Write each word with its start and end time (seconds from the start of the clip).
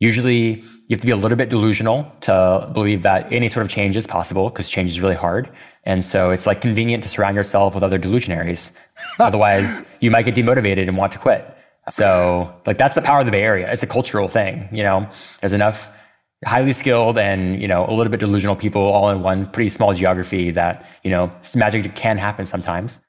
Usually, 0.00 0.60
you 0.60 0.94
have 0.94 1.00
to 1.00 1.06
be 1.06 1.12
a 1.12 1.16
little 1.16 1.36
bit 1.36 1.48
delusional 1.48 2.10
to 2.20 2.70
believe 2.72 3.02
that 3.02 3.32
any 3.32 3.48
sort 3.48 3.66
of 3.66 3.70
change 3.70 3.96
is 3.96 4.06
possible 4.06 4.48
because 4.48 4.70
change 4.70 4.90
is 4.90 5.00
really 5.00 5.16
hard. 5.16 5.50
And 5.84 6.04
so 6.04 6.30
it's 6.30 6.46
like 6.46 6.60
convenient 6.60 7.02
to 7.02 7.08
surround 7.08 7.34
yourself 7.34 7.74
with 7.74 7.82
other 7.82 7.98
delusionaries. 7.98 8.70
Otherwise, 9.18 9.84
you 10.00 10.10
might 10.10 10.24
get 10.24 10.36
demotivated 10.36 10.86
and 10.86 10.96
want 10.96 11.12
to 11.14 11.18
quit. 11.18 11.52
So, 11.88 12.54
like, 12.66 12.78
that's 12.78 12.94
the 12.94 13.02
power 13.02 13.20
of 13.20 13.26
the 13.26 13.32
Bay 13.32 13.42
Area. 13.42 13.72
It's 13.72 13.82
a 13.82 13.86
cultural 13.86 14.28
thing. 14.28 14.68
You 14.70 14.82
know, 14.82 15.08
there's 15.40 15.54
enough 15.54 15.90
highly 16.44 16.72
skilled 16.72 17.18
and, 17.18 17.60
you 17.60 17.66
know, 17.66 17.84
a 17.86 17.92
little 17.92 18.10
bit 18.10 18.20
delusional 18.20 18.54
people 18.54 18.82
all 18.82 19.10
in 19.10 19.22
one 19.22 19.46
pretty 19.50 19.70
small 19.70 19.94
geography 19.94 20.52
that, 20.52 20.86
you 21.02 21.10
know, 21.10 21.32
magic 21.56 21.94
can 21.96 22.18
happen 22.18 22.46
sometimes. 22.46 23.00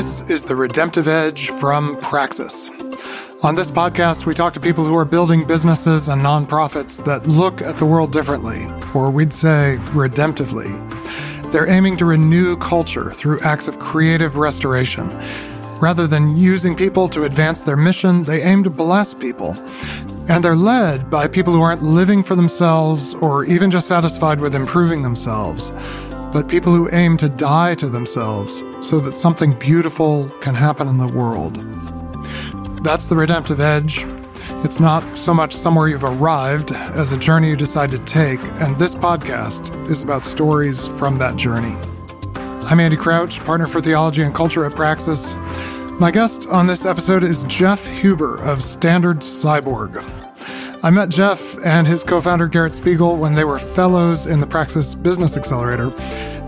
This 0.00 0.22
is 0.30 0.42
The 0.42 0.56
Redemptive 0.56 1.08
Edge 1.08 1.50
from 1.50 1.98
Praxis. 1.98 2.70
On 3.42 3.54
this 3.54 3.70
podcast, 3.70 4.24
we 4.24 4.32
talk 4.32 4.54
to 4.54 4.60
people 4.60 4.82
who 4.82 4.96
are 4.96 5.04
building 5.04 5.46
businesses 5.46 6.08
and 6.08 6.22
nonprofits 6.22 7.04
that 7.04 7.26
look 7.26 7.60
at 7.60 7.76
the 7.76 7.84
world 7.84 8.10
differently, 8.10 8.66
or 8.94 9.10
we'd 9.10 9.30
say 9.30 9.76
redemptively. 9.88 10.72
They're 11.52 11.68
aiming 11.68 11.98
to 11.98 12.06
renew 12.06 12.56
culture 12.56 13.12
through 13.12 13.40
acts 13.40 13.68
of 13.68 13.78
creative 13.78 14.38
restoration. 14.38 15.06
Rather 15.80 16.06
than 16.06 16.34
using 16.34 16.74
people 16.74 17.06
to 17.10 17.24
advance 17.24 17.60
their 17.60 17.76
mission, 17.76 18.22
they 18.22 18.40
aim 18.40 18.64
to 18.64 18.70
bless 18.70 19.12
people. 19.12 19.54
And 20.28 20.42
they're 20.42 20.56
led 20.56 21.10
by 21.10 21.28
people 21.28 21.52
who 21.52 21.60
aren't 21.60 21.82
living 21.82 22.22
for 22.22 22.36
themselves 22.36 23.12
or 23.16 23.44
even 23.44 23.70
just 23.70 23.86
satisfied 23.86 24.40
with 24.40 24.54
improving 24.54 25.02
themselves 25.02 25.70
but 26.32 26.48
people 26.48 26.74
who 26.74 26.88
aim 26.92 27.16
to 27.16 27.28
die 27.28 27.74
to 27.74 27.88
themselves 27.88 28.62
so 28.80 29.00
that 29.00 29.16
something 29.16 29.52
beautiful 29.54 30.28
can 30.40 30.54
happen 30.54 30.86
in 30.86 30.98
the 30.98 31.08
world. 31.08 31.56
That's 32.84 33.06
the 33.06 33.16
redemptive 33.16 33.60
edge. 33.60 34.06
It's 34.62 34.78
not 34.78 35.02
so 35.16 35.34
much 35.34 35.54
somewhere 35.54 35.88
you've 35.88 36.04
arrived 36.04 36.72
as 36.72 37.12
a 37.12 37.16
journey 37.16 37.48
you 37.48 37.56
decide 37.56 37.90
to 37.90 37.98
take, 38.00 38.40
and 38.60 38.78
this 38.78 38.94
podcast 38.94 39.90
is 39.90 40.02
about 40.02 40.24
stories 40.24 40.86
from 40.88 41.16
that 41.16 41.36
journey. 41.36 41.76
I'm 42.64 42.78
Andy 42.78 42.96
Crouch, 42.96 43.40
partner 43.40 43.66
for 43.66 43.80
theology 43.80 44.22
and 44.22 44.34
culture 44.34 44.64
at 44.64 44.76
Praxis. 44.76 45.34
My 45.98 46.10
guest 46.10 46.46
on 46.46 46.66
this 46.66 46.86
episode 46.86 47.24
is 47.24 47.44
Jeff 47.44 47.84
Huber 47.86 48.38
of 48.42 48.62
Standard 48.62 49.18
Cyborg. 49.18 50.19
I 50.82 50.88
met 50.88 51.10
Jeff 51.10 51.58
and 51.62 51.86
his 51.86 52.02
co 52.02 52.22
founder 52.22 52.48
Garrett 52.48 52.74
Spiegel 52.74 53.16
when 53.16 53.34
they 53.34 53.44
were 53.44 53.58
fellows 53.58 54.26
in 54.26 54.40
the 54.40 54.46
Praxis 54.46 54.94
Business 54.94 55.36
Accelerator, 55.36 55.92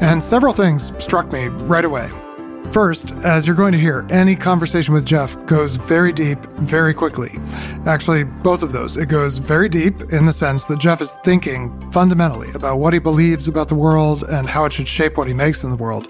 and 0.00 0.22
several 0.22 0.55
things 0.55 0.97
struck 1.05 1.30
me 1.30 1.48
right 1.48 1.84
away. 1.84 2.11
First, 2.72 3.10
as 3.25 3.47
you're 3.47 3.55
going 3.55 3.72
to 3.72 3.78
hear, 3.78 4.06
any 4.08 4.34
conversation 4.34 4.94
with 4.94 5.05
Jeff 5.05 5.36
goes 5.44 5.77
very 5.77 6.14
deep 6.14 6.42
very 6.53 6.94
quickly. 6.94 7.33
Actually, 7.84 8.25
both 8.25 8.62
of 8.62 8.72
those. 8.72 8.97
It 8.97 9.10
goes 9.10 9.36
very 9.36 9.69
deep 9.69 10.00
in 10.10 10.25
the 10.25 10.33
sense 10.33 10.64
that 10.64 10.78
Jeff 10.78 11.03
is 11.03 11.12
thinking 11.25 11.91
fundamentally 11.91 12.48
about 12.55 12.78
what 12.78 12.94
he 12.94 12.98
believes 12.98 13.48
about 13.48 13.69
the 13.69 13.75
world 13.75 14.25
and 14.25 14.48
how 14.48 14.64
it 14.64 14.72
should 14.72 14.88
shape 14.88 15.19
what 15.19 15.28
he 15.28 15.34
makes 15.34 15.62
in 15.62 15.69
the 15.69 15.77
world. 15.77 16.08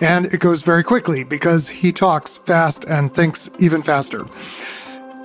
And 0.00 0.26
it 0.26 0.38
goes 0.38 0.62
very 0.62 0.84
quickly 0.84 1.24
because 1.24 1.66
he 1.66 1.92
talks 1.92 2.36
fast 2.36 2.84
and 2.84 3.12
thinks 3.12 3.50
even 3.58 3.82
faster. 3.82 4.24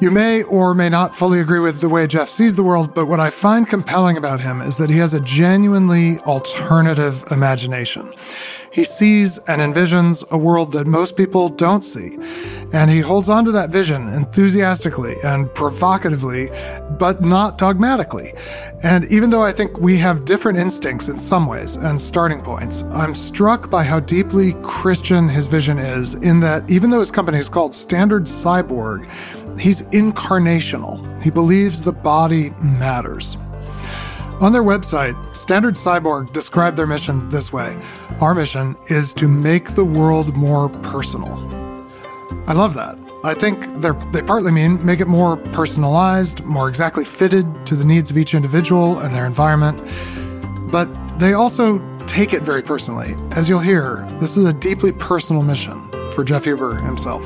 You 0.01 0.09
may 0.09 0.41
or 0.41 0.73
may 0.73 0.89
not 0.89 1.15
fully 1.15 1.41
agree 1.41 1.59
with 1.59 1.79
the 1.79 1.87
way 1.87 2.07
Jeff 2.07 2.27
sees 2.27 2.55
the 2.55 2.63
world, 2.63 2.95
but 2.95 3.05
what 3.05 3.19
I 3.19 3.29
find 3.29 3.69
compelling 3.69 4.17
about 4.17 4.41
him 4.41 4.59
is 4.59 4.75
that 4.77 4.89
he 4.89 4.97
has 4.97 5.13
a 5.13 5.19
genuinely 5.19 6.17
alternative 6.21 7.23
imagination. 7.29 8.11
He 8.71 8.83
sees 8.83 9.37
and 9.49 9.61
envisions 9.61 10.27
a 10.31 10.37
world 10.39 10.71
that 10.71 10.87
most 10.87 11.17
people 11.17 11.49
don't 11.49 11.83
see. 11.83 12.17
And 12.73 12.89
he 12.89 13.01
holds 13.01 13.27
on 13.27 13.43
to 13.45 13.51
that 13.51 13.69
vision 13.69 14.07
enthusiastically 14.07 15.17
and 15.25 15.53
provocatively, 15.53 16.49
but 16.97 17.21
not 17.21 17.57
dogmatically. 17.57 18.33
And 18.81 19.03
even 19.11 19.29
though 19.29 19.43
I 19.43 19.51
think 19.51 19.77
we 19.77 19.97
have 19.97 20.23
different 20.23 20.57
instincts 20.57 21.09
in 21.09 21.17
some 21.17 21.47
ways 21.47 21.75
and 21.75 21.99
starting 21.99 22.41
points, 22.41 22.83
I'm 22.83 23.13
struck 23.13 23.69
by 23.69 23.83
how 23.83 23.99
deeply 23.99 24.53
Christian 24.63 25.27
his 25.27 25.47
vision 25.47 25.77
is, 25.77 26.15
in 26.15 26.39
that 26.39 26.67
even 26.71 26.89
though 26.89 27.01
his 27.01 27.11
company 27.11 27.39
is 27.39 27.49
called 27.49 27.75
Standard 27.75 28.23
Cyborg, 28.23 29.05
He's 29.59 29.81
incarnational. 29.91 31.21
He 31.21 31.29
believes 31.29 31.81
the 31.81 31.91
body 31.91 32.51
matters. 32.61 33.37
On 34.39 34.51
their 34.51 34.63
website, 34.63 35.15
Standard 35.35 35.75
Cyborg 35.75 36.33
described 36.33 36.75
their 36.75 36.87
mission 36.87 37.29
this 37.29 37.53
way 37.53 37.79
Our 38.21 38.33
mission 38.33 38.75
is 38.89 39.13
to 39.15 39.27
make 39.27 39.71
the 39.71 39.85
world 39.85 40.35
more 40.35 40.69
personal. 40.69 41.37
I 42.47 42.53
love 42.53 42.73
that. 42.73 42.97
I 43.23 43.35
think 43.35 43.81
they 43.81 44.23
partly 44.23 44.51
mean 44.51 44.83
make 44.83 44.99
it 44.99 45.07
more 45.07 45.37
personalized, 45.37 46.43
more 46.43 46.67
exactly 46.69 47.05
fitted 47.05 47.45
to 47.67 47.75
the 47.75 47.85
needs 47.85 48.09
of 48.09 48.17
each 48.17 48.33
individual 48.33 48.99
and 48.99 49.13
their 49.13 49.27
environment. 49.27 49.79
But 50.71 50.89
they 51.19 51.33
also 51.33 51.77
take 52.07 52.33
it 52.33 52.41
very 52.41 52.63
personally. 52.63 53.15
As 53.33 53.47
you'll 53.47 53.59
hear, 53.59 54.07
this 54.19 54.37
is 54.37 54.47
a 54.47 54.53
deeply 54.53 54.91
personal 54.91 55.43
mission 55.43 55.87
for 56.13 56.23
Jeff 56.23 56.45
Huber 56.45 56.75
himself. 56.77 57.21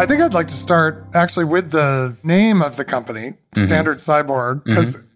I 0.00 0.06
think 0.06 0.22
I'd 0.22 0.32
like 0.32 0.48
to 0.48 0.54
start 0.54 1.04
actually 1.12 1.44
with 1.44 1.72
the 1.72 2.16
name 2.22 2.62
of 2.62 2.78
the 2.78 2.86
company, 2.86 3.34
mm-hmm. 3.54 3.66
Standard 3.66 3.98
Cyborg, 3.98 4.64
because 4.64 4.96
mm-hmm. 4.96 5.06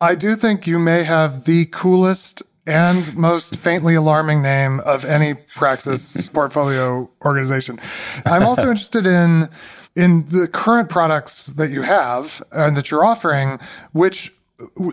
I 0.00 0.14
do 0.14 0.36
think 0.36 0.66
you 0.66 0.78
may 0.78 1.02
have 1.02 1.44
the 1.44 1.66
coolest 1.66 2.42
and 2.66 3.14
most 3.14 3.56
faintly 3.56 3.94
alarming 3.94 4.40
name 4.40 4.80
of 4.80 5.04
any 5.04 5.34
Praxis 5.34 6.28
portfolio 6.32 7.10
organization. 7.22 7.78
I'm 8.24 8.44
also 8.44 8.62
interested 8.70 9.06
in 9.06 9.50
in 9.96 10.24
the 10.24 10.48
current 10.48 10.88
products 10.88 11.48
that 11.48 11.70
you 11.70 11.82
have 11.82 12.42
and 12.52 12.74
that 12.74 12.90
you're 12.90 13.04
offering, 13.04 13.60
which 13.92 14.32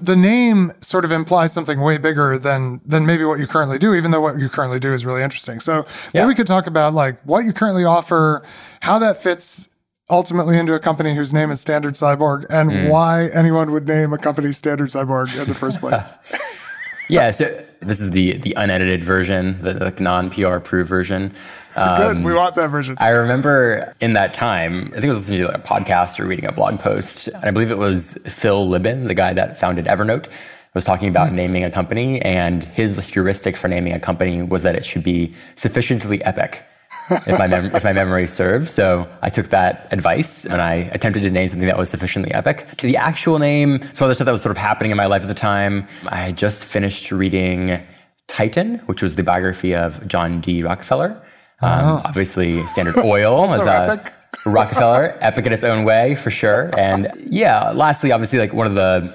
the 0.02 0.16
name 0.16 0.72
sort 0.82 1.06
of 1.06 1.12
implies 1.12 1.54
something 1.54 1.80
way 1.82 1.98
bigger 1.98 2.38
than 2.38 2.82
than 2.86 3.06
maybe 3.06 3.24
what 3.24 3.40
you 3.40 3.48
currently 3.48 3.78
do 3.78 3.94
even 3.94 4.12
though 4.12 4.22
what 4.22 4.38
you 4.38 4.50
currently 4.50 4.80
do 4.80 4.94
is 4.94 5.06
really 5.06 5.22
interesting 5.22 5.60
so 5.60 5.86
yeah. 6.14 6.22
maybe 6.22 6.28
we 6.28 6.36
could 6.36 6.48
talk 6.48 6.66
about 6.68 6.94
like 6.94 7.22
what 7.24 7.46
you 7.46 7.54
currently 7.54 7.86
offer 7.86 8.44
how 8.82 8.98
that 8.98 9.22
fits 9.22 9.70
ultimately 10.10 10.58
into 10.58 10.74
a 10.74 10.80
company 10.80 11.14
whose 11.14 11.34
name 11.34 11.52
is 11.52 11.62
standard 11.62 11.94
cyborg 11.94 12.46
and 12.50 12.72
mm. 12.72 12.90
why 12.90 13.30
anyone 13.34 13.72
would 13.72 13.88
name 13.88 14.12
a 14.12 14.18
company 14.18 14.52
standard 14.52 14.90
cyborg 14.90 15.40
in 15.40 15.48
the 15.48 15.54
first 15.54 15.80
place 15.80 16.18
yeah 17.10 17.30
so 17.30 17.64
this 17.82 18.02
is 18.02 18.12
the 18.12 18.38
the 18.40 18.54
unedited 18.56 19.02
version 19.02 19.62
the, 19.62 19.74
the 19.74 19.94
non 20.00 20.30
pr 20.30 20.48
approved 20.48 20.90
version 20.90 21.34
um, 21.76 22.02
Good. 22.02 22.24
We 22.26 22.34
want 22.34 22.56
that 22.56 22.70
version. 22.70 22.98
I 23.00 23.10
remember 23.10 23.94
in 24.02 24.14
that 24.14 24.34
time, 24.34 24.88
I 24.88 25.00
think 25.00 25.06
I 25.06 25.10
was 25.10 25.30
listening 25.30 25.42
to 25.42 25.48
like 25.48 25.58
a 25.58 25.60
podcast 25.60 26.20
or 26.20 26.26
reading 26.26 26.46
a 26.46 26.52
blog 26.52 26.80
post, 26.80 27.28
and 27.28 27.46
I 27.46 27.52
believe 27.52 27.72
it 27.72 27.78
was 27.78 28.16
Phil 28.28 28.68
Libin, 28.68 29.08
the 29.08 29.14
guy 29.14 29.34
that 29.34 29.60
founded 29.60 29.86
Evernote, 29.86 30.28
was 30.74 30.84
talking 30.84 31.10
about 31.10 31.30
mm 31.30 31.36
naming 31.36 31.64
a 31.64 31.72
company, 31.72 32.22
and 32.22 32.64
his 32.64 32.98
heuristic 33.08 33.56
for 33.56 33.68
naming 33.68 33.94
a 33.94 34.00
company 34.00 34.42
was 34.42 34.64
that 34.64 34.76
it 34.76 34.84
should 34.84 35.04
be 35.04 35.34
sufficiently 35.56 36.24
epic. 36.24 36.64
If 37.12 37.38
my 37.40 37.48
mem- 37.48 37.76
if 37.76 37.84
my 37.84 37.94
memory 37.94 38.28
serves. 38.28 38.72
So 38.72 39.08
I 39.22 39.30
took 39.30 39.50
that 39.50 39.88
advice 39.92 40.46
and 40.46 40.62
I 40.62 40.90
attempted 40.94 41.22
to 41.22 41.30
name 41.30 41.48
something 41.48 41.68
that 41.68 41.78
was 41.78 41.90
sufficiently 41.90 42.32
epic. 42.34 42.68
To 42.78 42.88
the 42.88 42.98
actual 42.98 43.40
name, 43.40 43.82
some 43.94 44.06
other 44.06 44.14
stuff 44.14 44.26
that 44.26 44.32
was 44.32 44.42
sort 44.42 44.52
of 44.52 44.58
happening 44.58 44.92
in 44.92 44.98
my 44.98 45.06
life 45.06 45.22
at 45.22 45.28
the 45.28 45.34
time. 45.34 45.88
I 46.08 46.18
had 46.18 46.38
just 46.38 46.66
finished 46.66 47.12
reading 47.12 47.82
Titan, 48.28 48.76
which 48.86 49.02
was 49.02 49.16
the 49.16 49.24
biography 49.24 49.76
of 49.76 50.06
John 50.08 50.42
D. 50.42 50.64
Rockefeller. 50.64 51.22
Um, 51.62 51.86
oh. 51.86 52.02
Obviously, 52.06 52.66
Standard 52.68 52.98
Oil 52.98 53.52
is 53.54 53.66
a 53.66 54.02
Rockefeller, 54.46 55.18
epic 55.22 55.46
in 55.48 55.54
its 55.54 55.64
own 55.64 55.84
way 55.84 56.16
for 56.16 56.30
sure. 56.30 56.70
And 56.78 57.12
yeah, 57.30 57.72
lastly, 57.72 58.12
obviously, 58.12 58.40
like 58.40 58.54
one 58.54 58.68
of 58.68 58.76
the 58.76 59.10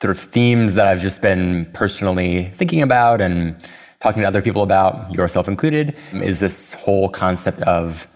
sort 0.00 0.10
of 0.10 0.18
themes 0.18 0.74
that 0.74 0.86
I've 0.86 1.00
just 1.00 1.22
been 1.22 1.66
personally 1.72 2.52
thinking 2.54 2.82
about 2.82 3.20
and 3.20 3.56
talking 4.00 4.22
to 4.22 4.28
other 4.28 4.42
people 4.42 4.62
about, 4.62 5.10
yourself 5.12 5.48
included, 5.48 5.96
is 6.12 6.40
this 6.40 6.72
whole 6.74 7.08
concept 7.08 7.62
of 7.62 8.06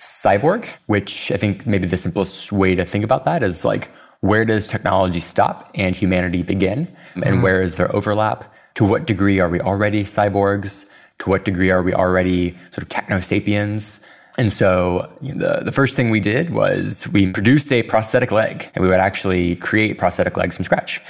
cyborg, 0.00 0.66
which 0.86 1.30
I 1.32 1.36
think 1.36 1.66
maybe 1.66 1.86
the 1.86 1.96
simplest 1.96 2.52
way 2.52 2.74
to 2.74 2.84
think 2.84 3.04
about 3.04 3.24
that 3.24 3.42
is 3.42 3.64
like, 3.64 3.90
where 4.20 4.44
does 4.44 4.66
technology 4.66 5.20
stop 5.20 5.70
and 5.74 5.94
humanity 5.94 6.42
begin? 6.42 6.88
And 7.14 7.24
mm-hmm. 7.24 7.42
where 7.42 7.62
is 7.62 7.76
there 7.76 7.94
overlap? 7.94 8.52
To 8.76 8.84
what 8.84 9.06
degree 9.06 9.38
are 9.38 9.48
we 9.48 9.60
already 9.60 10.02
cyborgs? 10.02 10.86
to 11.18 11.30
what 11.30 11.44
degree 11.44 11.70
are 11.70 11.82
we 11.82 11.92
already 11.92 12.56
sort 12.70 12.82
of 12.82 12.88
techno 12.88 13.20
sapiens? 13.20 14.00
And 14.36 14.52
so 14.52 15.10
you 15.20 15.34
know, 15.34 15.58
the, 15.58 15.64
the 15.66 15.72
first 15.72 15.94
thing 15.96 16.10
we 16.10 16.20
did 16.20 16.50
was 16.50 17.06
we 17.08 17.30
produced 17.30 17.70
a 17.72 17.82
prosthetic 17.84 18.32
leg 18.32 18.68
and 18.74 18.82
we 18.82 18.90
would 18.90 19.00
actually 19.00 19.56
create 19.56 19.98
prosthetic 19.98 20.36
legs 20.36 20.56
from 20.56 20.64
scratch. 20.64 21.00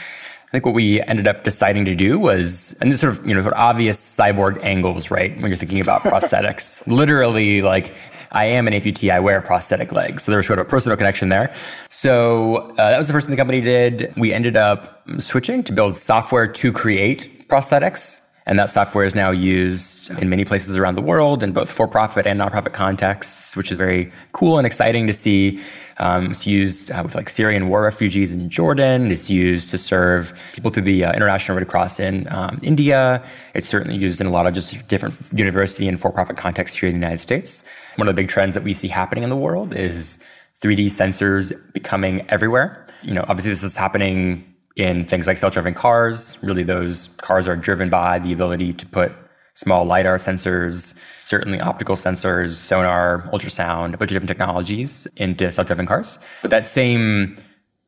Think 0.55 0.65
what 0.65 0.75
we 0.75 1.03
ended 1.03 1.27
up 1.27 1.43
deciding 1.43 1.85
to 1.85 1.97
do 1.97 2.17
was, 2.17 2.77
and 2.81 2.93
this 2.93 3.01
sort 3.01 3.19
of, 3.19 3.27
you 3.27 3.35
know, 3.35 3.43
sort 3.43 3.53
of 3.53 3.59
obvious 3.59 4.01
cyborg 4.01 4.63
angles, 4.63 5.11
right? 5.11 5.35
When 5.41 5.51
you're 5.51 5.57
thinking 5.57 5.81
about 5.81 6.03
prosthetics, 6.13 6.81
literally 6.87 7.61
like 7.61 7.93
I 8.31 8.45
am 8.45 8.69
an 8.69 8.73
amputee, 8.73 9.11
I 9.11 9.19
wear 9.19 9.41
prosthetic 9.41 9.91
legs. 9.91 10.23
So 10.23 10.31
there 10.31 10.37
was 10.37 10.47
sort 10.47 10.61
of 10.61 10.67
a 10.67 10.71
personal 10.71 10.97
connection 10.97 11.29
there. 11.29 11.53
So 11.91 12.73
uh, 12.79 12.91
that 12.91 12.99
was 12.99 13.09
the 13.09 13.13
first 13.13 13.27
thing 13.27 13.33
the 13.33 13.37
company 13.37 13.61
did. 13.61 14.15
We 14.17 14.33
ended 14.33 14.57
up 14.57 15.03
switching 15.19 15.65
to 15.65 15.73
build 15.73 15.97
software 15.97 16.47
to 16.47 16.73
create 16.73 17.49
prosthetics. 17.49 18.21
And 18.47 18.59
that 18.59 18.71
software 18.71 19.07
is 19.07 19.15
now 19.15 19.31
used 19.31 20.11
in 20.11 20.29
many 20.29 20.45
places 20.45 20.77
around 20.77 20.97
the 20.97 21.03
world 21.03 21.43
in 21.43 21.53
both 21.53 21.71
for 21.71 21.89
profit 21.89 22.27
and 22.27 22.41
nonprofit 22.41 22.75
contexts, 22.75 23.57
which 23.57 23.73
is 23.73 23.79
very 23.79 24.13
cool 24.33 24.59
and 24.59 24.67
exciting 24.67 25.07
to 25.07 25.15
see. 25.15 25.61
Um, 25.97 26.31
it's 26.31 26.47
used 26.47 26.91
uh, 26.91 27.01
with 27.03 27.15
like 27.15 27.31
Syrian 27.31 27.71
war 27.71 27.83
refugees 27.83 28.33
in 28.33 28.51
Jordan. 28.51 29.11
It's 29.11 29.31
used 29.31 29.71
to 29.71 29.79
serve 29.79 30.39
people 30.53 30.71
through 30.71 30.83
the 30.83 31.07
uh, 31.07 31.15
International 31.15 31.57
Red 31.57 31.69
Cross 31.69 32.01
in 32.01 32.29
um, 32.31 32.61
India. 32.63 33.25
It's 33.55 33.67
certainly 33.67 33.97
used 33.97 34.21
in 34.21 34.27
a 34.27 34.31
lot 34.31 34.47
of 34.47 34.53
just 34.53 34.89
different 34.89 35.15
university 35.33 35.89
and 35.89 35.99
for 35.99 36.13
profit 36.13 36.37
contexts 36.37 36.77
here 36.79 36.91
in 36.91 36.97
the 36.97 37.01
United 37.01 37.21
States. 37.21 37.65
One 37.97 38.09
of 38.09 38.15
the 38.15 38.21
big 38.21 38.29
trends 38.29 38.53
that 38.55 38.63
we 38.63 38.75
see 38.75 38.89
happening 38.89 39.25
in 39.25 39.31
the 39.31 39.37
world 39.37 39.75
is 39.75 40.19
3D 40.61 40.87
sensors 40.87 41.53
becoming 41.73 42.27
everywhere. 42.29 42.87
You 43.03 43.15
know, 43.15 43.25
obviously, 43.27 43.53
this 43.53 43.63
is 43.63 43.77
happening 43.77 44.54
in 44.77 45.05
things 45.05 45.27
like 45.27 45.39
self-driving 45.39 45.75
cars. 45.75 46.39
Really, 46.43 46.63
those 46.63 47.09
cars 47.19 47.47
are 47.49 47.57
driven 47.57 47.91
by 47.91 48.19
the 48.19 48.33
ability 48.33 48.73
to 48.75 48.87
put 48.87 49.13
small 49.55 49.85
lidar 49.85 50.17
sensors, 50.19 50.99
certainly 51.23 51.61
optical 51.61 51.95
sensors, 51.95 52.55
sonar, 52.55 53.23
ultrasound, 53.33 53.95
a 53.95 53.97
bunch 53.97 54.11
of 54.11 54.15
different 54.15 54.29
technologies 54.29 55.07
into 55.17 55.51
self-driving 55.51 55.87
cars. 55.87 56.19
But 56.43 56.51
that 56.51 56.67
same 56.67 57.39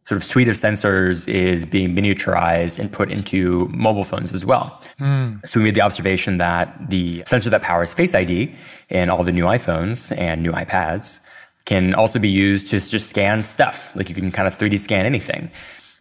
sort 0.04 0.16
of 0.16 0.24
suite 0.24 0.46
of 0.46 0.54
sensors 0.54 1.26
is 1.26 1.66
being 1.66 1.92
miniaturized 1.92 2.78
and 2.78 2.92
put 2.92 3.10
into 3.10 3.66
mobile 3.72 4.04
phones 4.04 4.32
as 4.32 4.44
well. 4.44 4.80
Mm. 5.00 5.46
So 5.46 5.58
we 5.58 5.64
made 5.64 5.74
the 5.74 5.80
observation 5.80 6.38
that 6.38 6.88
the 6.88 7.24
sensor 7.26 7.50
that 7.50 7.62
powers 7.62 7.92
Face 7.92 8.14
ID 8.14 8.54
in 8.88 9.10
all 9.10 9.24
the 9.24 9.32
new 9.32 9.44
iPhones 9.44 10.16
and 10.16 10.44
new 10.44 10.52
iPads 10.52 11.18
can 11.64 11.92
also 11.94 12.20
be 12.20 12.28
used 12.28 12.68
to 12.68 12.78
just 12.78 13.08
scan 13.08 13.42
stuff. 13.42 13.90
Like 13.96 14.08
you 14.08 14.14
can 14.14 14.30
kind 14.30 14.46
of 14.46 14.56
3D 14.56 14.78
scan 14.78 15.04
anything. 15.04 15.50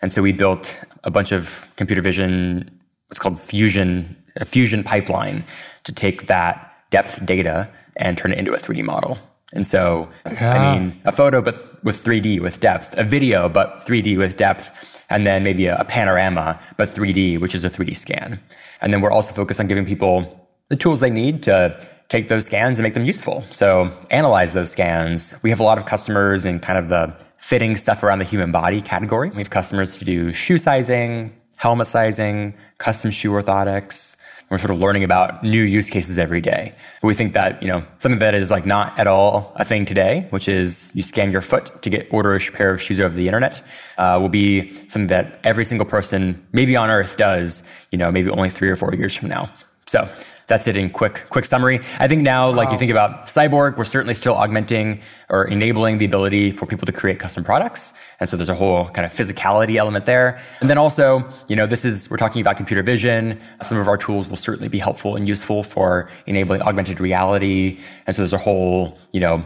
And 0.02 0.12
so 0.12 0.22
we 0.22 0.32
built 0.32 0.78
a 1.04 1.12
bunch 1.12 1.32
of 1.32 1.68
computer 1.76 2.02
vision, 2.02 2.70
what's 3.08 3.20
called 3.20 3.40
fusion, 3.40 4.16
a 4.36 4.46
fusion 4.46 4.84
pipeline 4.84 5.44
to 5.84 5.94
take 5.94 6.28
that 6.28 6.72
depth 6.92 7.26
data 7.26 7.70
and 7.98 8.18
turn 8.18 8.32
it 8.32 8.38
into 8.38 8.54
a 8.54 8.58
3D 8.58 8.84
model. 8.84 9.18
And 9.54 9.66
so, 9.66 10.10
yeah. 10.32 10.54
I 10.54 10.80
mean, 10.80 11.02
a 11.06 11.12
photo 11.12 11.42
but 11.42 11.56
with 11.84 12.04
3D 12.04 12.42
with 12.42 12.60
depth, 12.60 12.98
a 12.98 13.04
video 13.04 13.48
but 13.48 13.86
3D 13.86 14.18
with 14.18 14.36
depth, 14.36 15.00
and 15.10 15.26
then 15.26 15.44
maybe 15.44 15.68
a, 15.68 15.78
a 15.78 15.86
panorama 15.86 16.60
but 16.78 16.90
3D, 16.90 17.40
which 17.40 17.56
is 17.56 17.64
a 17.64 17.70
3D 17.70 17.96
scan. 17.96 18.40
And 18.82 18.92
then 18.92 19.02
we're 19.02 19.12
also 19.12 19.34
focused 19.34 19.60
on 19.60 19.68
giving 19.68 19.86
people 19.86 20.48
the 20.70 20.76
tools 20.76 21.00
they 21.00 21.10
need 21.10 21.44
to 21.44 21.80
take 22.10 22.28
those 22.28 22.46
scans 22.46 22.78
and 22.78 22.84
make 22.84 22.94
them 22.94 23.06
useful. 23.06 23.42
So 23.44 23.90
analyze 24.12 24.54
those 24.54 24.72
scans. 24.72 25.34
We 25.42 25.50
have 25.50 25.60
a 25.60 25.64
lot 25.64 25.78
of 25.78 25.86
customers 25.86 26.46
in 26.46 26.60
kind 26.60 26.78
of 26.78 26.90
the 26.90 27.16
fitting 27.38 27.76
stuff 27.76 28.04
around 28.04 28.20
the 28.20 28.26
human 28.26 28.52
body 28.52 28.82
category. 28.82 29.30
We 29.30 29.38
have 29.38 29.50
customers 29.50 29.96
who 29.96 30.06
do 30.06 30.34
shoe 30.34 30.58
sizing, 30.58 31.36
helmet 31.58 31.88
sizing, 31.88 32.54
custom 32.78 33.12
shoe 33.12 33.32
orthotics. 33.32 34.16
We're 34.50 34.60
sort 34.60 34.72
of 34.72 34.78
learning 34.78 35.04
about 35.04 35.44
new 35.44 35.64
use 35.64 35.90
cases 35.90 36.20
every 36.20 36.40
day. 36.40 36.76
We 37.02 37.16
think 37.16 37.34
that, 37.34 37.62
you 37.64 37.68
know, 37.68 37.84
something 37.98 38.20
that 38.20 38.36
is 38.36 38.52
like 38.52 38.66
not 38.66 38.98
at 39.00 39.08
all 39.08 39.52
a 39.56 39.66
thing 39.66 39.86
today, 39.86 40.28
which 40.30 40.48
is 40.48 40.92
you 40.94 41.02
scan 41.02 41.32
your 41.32 41.42
foot 41.42 41.82
to 41.82 41.90
get 41.90 42.08
order 42.12 42.36
a 42.36 42.40
pair 42.40 42.72
of 42.72 42.80
shoes 42.80 43.02
over 43.02 43.16
the 43.16 43.28
internet, 43.28 43.64
uh, 43.98 44.20
will 44.22 44.30
be 44.30 44.72
something 44.88 45.08
that 45.08 45.40
every 45.44 45.66
single 45.66 45.86
person 45.86 46.46
maybe 46.52 46.76
on 46.76 46.92
earth 46.92 47.18
does, 47.18 47.64
you 47.92 47.98
know, 47.98 48.12
maybe 48.12 48.30
only 48.30 48.52
three 48.52 48.70
or 48.70 48.76
four 48.76 48.94
years 48.94 49.16
from 49.16 49.30
now. 49.30 49.50
So 49.88 50.08
that's 50.48 50.68
it 50.68 50.78
in 50.78 50.90
quick 50.90 51.26
quick 51.30 51.46
summary. 51.46 51.80
I 52.00 52.08
think 52.08 52.22
now, 52.22 52.50
like 52.50 52.72
you 52.72 52.78
think 52.78 52.92
about 52.92 53.28
Cyborg, 53.28 53.78
we're 53.78 53.84
certainly 53.84 54.14
still 54.14 54.36
augmenting 54.36 55.02
or 55.30 55.46
enabling 55.46 55.98
the 55.98 56.06
ability 56.06 56.52
for 56.52 56.66
people 56.66 56.86
to 56.86 56.92
create 56.92 57.20
custom 57.20 57.44
products, 57.44 57.94
and 58.20 58.30
so 58.30 58.38
there's 58.38 58.50
a 58.50 58.56
whole 58.56 58.90
kind 58.90 59.06
of 59.06 59.14
physicality 59.14 59.76
element 59.76 60.06
there. 60.06 60.40
And 60.60 60.70
then 60.70 60.78
also, 60.78 61.28
you 61.48 61.56
know, 61.56 61.66
this 61.66 61.86
is 61.86 62.10
we're 62.10 62.18
talking 62.18 62.42
about 62.42 62.58
computer 62.58 62.84
vision. 62.84 63.40
Some 63.64 63.78
of 63.78 63.88
our 63.88 63.98
tools 63.98 64.28
will 64.30 64.38
certainly 64.38 64.70
be 64.70 64.80
helpful 64.80 65.16
and 65.16 65.28
useful 65.28 65.64
for 65.64 66.10
enabling 66.28 66.62
augmented 66.62 67.00
reality, 67.00 67.80
and 68.06 68.16
so 68.16 68.22
there's 68.22 68.34
a 68.34 68.38
whole, 68.38 68.98
you 69.12 69.20
know, 69.20 69.44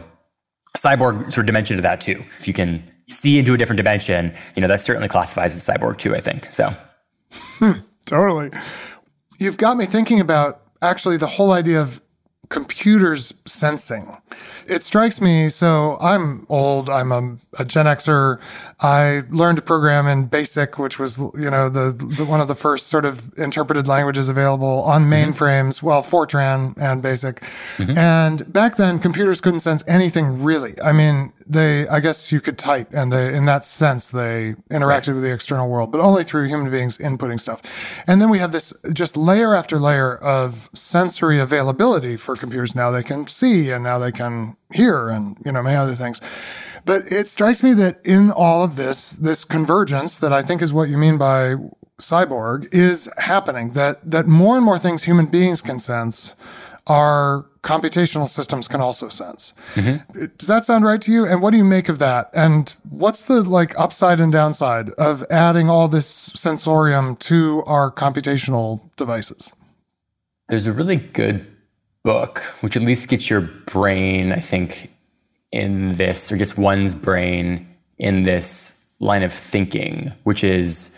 cyborg 0.76 1.32
sort 1.32 1.38
of 1.38 1.46
dimension 1.46 1.76
to 1.76 1.82
that 1.82 2.00
too. 2.00 2.22
If 2.38 2.46
you 2.46 2.54
can 2.54 2.82
see 3.08 3.38
into 3.38 3.54
a 3.54 3.58
different 3.58 3.78
dimension, 3.78 4.32
you 4.54 4.62
know, 4.62 4.68
that 4.68 4.80
certainly 4.80 5.08
classifies 5.08 5.54
as 5.54 5.66
cyborg 5.66 5.98
too. 5.98 6.14
I 6.14 6.20
think 6.20 6.46
so. 6.52 6.72
Hmm, 7.32 7.80
totally. 8.06 8.50
You've 9.38 9.58
got 9.58 9.76
me 9.76 9.86
thinking 9.86 10.20
about 10.20 10.62
actually 10.82 11.16
the 11.16 11.26
whole 11.26 11.52
idea 11.52 11.80
of 11.80 12.00
computers 12.50 13.32
sensing. 13.44 14.16
It 14.66 14.82
strikes 14.82 15.20
me, 15.20 15.48
so 15.48 15.96
I'm 16.00 16.46
old, 16.48 16.90
I'm 16.90 17.12
a, 17.12 17.36
a, 17.60 17.64
Gen 17.64 17.86
Xer. 17.86 18.40
I 18.80 19.22
learned 19.30 19.58
to 19.58 19.62
program 19.62 20.08
in 20.08 20.26
BASIC, 20.26 20.76
which 20.78 20.98
was, 20.98 21.18
you 21.18 21.48
know, 21.48 21.68
the, 21.68 21.92
the 21.92 22.24
one 22.24 22.40
of 22.40 22.48
the 22.48 22.56
first 22.56 22.88
sort 22.88 23.04
of 23.04 23.32
interpreted 23.38 23.86
languages 23.86 24.28
available 24.28 24.82
on 24.82 25.02
mm-hmm. 25.02 25.12
mainframes, 25.12 25.76
mm-hmm. 25.76 25.86
well, 25.86 26.02
Fortran 26.02 26.74
and 26.76 27.00
BASIC. 27.00 27.40
Mm-hmm. 27.76 27.96
And 27.96 28.52
back 28.52 28.76
then, 28.76 28.98
computers 28.98 29.40
couldn't 29.40 29.60
sense 29.60 29.84
anything 29.86 30.42
really. 30.42 30.74
I 30.82 30.90
mean, 30.90 31.32
they, 31.50 31.88
I 31.88 32.00
guess 32.00 32.30
you 32.30 32.40
could 32.40 32.58
type, 32.58 32.92
and 32.92 33.12
they, 33.12 33.34
in 33.34 33.44
that 33.46 33.64
sense, 33.64 34.08
they 34.08 34.54
interacted 34.70 35.08
right. 35.08 35.14
with 35.14 35.22
the 35.22 35.32
external 35.32 35.68
world, 35.68 35.90
but 35.90 36.00
only 36.00 36.22
through 36.22 36.46
human 36.46 36.70
beings 36.70 36.96
inputting 36.98 37.40
stuff. 37.40 37.60
And 38.06 38.20
then 38.20 38.30
we 38.30 38.38
have 38.38 38.52
this 38.52 38.72
just 38.92 39.16
layer 39.16 39.54
after 39.54 39.78
layer 39.78 40.16
of 40.16 40.70
sensory 40.74 41.40
availability 41.40 42.16
for 42.16 42.36
computers. 42.36 42.74
Now 42.74 42.90
they 42.90 43.02
can 43.02 43.26
see, 43.26 43.70
and 43.70 43.82
now 43.82 43.98
they 43.98 44.12
can 44.12 44.56
hear, 44.72 45.08
and 45.08 45.36
you 45.44 45.52
know 45.52 45.62
many 45.62 45.76
other 45.76 45.94
things. 45.94 46.20
But 46.84 47.10
it 47.10 47.28
strikes 47.28 47.62
me 47.62 47.72
that 47.74 48.00
in 48.04 48.30
all 48.30 48.62
of 48.62 48.76
this, 48.76 49.12
this 49.12 49.44
convergence 49.44 50.18
that 50.18 50.32
I 50.32 50.42
think 50.42 50.62
is 50.62 50.72
what 50.72 50.88
you 50.88 50.96
mean 50.96 51.18
by 51.18 51.56
cyborg 51.98 52.72
is 52.72 53.10
happening. 53.18 53.72
That 53.72 54.08
that 54.08 54.26
more 54.26 54.56
and 54.56 54.64
more 54.64 54.78
things 54.78 55.02
human 55.02 55.26
beings 55.26 55.60
can 55.60 55.78
sense 55.78 56.34
our 56.86 57.46
computational 57.62 58.26
systems 58.26 58.66
can 58.66 58.80
also 58.80 59.08
sense. 59.08 59.52
Mm-hmm. 59.74 60.24
Does 60.38 60.48
that 60.48 60.64
sound 60.64 60.84
right 60.84 61.00
to 61.02 61.12
you? 61.12 61.26
And 61.26 61.42
what 61.42 61.50
do 61.50 61.58
you 61.58 61.64
make 61.64 61.88
of 61.88 61.98
that? 61.98 62.30
And 62.32 62.74
what's 62.88 63.24
the 63.24 63.42
like 63.42 63.78
upside 63.78 64.18
and 64.18 64.32
downside 64.32 64.90
of 64.90 65.24
adding 65.30 65.68
all 65.68 65.86
this 65.86 66.06
sensorium 66.06 67.16
to 67.16 67.62
our 67.66 67.90
computational 67.90 68.80
devices? 68.96 69.52
There's 70.48 70.66
a 70.66 70.72
really 70.72 70.96
good 70.96 71.46
book, 72.02 72.38
which 72.62 72.76
at 72.76 72.82
least 72.82 73.08
gets 73.08 73.28
your 73.28 73.42
brain, 73.42 74.32
I 74.32 74.40
think, 74.40 74.90
in 75.52 75.92
this, 75.94 76.32
or 76.32 76.36
gets 76.36 76.56
one's 76.56 76.94
brain 76.94 77.68
in 77.98 78.22
this 78.22 78.74
line 79.00 79.22
of 79.22 79.32
thinking, 79.32 80.12
which 80.24 80.42
is 80.42 80.90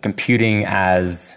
computing 0.00 0.64
as 0.64 1.36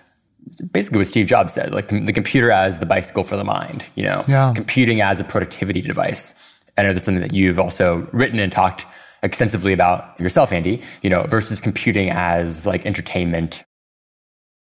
basically 0.72 1.00
what 1.00 1.08
Steve 1.08 1.28
Jobs 1.28 1.54
said, 1.54 1.74
like 1.74 1.90
the 1.90 2.14
computer 2.14 2.52
as 2.52 2.80
the 2.80 2.86
bicycle 2.86 3.24
for 3.24 3.36
the 3.36 3.44
mind, 3.44 3.84
you 3.96 4.04
know, 4.04 4.24
yeah. 4.28 4.54
computing 4.56 5.02
as 5.02 5.20
a 5.20 5.24
productivity 5.24 5.82
device. 5.82 6.34
I 6.78 6.84
know 6.84 6.90
this 6.90 7.02
is 7.02 7.06
something 7.06 7.22
that 7.22 7.34
you've 7.34 7.60
also 7.60 8.08
written 8.12 8.40
and 8.40 8.52
talked 8.52 8.86
extensively 9.24 9.74
about 9.74 10.20
yourself, 10.20 10.52
Andy, 10.52 10.82
you 11.02 11.10
know, 11.10 11.24
versus 11.24 11.60
computing 11.60 12.10
as 12.10 12.66
like 12.66 12.86
entertainment. 12.86 13.64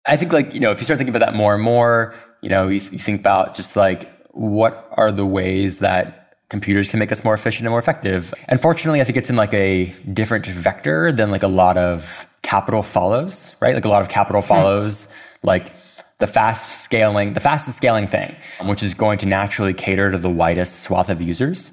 I 0.06 0.16
think 0.16 0.32
like, 0.32 0.52
you 0.54 0.60
know, 0.60 0.70
if 0.70 0.78
you 0.78 0.84
start 0.84 0.98
thinking 0.98 1.14
about 1.14 1.24
that 1.26 1.36
more 1.36 1.54
and 1.54 1.62
more, 1.62 2.14
you 2.42 2.48
know, 2.48 2.68
you, 2.68 2.80
you 2.90 2.98
think 2.98 3.20
about 3.20 3.54
just 3.54 3.76
like 3.76 4.10
what 4.32 4.88
are 4.92 5.12
the 5.12 5.26
ways 5.26 5.78
that 5.78 6.36
computers 6.50 6.88
can 6.88 6.98
make 6.98 7.12
us 7.12 7.24
more 7.24 7.34
efficient 7.34 7.66
and 7.66 7.70
more 7.70 7.78
effective. 7.78 8.32
And 8.48 8.60
fortunately, 8.60 9.00
I 9.00 9.04
think 9.04 9.18
it's 9.18 9.28
in 9.28 9.36
like 9.36 9.52
a 9.52 9.86
different 10.12 10.46
vector 10.46 11.12
than 11.12 11.30
like 11.30 11.42
a 11.42 11.48
lot 11.48 11.76
of 11.76 12.26
capital 12.42 12.82
follows, 12.82 13.54
right? 13.60 13.74
Like 13.74 13.84
a 13.84 13.88
lot 13.88 14.00
of 14.00 14.08
capital 14.08 14.40
hmm. 14.40 14.48
follows, 14.48 15.06
mm. 15.06 15.12
Like 15.42 15.72
the 16.18 16.26
fast 16.26 16.82
scaling, 16.82 17.34
the 17.34 17.40
fastest 17.40 17.76
scaling 17.76 18.06
thing, 18.06 18.34
which 18.64 18.82
is 18.82 18.94
going 18.94 19.18
to 19.18 19.26
naturally 19.26 19.74
cater 19.74 20.10
to 20.10 20.18
the 20.18 20.30
widest 20.30 20.80
swath 20.80 21.08
of 21.08 21.22
users. 21.22 21.72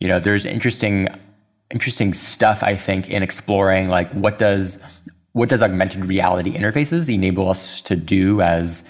You 0.00 0.08
know, 0.08 0.18
there's 0.18 0.46
interesting, 0.46 1.08
interesting 1.70 2.14
stuff 2.14 2.62
I 2.62 2.76
think 2.76 3.08
in 3.08 3.22
exploring 3.22 3.88
like 3.88 4.10
what 4.12 4.38
does 4.38 4.82
what 5.32 5.48
does 5.48 5.62
augmented 5.62 6.04
reality 6.04 6.52
interfaces 6.52 7.12
enable 7.12 7.48
us 7.48 7.80
to 7.82 7.96
do 7.96 8.42
as 8.42 8.82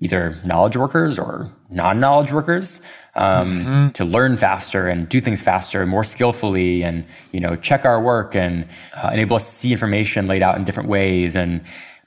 either 0.00 0.34
knowledge 0.44 0.76
workers 0.76 1.18
or 1.18 1.48
non-knowledge 1.70 2.32
workers 2.32 2.80
um, 3.14 3.60
mm-hmm. 3.64 3.88
to 3.90 4.04
learn 4.04 4.36
faster 4.36 4.88
and 4.88 5.08
do 5.08 5.20
things 5.20 5.42
faster, 5.42 5.82
and 5.82 5.90
more 5.90 6.04
skillfully, 6.04 6.82
and 6.82 7.04
you 7.32 7.40
know 7.40 7.56
check 7.56 7.84
our 7.84 8.02
work 8.02 8.34
and 8.34 8.66
uh, 9.02 9.10
enable 9.12 9.36
us 9.36 9.48
to 9.48 9.56
see 9.56 9.72
information 9.72 10.26
laid 10.26 10.42
out 10.42 10.56
in 10.56 10.64
different 10.64 10.88
ways. 10.88 11.36
And 11.36 11.62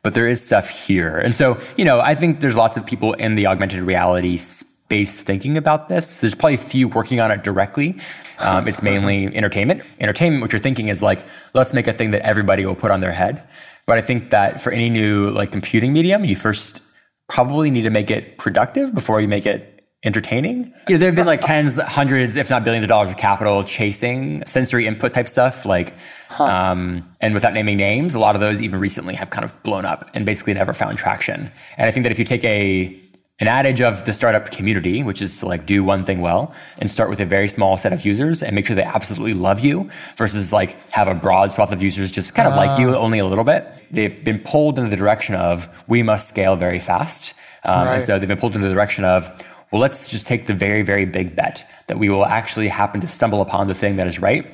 but 0.05 0.13
there 0.13 0.27
is 0.27 0.39
stuff 0.39 0.69
here, 0.69 1.17
and 1.17 1.35
so 1.35 1.59
you 1.77 1.83
know 1.83 1.99
I 1.99 2.13
think 2.13 2.39
there's 2.39 2.55
lots 2.55 2.77
of 2.77 2.85
people 2.85 3.13
in 3.13 3.33
the 3.33 3.47
augmented 3.47 3.81
reality 3.81 4.37
space 4.37 5.23
thinking 5.23 5.57
about 5.57 5.89
this. 5.89 6.17
There's 6.17 6.35
probably 6.35 6.53
a 6.53 6.59
few 6.59 6.87
working 6.87 7.19
on 7.19 7.31
it 7.31 7.43
directly. 7.43 7.97
Um, 8.37 8.67
it's 8.67 8.83
mainly 8.83 9.35
entertainment. 9.35 9.81
Entertainment, 9.99 10.43
what 10.43 10.53
you're 10.53 10.61
thinking 10.61 10.89
is 10.89 11.01
like, 11.01 11.25
let's 11.55 11.73
make 11.73 11.87
a 11.87 11.93
thing 11.93 12.11
that 12.11 12.21
everybody 12.21 12.67
will 12.67 12.75
put 12.75 12.91
on 12.91 12.99
their 12.99 13.11
head. 13.11 13.47
But 13.87 13.97
I 13.97 14.01
think 14.01 14.29
that 14.29 14.61
for 14.61 14.71
any 14.71 14.91
new 14.91 15.31
like 15.31 15.51
computing 15.51 15.91
medium, 15.91 16.23
you 16.23 16.35
first 16.35 16.83
probably 17.27 17.71
need 17.71 17.81
to 17.81 17.89
make 17.89 18.11
it 18.11 18.37
productive 18.37 18.93
before 18.93 19.21
you 19.21 19.27
make 19.27 19.47
it 19.47 19.74
entertaining. 20.03 20.73
You 20.87 20.95
know, 20.95 20.97
there 20.99 21.07
have 21.07 21.15
been 21.15 21.25
like 21.25 21.41
tens, 21.41 21.79
hundreds, 21.79 22.35
if 22.35 22.49
not 22.49 22.63
billions 22.63 22.83
of 22.83 22.89
dollars 22.89 23.09
of 23.09 23.17
capital 23.17 23.63
chasing 23.63 24.45
sensory 24.45 24.87
input 24.87 25.13
type 25.13 25.27
stuff. 25.27 25.65
Like, 25.65 25.93
huh. 26.29 26.43
um, 26.43 27.09
and 27.21 27.33
without 27.33 27.53
naming 27.53 27.77
names, 27.77 28.13
a 28.13 28.19
lot 28.19 28.35
of 28.35 28.41
those 28.41 28.61
even 28.61 28.79
recently 28.79 29.15
have 29.15 29.31
kind 29.31 29.43
of 29.43 29.61
blown 29.63 29.85
up 29.85 30.09
and 30.13 30.25
basically 30.25 30.53
never 30.53 30.73
found 30.73 30.97
traction. 30.97 31.51
And 31.77 31.87
I 31.87 31.91
think 31.91 32.03
that 32.03 32.11
if 32.11 32.19
you 32.19 32.25
take 32.25 32.43
a 32.43 33.01
an 33.39 33.49
adage 33.49 33.81
of 33.81 34.05
the 34.05 34.13
startup 34.13 34.49
community, 34.51 35.03
which 35.03 35.21
is 35.21 35.37
to 35.39 35.45
like 35.45 35.65
do 35.65 35.83
one 35.83 36.05
thing 36.05 36.21
well 36.21 36.53
and 36.77 36.89
start 36.89 37.09
with 37.09 37.19
a 37.19 37.25
very 37.25 37.49
small 37.49 37.77
set 37.77 37.91
of 37.91 38.05
users 38.05 38.41
and 38.41 38.55
make 38.55 38.65
sure 38.65 38.77
they 38.77 38.83
absolutely 38.83 39.33
love 39.33 39.59
you 39.59 39.89
versus 40.15 40.53
like 40.53 40.79
have 40.91 41.09
a 41.09 41.15
broad 41.15 41.51
swath 41.51 41.73
of 41.73 41.83
users 41.83 42.11
just 42.11 42.33
kind 42.33 42.47
of 42.47 42.53
uh. 42.53 42.57
like 42.57 42.79
you 42.79 42.95
only 42.95 43.19
a 43.19 43.25
little 43.25 43.43
bit. 43.43 43.67
They've 43.91 44.23
been 44.23 44.39
pulled 44.39 44.79
in 44.79 44.89
the 44.89 44.95
direction 44.95 45.35
of 45.35 45.67
we 45.89 46.01
must 46.01 46.29
scale 46.29 46.55
very 46.55 46.79
fast. 46.79 47.33
Um, 47.65 47.87
right. 47.87 47.95
And 47.95 48.03
so 48.03 48.19
they've 48.19 48.27
been 48.27 48.37
pulled 48.37 48.55
in 48.55 48.61
the 48.61 48.71
direction 48.71 49.03
of 49.03 49.43
well, 49.71 49.81
let's 49.81 50.07
just 50.07 50.27
take 50.27 50.47
the 50.47 50.53
very, 50.53 50.81
very 50.81 51.05
big 51.05 51.35
bet 51.35 51.67
that 51.87 51.99
we 51.99 52.09
will 52.09 52.25
actually 52.25 52.67
happen 52.67 53.01
to 53.01 53.07
stumble 53.07 53.41
upon 53.41 53.67
the 53.67 53.75
thing 53.75 53.95
that 53.97 54.07
is 54.07 54.19
right 54.19 54.45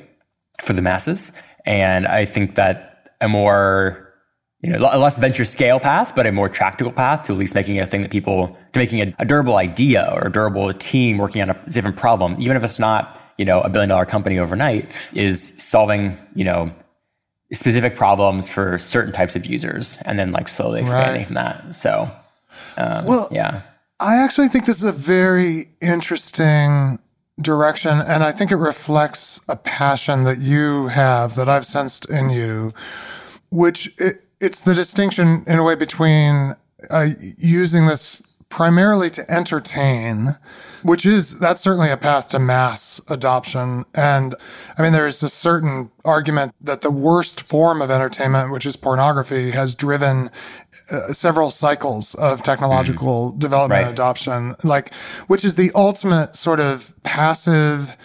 for 0.62 0.72
the 0.72 0.82
masses. 0.82 1.32
And 1.64 2.06
I 2.06 2.24
think 2.24 2.54
that 2.56 3.14
a 3.20 3.28
more 3.28 4.12
you 4.62 4.70
know, 4.70 4.78
a 4.78 4.98
less 4.98 5.18
venture 5.18 5.44
scale 5.44 5.80
path, 5.80 6.14
but 6.14 6.24
a 6.24 6.32
more 6.32 6.48
practical 6.48 6.92
path 6.92 7.24
to 7.26 7.32
at 7.32 7.38
least 7.38 7.54
making 7.54 7.80
a 7.80 7.86
thing 7.86 8.02
that 8.02 8.12
people, 8.12 8.56
to 8.72 8.78
making 8.78 9.00
a, 9.00 9.12
a 9.18 9.24
durable 9.24 9.56
idea 9.56 10.08
or 10.14 10.28
a 10.28 10.32
durable 10.32 10.72
team 10.74 11.18
working 11.18 11.42
on 11.42 11.50
a 11.50 11.60
different 11.68 11.96
problem, 11.96 12.36
even 12.38 12.56
if 12.56 12.62
it's 12.62 12.78
not, 12.78 13.20
you 13.38 13.44
know, 13.44 13.60
a 13.60 13.68
billion 13.68 13.88
dollar 13.88 14.06
company 14.06 14.38
overnight, 14.38 14.88
is 15.14 15.52
solving, 15.58 16.16
you 16.36 16.44
know, 16.44 16.70
specific 17.52 17.96
problems 17.96 18.48
for 18.48 18.78
certain 18.78 19.12
types 19.12 19.34
of 19.34 19.44
users 19.46 19.98
and 20.02 20.16
then 20.16 20.30
like 20.30 20.48
slowly 20.48 20.80
expanding 20.80 21.16
right. 21.16 21.26
from 21.26 21.34
that. 21.34 21.74
So, 21.74 22.08
um, 22.76 23.04
well, 23.04 23.28
yeah. 23.32 23.62
I 24.02 24.16
actually 24.16 24.48
think 24.48 24.66
this 24.66 24.78
is 24.78 24.82
a 24.82 24.90
very 24.90 25.68
interesting 25.80 26.98
direction. 27.40 28.00
And 28.00 28.24
I 28.24 28.32
think 28.32 28.50
it 28.50 28.56
reflects 28.56 29.40
a 29.48 29.54
passion 29.54 30.24
that 30.24 30.38
you 30.38 30.88
have 30.88 31.36
that 31.36 31.48
I've 31.48 31.64
sensed 31.64 32.10
in 32.10 32.28
you, 32.28 32.72
which 33.50 33.94
it, 33.98 34.24
it's 34.40 34.60
the 34.62 34.74
distinction 34.74 35.44
in 35.46 35.60
a 35.60 35.62
way 35.62 35.76
between 35.76 36.56
uh, 36.90 37.10
using 37.38 37.86
this 37.86 38.20
primarily 38.48 39.08
to 39.08 39.30
entertain, 39.30 40.36
which 40.82 41.06
is 41.06 41.38
that's 41.38 41.60
certainly 41.60 41.90
a 41.90 41.96
path 41.96 42.28
to 42.28 42.40
mass 42.40 43.00
adoption. 43.08 43.84
And 43.94 44.34
I 44.76 44.82
mean, 44.82 44.92
there 44.92 45.06
is 45.06 45.22
a 45.22 45.28
certain 45.28 45.92
argument 46.04 46.54
that 46.60 46.80
the 46.80 46.90
worst 46.90 47.40
form 47.40 47.80
of 47.80 47.90
entertainment, 47.90 48.50
which 48.50 48.66
is 48.66 48.74
pornography, 48.74 49.52
has 49.52 49.76
driven 49.76 50.28
uh, 50.92 51.12
several 51.12 51.50
cycles 51.50 52.14
of 52.16 52.42
technological 52.42 53.32
mm. 53.32 53.38
development 53.38 53.78
right. 53.78 53.88
and 53.88 53.92
adoption, 53.92 54.54
like, 54.62 54.92
which 55.26 55.44
is 55.44 55.54
the 55.54 55.70
ultimate 55.74 56.36
sort 56.36 56.60
of 56.60 56.92
passive 57.02 57.96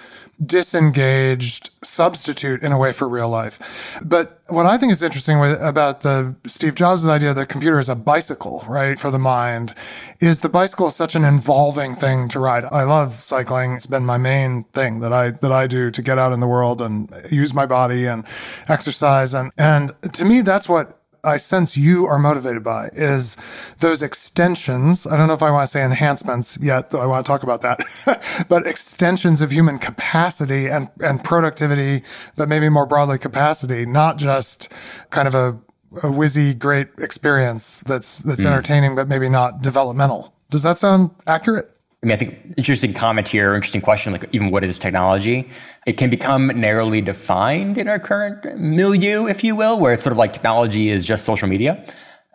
disengaged 0.45 1.71
substitute 1.83 2.61
in 2.61 2.71
a 2.71 2.77
way 2.77 2.93
for 2.93 3.09
real 3.09 3.29
life. 3.29 3.57
But 4.05 4.41
what 4.47 4.65
I 4.65 4.77
think 4.77 4.91
is 4.91 5.01
interesting 5.01 5.39
with, 5.39 5.59
about 5.61 6.01
the 6.01 6.35
Steve 6.45 6.75
Jobs' 6.75 7.07
idea 7.07 7.33
that 7.33 7.49
computer 7.49 7.79
is 7.79 7.89
a 7.89 7.95
bicycle, 7.95 8.63
right, 8.67 8.99
for 8.99 9.09
the 9.09 9.19
mind, 9.19 9.73
is 10.19 10.41
the 10.41 10.49
bicycle 10.49 10.87
is 10.87 10.95
such 10.95 11.15
an 11.15 11.23
involving 11.23 11.95
thing 11.95 12.29
to 12.29 12.39
ride. 12.39 12.65
I 12.65 12.83
love 12.83 13.13
cycling. 13.13 13.73
It's 13.73 13.87
been 13.87 14.05
my 14.05 14.17
main 14.17 14.63
thing 14.73 14.99
that 14.99 15.11
I 15.11 15.31
that 15.31 15.51
I 15.51 15.67
do 15.67 15.89
to 15.91 16.01
get 16.01 16.17
out 16.19 16.31
in 16.33 16.39
the 16.39 16.47
world 16.47 16.81
and 16.81 17.11
use 17.31 17.53
my 17.53 17.65
body 17.65 18.05
and 18.05 18.25
exercise. 18.67 19.33
And 19.33 19.51
and 19.57 19.91
to 20.13 20.23
me, 20.23 20.41
that's 20.41 20.69
what 20.69 20.96
I 21.23 21.37
sense 21.37 21.77
you 21.77 22.05
are 22.05 22.19
motivated 22.19 22.63
by 22.63 22.89
is 22.93 23.37
those 23.79 24.01
extensions. 24.01 25.05
I 25.05 25.17
don't 25.17 25.27
know 25.27 25.33
if 25.33 25.43
I 25.43 25.51
want 25.51 25.63
to 25.63 25.71
say 25.71 25.83
enhancements 25.83 26.57
yet, 26.61 26.89
though 26.89 27.01
I 27.01 27.05
want 27.05 27.25
to 27.25 27.29
talk 27.29 27.43
about 27.43 27.61
that, 27.61 28.45
but 28.49 28.65
extensions 28.65 29.41
of 29.41 29.51
human 29.51 29.79
capacity 29.79 30.67
and, 30.67 30.89
and 31.01 31.23
productivity, 31.23 32.03
but 32.35 32.49
maybe 32.49 32.69
more 32.69 32.85
broadly 32.85 33.17
capacity, 33.17 33.85
not 33.85 34.17
just 34.17 34.69
kind 35.09 35.27
of 35.27 35.35
a, 35.35 35.49
a 35.97 36.11
whizzy 36.11 36.57
great 36.57 36.87
experience 36.97 37.79
that's, 37.81 38.19
that's 38.19 38.43
mm. 38.43 38.47
entertaining, 38.47 38.95
but 38.95 39.07
maybe 39.07 39.29
not 39.29 39.61
developmental. 39.61 40.33
Does 40.49 40.63
that 40.63 40.77
sound 40.77 41.11
accurate? 41.25 41.76
I 42.03 42.05
mean, 42.05 42.13
I 42.13 42.15
think 42.15 42.53
interesting 42.57 42.93
comment 42.93 43.27
here, 43.27 43.55
interesting 43.55 43.81
question, 43.81 44.13
like 44.13 44.29
even 44.31 44.51
what 44.51 44.63
is 44.63 44.77
technology? 44.77 45.49
It 45.87 45.93
can 45.93 46.11
become 46.11 46.47
narrowly 46.47 47.01
defined 47.01 47.77
in 47.79 47.87
our 47.87 47.97
current 47.97 48.59
milieu, 48.59 49.25
if 49.25 49.43
you 49.43 49.55
will, 49.55 49.79
where 49.79 49.93
it's 49.93 50.03
sort 50.03 50.11
of 50.11 50.17
like 50.17 50.33
technology 50.33 50.89
is 50.89 51.05
just 51.05 51.25
social 51.25 51.47
media. 51.47 51.83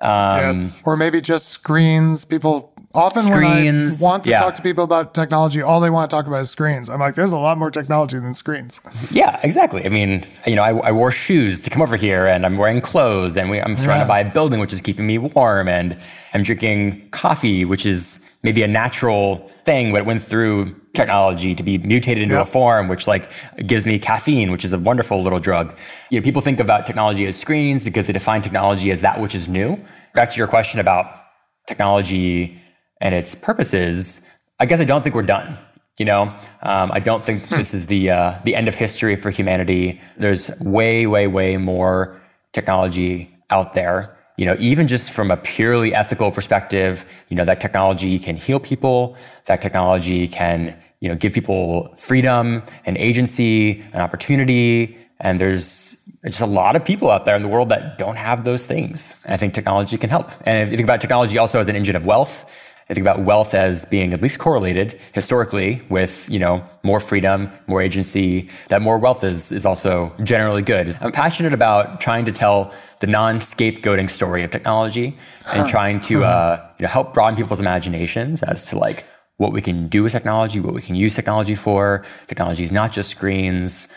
Um, 0.00 0.40
yes. 0.40 0.82
Or 0.84 0.96
maybe 0.96 1.20
just 1.20 1.50
screens. 1.50 2.24
People 2.24 2.71
often 2.94 3.22
screens, 3.22 4.00
when 4.00 4.08
I 4.08 4.12
want 4.12 4.24
to 4.24 4.30
yeah. 4.30 4.40
talk 4.40 4.54
to 4.54 4.62
people 4.62 4.84
about 4.84 5.14
technology, 5.14 5.62
all 5.62 5.80
they 5.80 5.90
want 5.90 6.10
to 6.10 6.16
talk 6.16 6.26
about 6.26 6.40
is 6.40 6.50
screens. 6.50 6.90
I'm 6.90 7.00
like, 7.00 7.14
there's 7.14 7.32
a 7.32 7.36
lot 7.36 7.58
more 7.58 7.70
technology 7.70 8.18
than 8.18 8.34
screens. 8.34 8.80
Yeah, 9.10 9.40
exactly. 9.42 9.84
I 9.84 9.88
mean, 9.88 10.24
you 10.46 10.56
know, 10.56 10.62
I, 10.62 10.76
I 10.88 10.92
wore 10.92 11.10
shoes 11.10 11.60
to 11.62 11.70
come 11.70 11.82
over 11.82 11.96
here 11.96 12.26
and 12.26 12.44
I'm 12.44 12.58
wearing 12.58 12.80
clothes 12.80 13.36
and 13.36 13.50
we, 13.50 13.60
I'm 13.60 13.76
surrounded 13.76 14.04
yeah. 14.04 14.08
by 14.08 14.20
a 14.20 14.32
building, 14.32 14.60
which 14.60 14.72
is 14.72 14.80
keeping 14.80 15.06
me 15.06 15.18
warm 15.18 15.68
and 15.68 15.98
I'm 16.34 16.42
drinking 16.42 17.08
coffee, 17.10 17.64
which 17.64 17.86
is 17.86 18.20
maybe 18.42 18.62
a 18.62 18.68
natural 18.68 19.48
thing, 19.64 19.92
but 19.92 19.98
it 19.98 20.06
went 20.06 20.22
through 20.22 20.74
technology 20.94 21.54
to 21.54 21.62
be 21.62 21.78
mutated 21.78 22.22
into 22.22 22.34
yep. 22.34 22.46
a 22.46 22.50
form, 22.50 22.88
which 22.88 23.06
like 23.06 23.30
gives 23.66 23.86
me 23.86 23.98
caffeine, 23.98 24.50
which 24.50 24.64
is 24.64 24.72
a 24.72 24.78
wonderful 24.78 25.22
little 25.22 25.40
drug. 25.40 25.74
You 26.10 26.20
know, 26.20 26.24
people 26.24 26.42
think 26.42 26.60
about 26.60 26.86
technology 26.86 27.26
as 27.26 27.38
screens 27.38 27.84
because 27.84 28.06
they 28.06 28.12
define 28.12 28.42
technology 28.42 28.90
as 28.90 29.00
that 29.00 29.20
which 29.20 29.34
is 29.34 29.48
new. 29.48 29.82
Back 30.14 30.30
to 30.30 30.36
your 30.36 30.48
question 30.48 30.80
about 30.80 31.22
technology 31.66 32.60
and 33.02 33.14
its 33.14 33.34
purposes, 33.34 34.22
I 34.58 34.64
guess 34.64 34.80
I 34.80 34.84
don't 34.84 35.02
think 35.02 35.14
we're 35.14 35.22
done. 35.22 35.58
You 35.98 36.06
know, 36.06 36.22
um, 36.62 36.90
I 36.90 37.00
don't 37.00 37.22
think 37.22 37.48
hmm. 37.48 37.56
this 37.56 37.74
is 37.74 37.86
the 37.86 38.08
uh, 38.08 38.38
the 38.44 38.56
end 38.56 38.66
of 38.66 38.74
history 38.74 39.14
for 39.16 39.28
humanity. 39.28 40.00
There's 40.16 40.50
way, 40.60 41.06
way, 41.06 41.26
way 41.26 41.58
more 41.58 42.18
technology 42.54 43.28
out 43.50 43.74
there 43.74 44.16
you 44.36 44.46
know, 44.46 44.56
even 44.58 44.88
just 44.88 45.12
from 45.12 45.30
a 45.30 45.36
purely 45.36 45.94
ethical 45.94 46.30
perspective, 46.30 47.04
you 47.28 47.36
know, 47.36 47.44
that 47.44 47.60
technology 47.60 48.18
can 48.18 48.36
heal 48.36 48.58
people, 48.58 49.16
that 49.44 49.60
technology 49.60 50.26
can, 50.26 50.76
you 51.00 51.08
know, 51.08 51.14
give 51.14 51.32
people 51.32 51.94
freedom 51.98 52.62
and 52.86 52.96
agency 52.96 53.80
and 53.92 53.96
opportunity. 53.96 54.96
And 55.20 55.40
there's 55.40 55.96
just 56.24 56.40
a 56.40 56.46
lot 56.46 56.76
of 56.76 56.84
people 56.84 57.10
out 57.10 57.26
there 57.26 57.36
in 57.36 57.42
the 57.42 57.48
world 57.48 57.68
that 57.68 57.98
don't 57.98 58.16
have 58.16 58.44
those 58.44 58.64
things. 58.64 59.14
And 59.24 59.34
I 59.34 59.36
think 59.36 59.54
technology 59.54 59.98
can 59.98 60.08
help. 60.08 60.30
And 60.46 60.66
if 60.66 60.72
you 60.72 60.76
think 60.76 60.86
about 60.86 61.00
technology 61.00 61.36
also 61.36 61.60
as 61.60 61.68
an 61.68 61.76
engine 61.76 61.94
of 61.94 62.06
wealth, 62.06 62.46
I 62.92 62.94
think 62.94 63.06
about 63.06 63.20
wealth 63.20 63.54
as 63.54 63.86
being 63.86 64.12
at 64.12 64.20
least 64.20 64.38
correlated 64.38 65.00
historically 65.14 65.80
with, 65.88 66.28
you 66.28 66.38
know, 66.38 66.62
more 66.82 67.00
freedom, 67.00 67.50
more 67.66 67.80
agency, 67.80 68.50
that 68.68 68.82
more 68.82 68.98
wealth 68.98 69.24
is, 69.24 69.50
is 69.50 69.64
also 69.64 70.12
generally 70.24 70.60
good. 70.60 70.98
I'm 71.00 71.10
passionate 71.10 71.54
about 71.54 72.02
trying 72.02 72.26
to 72.26 72.32
tell 72.32 72.70
the 73.00 73.06
non-scapegoating 73.06 74.10
story 74.10 74.42
of 74.42 74.50
technology 74.50 75.16
and 75.54 75.66
trying 75.66 76.02
to 76.02 76.22
uh, 76.24 76.68
you 76.78 76.82
know, 76.82 76.88
help 76.88 77.14
broaden 77.14 77.34
people's 77.34 77.60
imaginations 77.60 78.42
as 78.42 78.66
to 78.66 78.78
like 78.78 79.06
what 79.38 79.54
we 79.54 79.62
can 79.62 79.88
do 79.88 80.02
with 80.02 80.12
technology, 80.12 80.60
what 80.60 80.74
we 80.74 80.82
can 80.82 80.94
use 80.94 81.14
technology 81.14 81.54
for. 81.54 82.04
Technology 82.28 82.62
is 82.62 82.72
not 82.72 82.92
just 82.92 83.08
screens. 83.08 83.88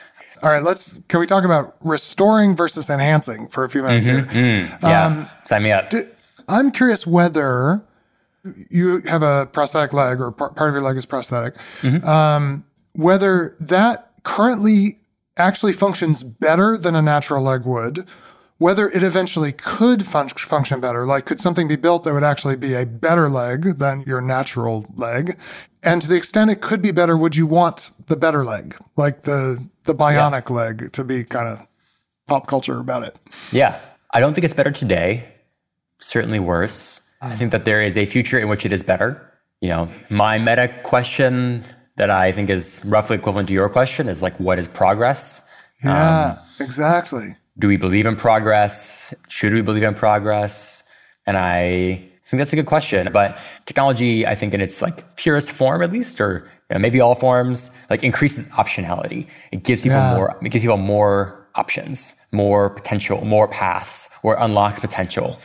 All 0.42 0.50
right, 0.50 0.64
let's. 0.64 1.02
Can 1.10 1.20
we 1.20 1.28
talk 1.28 1.44
about 1.44 1.76
restoring 1.82 2.56
versus 2.56 2.90
enhancing 2.90 3.50
for 3.50 3.66
a 3.66 3.70
few 3.70 3.84
minutes 3.84 4.08
mm-hmm, 4.08 4.30
here? 4.30 4.68
Mm, 4.68 4.82
yeah, 4.84 5.06
um, 5.06 5.30
sign 5.44 5.64
me 5.64 5.74
up. 5.74 5.92
I'm 6.48 6.72
curious 6.72 7.06
whether 7.06 7.84
you 8.70 9.02
have 9.06 9.24
a 9.24 9.48
prosthetic 9.48 9.94
leg 9.94 10.20
or 10.20 10.32
part 10.32 10.58
of 10.58 10.74
your 10.74 10.82
leg 10.82 10.98
is 10.98 11.06
prosthetic, 11.06 11.56
mm-hmm. 11.82 12.08
um, 12.08 12.66
whether 12.94 13.56
that 13.60 14.12
currently 14.24 15.00
actually 15.38 15.74
functions 15.74 16.24
better 16.24 16.78
than 16.78 16.96
a 16.96 17.02
natural 17.02 17.44
leg 17.44 17.66
would, 17.66 18.06
whether 18.58 18.90
it 18.90 19.04
eventually 19.04 19.52
could 19.52 20.06
fun- 20.06 20.30
function 20.30 20.80
better, 20.80 21.06
like 21.06 21.26
could 21.26 21.42
something 21.42 21.68
be 21.68 21.76
built 21.76 22.04
that 22.04 22.14
would 22.14 22.24
actually 22.24 22.56
be 22.56 22.74
a 22.74 22.86
better 22.86 23.30
leg 23.30 23.78
than 23.78 24.02
your 24.02 24.22
natural 24.22 24.86
leg? 24.96 25.38
And 25.84 26.02
to 26.02 26.08
the 26.08 26.16
extent 26.16 26.52
it 26.52 26.62
could 26.62 26.82
be 26.82 26.92
better, 26.92 27.18
would 27.18 27.36
you 27.36 27.46
want 27.46 27.92
the 28.08 28.16
better 28.16 28.44
leg, 28.44 28.78
like 28.96 29.24
the 29.24 29.64
the 29.84 29.94
bionic 29.94 30.50
yeah. 30.50 30.56
leg, 30.56 30.92
to 30.94 31.04
be 31.04 31.24
kind 31.24 31.48
of 31.48 31.68
pop 32.28 32.48
culture 32.48 32.80
about 32.80 33.04
it? 33.04 33.18
Yeah, 33.52 33.80
I 34.12 34.20
don't 34.20 34.34
think 34.34 34.46
it's 34.46 34.54
better 34.54 34.72
today. 34.72 35.26
Certainly 36.00 36.40
worse. 36.40 37.02
I 37.26 37.36
think 37.36 37.52
that 37.52 37.66
there 37.66 37.82
is 37.82 37.98
a 37.98 38.06
future 38.06 38.40
in 38.40 38.48
which 38.48 38.66
it 38.66 38.72
is 38.72 38.84
better. 38.84 39.22
You 39.62 39.70
know, 39.70 39.92
my 40.10 40.38
meta 40.38 40.74
question 40.84 41.64
that 41.98 42.10
I 42.10 42.32
think 42.32 42.50
is 42.50 42.84
roughly 42.86 43.18
equivalent 43.18 43.48
to 43.48 43.54
your 43.54 43.70
question 43.70 44.08
is 44.08 44.22
like, 44.22 44.40
what 44.40 44.60
is 44.60 44.68
progress? 44.68 45.42
Yeah, 45.84 46.38
um, 46.38 46.46
exactly. 46.60 47.36
Do 47.58 47.68
we 47.68 47.78
believe 47.78 48.06
in 48.06 48.16
progress? 48.16 49.14
Should 49.28 49.54
we 49.54 49.62
believe 49.62 49.84
in 49.84 49.96
progress? 49.96 50.84
And 51.26 51.38
I 51.38 52.04
think 52.26 52.40
that's 52.40 52.54
a 52.54 52.56
good 52.56 52.66
question. 52.66 53.10
But 53.12 53.38
technology, 53.66 54.28
I 54.28 54.36
think 54.36 54.54
in 54.54 54.62
its 54.62 54.82
like 54.82 55.16
purest 55.16 55.52
form, 55.52 55.82
at 55.82 55.92
least, 55.92 56.20
or 56.20 56.48
you 56.70 56.76
know, 56.76 56.80
maybe 56.80 57.00
all 57.00 57.16
forms, 57.16 57.72
like 57.90 58.04
increases 58.04 58.48
optionality. 58.48 59.28
It 59.52 59.64
gives 59.64 59.84
people 59.84 59.98
yeah. 59.98 60.16
more. 60.16 60.38
It 60.42 60.50
gives 60.50 60.64
people 60.64 60.78
more 60.78 61.48
options, 61.56 62.16
more 62.32 62.70
potential, 62.70 63.24
more 63.24 63.48
paths, 63.48 64.10
or 64.24 64.36
unlocks 64.40 64.80
potential. 64.80 65.40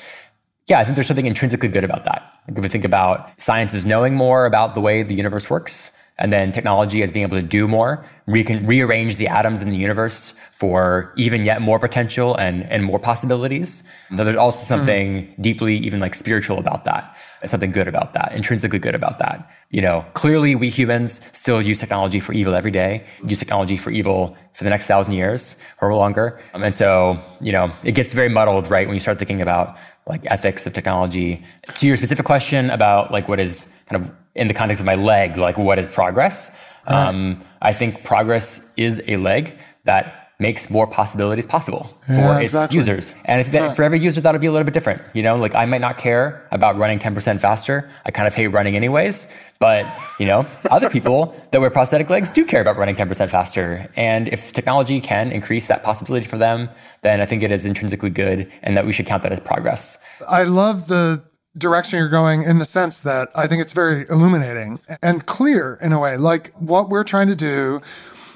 Yeah, 0.70 0.78
I 0.78 0.84
think 0.84 0.94
there's 0.94 1.08
something 1.08 1.26
intrinsically 1.26 1.68
good 1.68 1.82
about 1.82 2.04
that. 2.04 2.32
Like 2.46 2.56
if 2.56 2.62
we 2.62 2.68
think 2.68 2.84
about 2.84 3.28
science 3.38 3.74
is 3.74 3.84
knowing 3.84 4.14
more 4.14 4.46
about 4.46 4.76
the 4.76 4.80
way 4.80 5.02
the 5.02 5.14
universe 5.14 5.50
works, 5.50 5.90
and 6.20 6.32
then 6.32 6.52
technology 6.52 7.02
as 7.02 7.10
being 7.10 7.24
able 7.24 7.36
to 7.36 7.42
do 7.42 7.66
more, 7.66 8.04
we 8.26 8.44
can 8.44 8.66
rearrange 8.66 9.16
the 9.16 9.26
atoms 9.26 9.62
in 9.62 9.70
the 9.70 9.76
universe 9.76 10.34
for 10.52 11.12
even 11.16 11.44
yet 11.44 11.62
more 11.62 11.78
potential 11.78 12.36
and, 12.36 12.70
and 12.70 12.84
more 12.84 12.98
possibilities. 12.98 13.82
So 14.14 14.24
there's 14.24 14.36
also 14.36 14.62
something 14.62 15.26
mm. 15.26 15.42
deeply 15.42 15.76
even 15.76 15.98
like 15.98 16.14
spiritual 16.14 16.58
about 16.58 16.84
that. 16.84 17.16
Something 17.46 17.72
good 17.72 17.88
about 17.88 18.12
that, 18.12 18.32
intrinsically 18.34 18.78
good 18.78 18.94
about 18.94 19.18
that. 19.18 19.50
You 19.70 19.80
know, 19.80 20.04
clearly 20.12 20.54
we 20.54 20.68
humans 20.68 21.22
still 21.32 21.62
use 21.62 21.80
technology 21.80 22.20
for 22.20 22.34
evil 22.34 22.54
every 22.54 22.70
day, 22.70 23.04
use 23.26 23.38
technology 23.38 23.78
for 23.78 23.90
evil 23.90 24.36
for 24.52 24.64
the 24.64 24.70
next 24.70 24.86
thousand 24.86 25.14
years 25.14 25.56
or 25.80 25.94
longer. 25.94 26.38
Um, 26.52 26.62
and 26.62 26.74
so, 26.74 27.18
you 27.40 27.52
know, 27.52 27.72
it 27.82 27.92
gets 27.92 28.12
very 28.12 28.28
muddled, 28.28 28.68
right? 28.70 28.86
When 28.86 28.94
you 28.94 29.00
start 29.00 29.18
thinking 29.18 29.40
about 29.40 29.78
like 30.06 30.20
ethics 30.26 30.66
of 30.66 30.74
technology. 30.74 31.42
To 31.76 31.86
your 31.86 31.96
specific 31.96 32.26
question 32.26 32.68
about 32.68 33.10
like 33.10 33.28
what 33.28 33.40
is 33.40 33.72
kind 33.88 34.04
of 34.04 34.10
in 34.40 34.48
the 34.48 34.54
context 34.54 34.80
of 34.80 34.86
my 34.86 34.96
leg, 34.96 35.36
like 35.36 35.58
what 35.58 35.78
is 35.78 35.86
progress? 35.86 36.50
Uh-huh. 36.86 37.08
Um, 37.10 37.40
I 37.62 37.72
think 37.72 38.04
progress 38.04 38.62
is 38.76 39.02
a 39.06 39.18
leg 39.18 39.56
that 39.84 40.20
makes 40.38 40.70
more 40.70 40.86
possibilities 40.86 41.44
possible 41.44 41.84
for 42.06 42.14
yeah, 42.14 42.38
its 42.38 42.54
exactly. 42.54 42.78
users. 42.78 43.14
And 43.26 43.42
if 43.42 43.52
that, 43.52 43.60
yeah. 43.60 43.72
for 43.74 43.82
every 43.82 43.98
user, 43.98 44.22
that'll 44.22 44.40
be 44.40 44.46
a 44.46 44.50
little 44.50 44.64
bit 44.64 44.72
different. 44.72 45.02
You 45.12 45.22
know, 45.22 45.36
like 45.36 45.54
I 45.54 45.66
might 45.66 45.82
not 45.82 45.98
care 45.98 46.48
about 46.50 46.78
running 46.78 46.98
10% 46.98 47.38
faster. 47.38 47.90
I 48.06 48.10
kind 48.10 48.26
of 48.26 48.34
hate 48.34 48.46
running 48.46 48.74
anyways. 48.74 49.28
But, 49.58 49.84
you 50.18 50.24
know, 50.24 50.46
other 50.70 50.88
people 50.88 51.34
that 51.50 51.60
wear 51.60 51.68
prosthetic 51.68 52.08
legs 52.08 52.30
do 52.30 52.46
care 52.46 52.62
about 52.62 52.78
running 52.78 52.96
10% 52.96 53.28
faster. 53.28 53.86
And 53.96 54.28
if 54.28 54.54
technology 54.54 54.98
can 55.02 55.30
increase 55.30 55.66
that 55.66 55.84
possibility 55.84 56.26
for 56.26 56.38
them, 56.38 56.70
then 57.02 57.20
I 57.20 57.26
think 57.26 57.42
it 57.42 57.52
is 57.52 57.66
intrinsically 57.66 58.10
good 58.10 58.50
and 58.62 58.74
that 58.78 58.86
we 58.86 58.92
should 58.92 59.04
count 59.04 59.22
that 59.24 59.32
as 59.32 59.40
progress. 59.40 59.98
I 60.26 60.44
love 60.44 60.88
the 60.88 61.22
direction 61.56 61.98
you're 61.98 62.08
going 62.08 62.42
in 62.42 62.58
the 62.58 62.64
sense 62.64 63.00
that 63.00 63.28
I 63.34 63.46
think 63.46 63.60
it's 63.60 63.72
very 63.72 64.06
illuminating 64.08 64.80
and 65.02 65.26
clear 65.26 65.78
in 65.82 65.92
a 65.92 65.98
way. 65.98 66.16
Like 66.16 66.52
what 66.54 66.88
we're 66.88 67.04
trying 67.04 67.28
to 67.28 67.36
do 67.36 67.80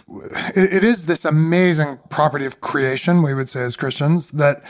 it 0.07 0.85
is 0.85 1.07
this 1.07 1.25
amazing 1.25 1.99
property 2.11 2.45
of 2.45 2.61
creation, 2.61 3.23
we 3.23 3.33
would 3.33 3.49
say 3.49 3.63
as 3.63 3.75
Christians, 3.75 4.31
that 4.31 4.63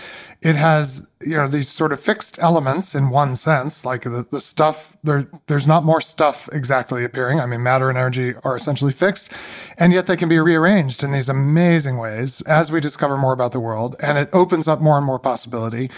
it 0.42 0.54
has, 0.54 1.06
you 1.22 1.34
know, 1.34 1.48
these 1.48 1.68
sort 1.68 1.92
of 1.92 1.98
fixed 1.98 2.38
elements 2.38 2.94
in 2.94 3.10
one 3.10 3.34
sense, 3.34 3.84
like 3.84 4.02
the, 4.02 4.26
the 4.30 4.40
stuff, 4.40 4.96
there, 5.02 5.26
there's 5.48 5.66
not 5.66 5.84
more 5.84 6.00
stuff 6.00 6.48
exactly 6.52 7.04
appearing. 7.04 7.40
I 7.40 7.46
mean, 7.46 7.62
matter 7.62 7.88
and 7.88 7.98
energy 7.98 8.34
are 8.44 8.54
essentially 8.54 8.92
fixed, 8.92 9.30
and 9.76 9.92
yet 9.92 10.06
they 10.06 10.16
can 10.16 10.28
be 10.28 10.38
rearranged 10.38 11.02
in 11.02 11.10
these 11.10 11.28
amazing 11.28 11.96
ways 11.96 12.40
as 12.42 12.70
we 12.70 12.80
discover 12.80 13.16
more 13.16 13.32
about 13.32 13.52
the 13.52 13.60
world, 13.60 13.96
and 14.00 14.16
it 14.18 14.28
opens 14.32 14.68
up 14.68 14.80
more 14.80 14.96
and 14.96 15.06
more 15.06 15.18
possibility. 15.18 15.90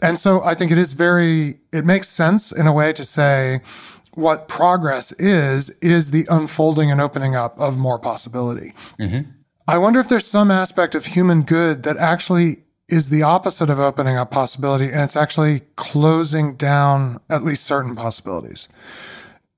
And 0.00 0.18
so 0.18 0.42
I 0.42 0.54
think 0.54 0.72
it 0.72 0.78
is 0.78 0.94
very, 0.94 1.58
it 1.72 1.84
makes 1.84 2.08
sense 2.08 2.52
in 2.52 2.66
a 2.66 2.72
way 2.72 2.94
to 2.94 3.04
say, 3.04 3.60
what 4.14 4.48
progress 4.48 5.12
is, 5.12 5.70
is 5.80 6.10
the 6.10 6.26
unfolding 6.30 6.90
and 6.90 7.00
opening 7.00 7.34
up 7.36 7.58
of 7.58 7.78
more 7.78 7.98
possibility. 7.98 8.72
Mm-hmm. 8.98 9.30
I 9.66 9.78
wonder 9.78 10.00
if 10.00 10.08
there's 10.08 10.26
some 10.26 10.50
aspect 10.50 10.94
of 10.94 11.06
human 11.06 11.42
good 11.42 11.82
that 11.82 11.96
actually 11.98 12.64
is 12.88 13.10
the 13.10 13.22
opposite 13.22 13.68
of 13.68 13.78
opening 13.78 14.16
up 14.16 14.30
possibility, 14.30 14.86
and 14.86 15.02
it's 15.02 15.16
actually 15.16 15.60
closing 15.76 16.56
down 16.56 17.20
at 17.28 17.42
least 17.42 17.64
certain 17.64 17.94
possibilities. 17.94 18.68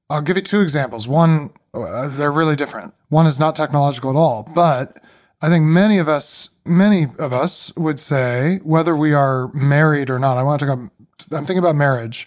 I'll 0.09 0.23
give 0.23 0.37
you 0.37 0.42
two 0.42 0.61
examples. 0.61 1.07
One, 1.07 1.50
uh, 1.73 2.09
they're 2.09 2.33
really 2.33 2.57
different. 2.57 2.92
One 3.09 3.26
is 3.26 3.38
not 3.38 3.54
technological 3.54 4.11
at 4.11 4.16
all, 4.16 4.50
but 4.54 4.99
I 5.40 5.49
think 5.49 5.64
many 5.64 5.99
of 5.99 6.09
us, 6.09 6.49
many 6.64 7.07
of 7.19 7.33
us 7.33 7.75
would 7.76 8.00
say, 8.00 8.59
whether 8.64 8.97
we 8.97 9.14
are 9.14 9.52
married 9.52 10.11
or 10.11 10.19
not, 10.19 10.37
I 10.37 10.42
want 10.42 10.61
to 10.61 10.66
talk, 10.66 10.78
I'm 10.78 11.47
thinking 11.47 11.59
about 11.59 11.76
marriage 11.76 12.26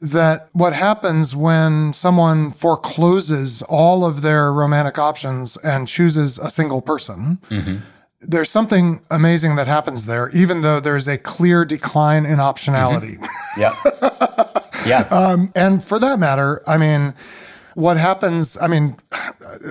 that 0.00 0.48
what 0.52 0.72
happens 0.72 1.36
when 1.36 1.92
someone 1.92 2.52
forecloses 2.52 3.62
all 3.62 4.04
of 4.04 4.22
their 4.22 4.52
romantic 4.52 4.98
options 4.98 5.56
and 5.58 5.86
chooses 5.86 6.38
a 6.38 6.50
single 6.50 6.80
person, 6.80 7.38
mm-hmm. 7.50 7.76
there's 8.20 8.50
something 8.50 9.02
amazing 9.10 9.56
that 9.56 9.66
happens 9.66 10.06
there, 10.06 10.30
even 10.30 10.62
though 10.62 10.80
there's 10.80 11.06
a 11.06 11.18
clear 11.18 11.64
decline 11.64 12.24
in 12.24 12.38
optionality. 12.38 13.18
Mm-hmm. 13.18 13.60
Yeah. 13.60 14.80
yeah. 14.86 15.00
Um, 15.14 15.52
and 15.54 15.84
for 15.84 15.98
that 15.98 16.18
matter, 16.18 16.62
I 16.66 16.78
mean, 16.78 17.14
what 17.74 17.98
happens, 17.98 18.56
I 18.58 18.68
mean, 18.68 18.96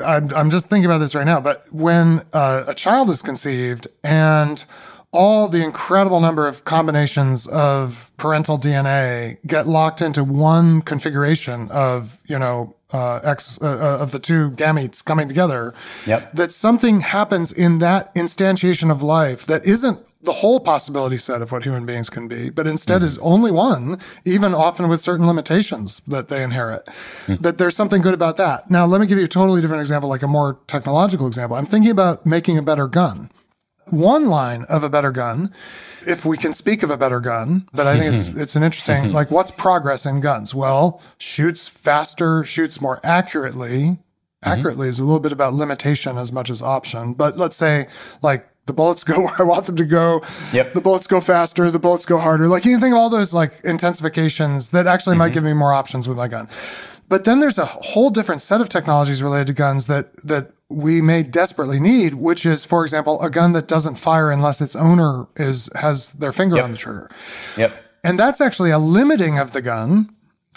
I'm, 0.05 0.33
I'm 0.35 0.49
just 0.51 0.69
thinking 0.69 0.85
about 0.85 0.99
this 0.99 1.15
right 1.15 1.25
now, 1.25 1.41
but 1.41 1.63
when 1.71 2.23
uh, 2.33 2.65
a 2.67 2.75
child 2.75 3.09
is 3.09 3.21
conceived 3.21 3.87
and 4.03 4.63
all 5.11 5.47
the 5.47 5.63
incredible 5.63 6.19
number 6.19 6.47
of 6.47 6.65
combinations 6.65 7.47
of 7.47 8.11
parental 8.17 8.59
DNA 8.59 9.37
get 9.45 9.67
locked 9.67 10.01
into 10.01 10.23
one 10.23 10.81
configuration 10.81 11.69
of, 11.71 12.21
you 12.27 12.37
know, 12.37 12.75
uh, 12.91 13.19
X 13.23 13.59
uh, 13.61 13.65
uh, 13.65 14.03
of 14.03 14.11
the 14.11 14.19
two 14.19 14.51
gametes 14.51 15.03
coming 15.03 15.27
together. 15.27 15.73
Yep. 16.05 16.33
That 16.33 16.51
something 16.51 17.01
happens 17.01 17.51
in 17.51 17.79
that 17.79 18.13
instantiation 18.15 18.91
of 18.91 19.01
life 19.01 19.45
that 19.47 19.65
isn't 19.65 19.99
the 20.21 20.33
whole 20.33 20.59
possibility 20.59 21.17
set 21.17 21.41
of 21.41 21.51
what 21.51 21.63
human 21.63 21.85
beings 21.85 22.09
can 22.09 22.27
be, 22.27 22.49
but 22.49 22.67
instead 22.67 22.97
mm-hmm. 22.97 23.05
is 23.05 23.17
only 23.19 23.51
one, 23.51 23.97
even 24.25 24.53
often 24.53 24.89
with 24.89 24.99
certain 24.99 25.25
limitations 25.25 26.01
that 26.07 26.27
they 26.27 26.43
inherit. 26.43 26.85
Mm-hmm. 26.85 27.41
That 27.41 27.57
there's 27.57 27.75
something 27.75 28.01
good 28.01 28.13
about 28.13 28.35
that. 28.37 28.69
Now, 28.69 28.85
let 28.85 28.99
me 28.99 29.07
give 29.07 29.17
you 29.17 29.25
a 29.25 29.29
totally 29.29 29.61
different 29.61 29.81
example, 29.81 30.09
like 30.09 30.21
a 30.21 30.27
more 30.27 30.59
technological 30.67 31.25
example. 31.25 31.55
I'm 31.55 31.65
thinking 31.65 31.91
about 31.91 32.25
making 32.25 32.57
a 32.57 32.61
better 32.61 32.87
gun 32.87 33.31
one 33.91 34.27
line 34.27 34.63
of 34.63 34.83
a 34.83 34.89
better 34.89 35.11
gun, 35.11 35.53
if 36.05 36.25
we 36.25 36.37
can 36.37 36.53
speak 36.53 36.83
of 36.83 36.89
a 36.89 36.97
better 36.97 37.19
gun. 37.19 37.67
But 37.73 37.87
I 37.87 37.97
think 37.97 38.13
it's 38.15 38.27
it's 38.41 38.55
an 38.55 38.63
interesting 38.63 39.11
like 39.11 39.31
what's 39.31 39.51
progress 39.51 40.05
in 40.05 40.21
guns? 40.21 40.53
Well, 40.55 41.01
shoots 41.17 41.67
faster, 41.67 42.43
shoots 42.43 42.81
more 42.81 42.99
accurately. 43.03 43.97
Accurately 44.41 44.85
mm-hmm. 44.85 44.89
is 44.89 44.99
a 44.99 45.03
little 45.03 45.19
bit 45.19 45.33
about 45.33 45.53
limitation 45.53 46.17
as 46.17 46.31
much 46.31 46.49
as 46.49 46.61
option. 46.61 47.13
But 47.13 47.37
let's 47.37 47.57
say 47.57 47.87
like 48.21 48.47
the 48.69 48.73
bullets 48.73 49.03
go 49.03 49.19
where 49.21 49.33
I 49.39 49.43
want 49.43 49.65
them 49.65 49.75
to 49.75 49.85
go. 49.85 50.21
Yep. 50.53 50.75
The 50.75 50.81
bullets 50.81 51.07
go 51.07 51.19
faster. 51.19 51.69
The 51.71 51.79
bullets 51.79 52.05
go 52.05 52.17
harder. 52.17 52.47
Like 52.47 52.63
you 52.65 52.71
can 52.71 52.79
think 52.79 52.93
of 52.93 52.99
all 52.99 53.09
those 53.09 53.33
like 53.33 53.61
intensifications 53.63 54.71
that 54.71 54.87
actually 54.87 55.13
mm-hmm. 55.13 55.19
might 55.19 55.33
give 55.33 55.43
me 55.43 55.53
more 55.53 55.73
options 55.73 56.07
with 56.07 56.17
my 56.17 56.27
gun. 56.27 56.47
But 57.09 57.25
then 57.25 57.39
there's 57.39 57.57
a 57.57 57.65
whole 57.65 58.11
different 58.11 58.41
set 58.41 58.61
of 58.61 58.69
technologies 58.69 59.21
related 59.21 59.47
to 59.47 59.53
guns 59.53 59.87
that 59.87 60.15
that 60.25 60.51
we 60.69 61.01
may 61.01 61.23
desperately 61.23 61.79
need, 61.79 62.13
which 62.13 62.45
is, 62.45 62.63
for 62.63 62.83
example, 62.83 63.19
a 63.21 63.29
gun 63.29 63.53
that 63.53 63.67
doesn't 63.67 63.95
fire 63.95 64.29
unless 64.29 64.61
its 64.61 64.75
owner 64.75 65.27
is 65.35 65.69
has 65.75 66.11
their 66.13 66.31
finger 66.31 66.57
yep. 66.57 66.65
on 66.65 66.71
the 66.71 66.77
trigger. 66.77 67.09
Yep. 67.57 67.83
And 68.03 68.19
that's 68.19 68.39
actually 68.39 68.71
a 68.71 68.79
limiting 68.79 69.39
of 69.39 69.51
the 69.51 69.61
gun 69.61 70.15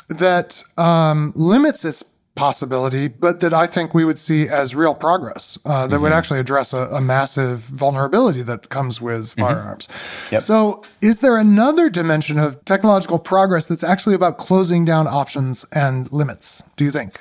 that 0.08 0.62
um, 0.76 1.32
limits 1.34 1.84
its 1.84 2.04
possibility, 2.34 3.08
but 3.08 3.40
that 3.40 3.52
I 3.52 3.66
think 3.66 3.92
we 3.92 4.04
would 4.04 4.18
see 4.18 4.48
as 4.48 4.74
real 4.74 4.94
progress 4.94 5.58
uh, 5.64 5.86
that 5.86 5.94
mm-hmm. 5.94 6.02
would 6.02 6.12
actually 6.12 6.40
address 6.40 6.72
a, 6.72 6.88
a, 6.88 7.00
massive 7.00 7.60
vulnerability 7.60 8.42
that 8.42 8.70
comes 8.70 9.00
with 9.00 9.36
mm-hmm. 9.36 9.40
firearms. 9.42 9.88
Yep. 10.30 10.42
So, 10.42 10.82
is 11.02 11.20
there 11.20 11.36
another 11.36 11.90
dimension 11.90 12.38
of 12.38 12.64
technological 12.64 13.18
progress 13.18 13.66
that's 13.66 13.84
actually 13.84 14.14
about 14.14 14.38
closing 14.38 14.84
down 14.84 15.06
options 15.06 15.64
and 15.72 16.10
limits? 16.10 16.62
Do 16.76 16.84
you 16.84 16.90
think? 16.90 17.20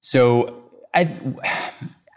So, 0.00 0.62
I 0.94 1.04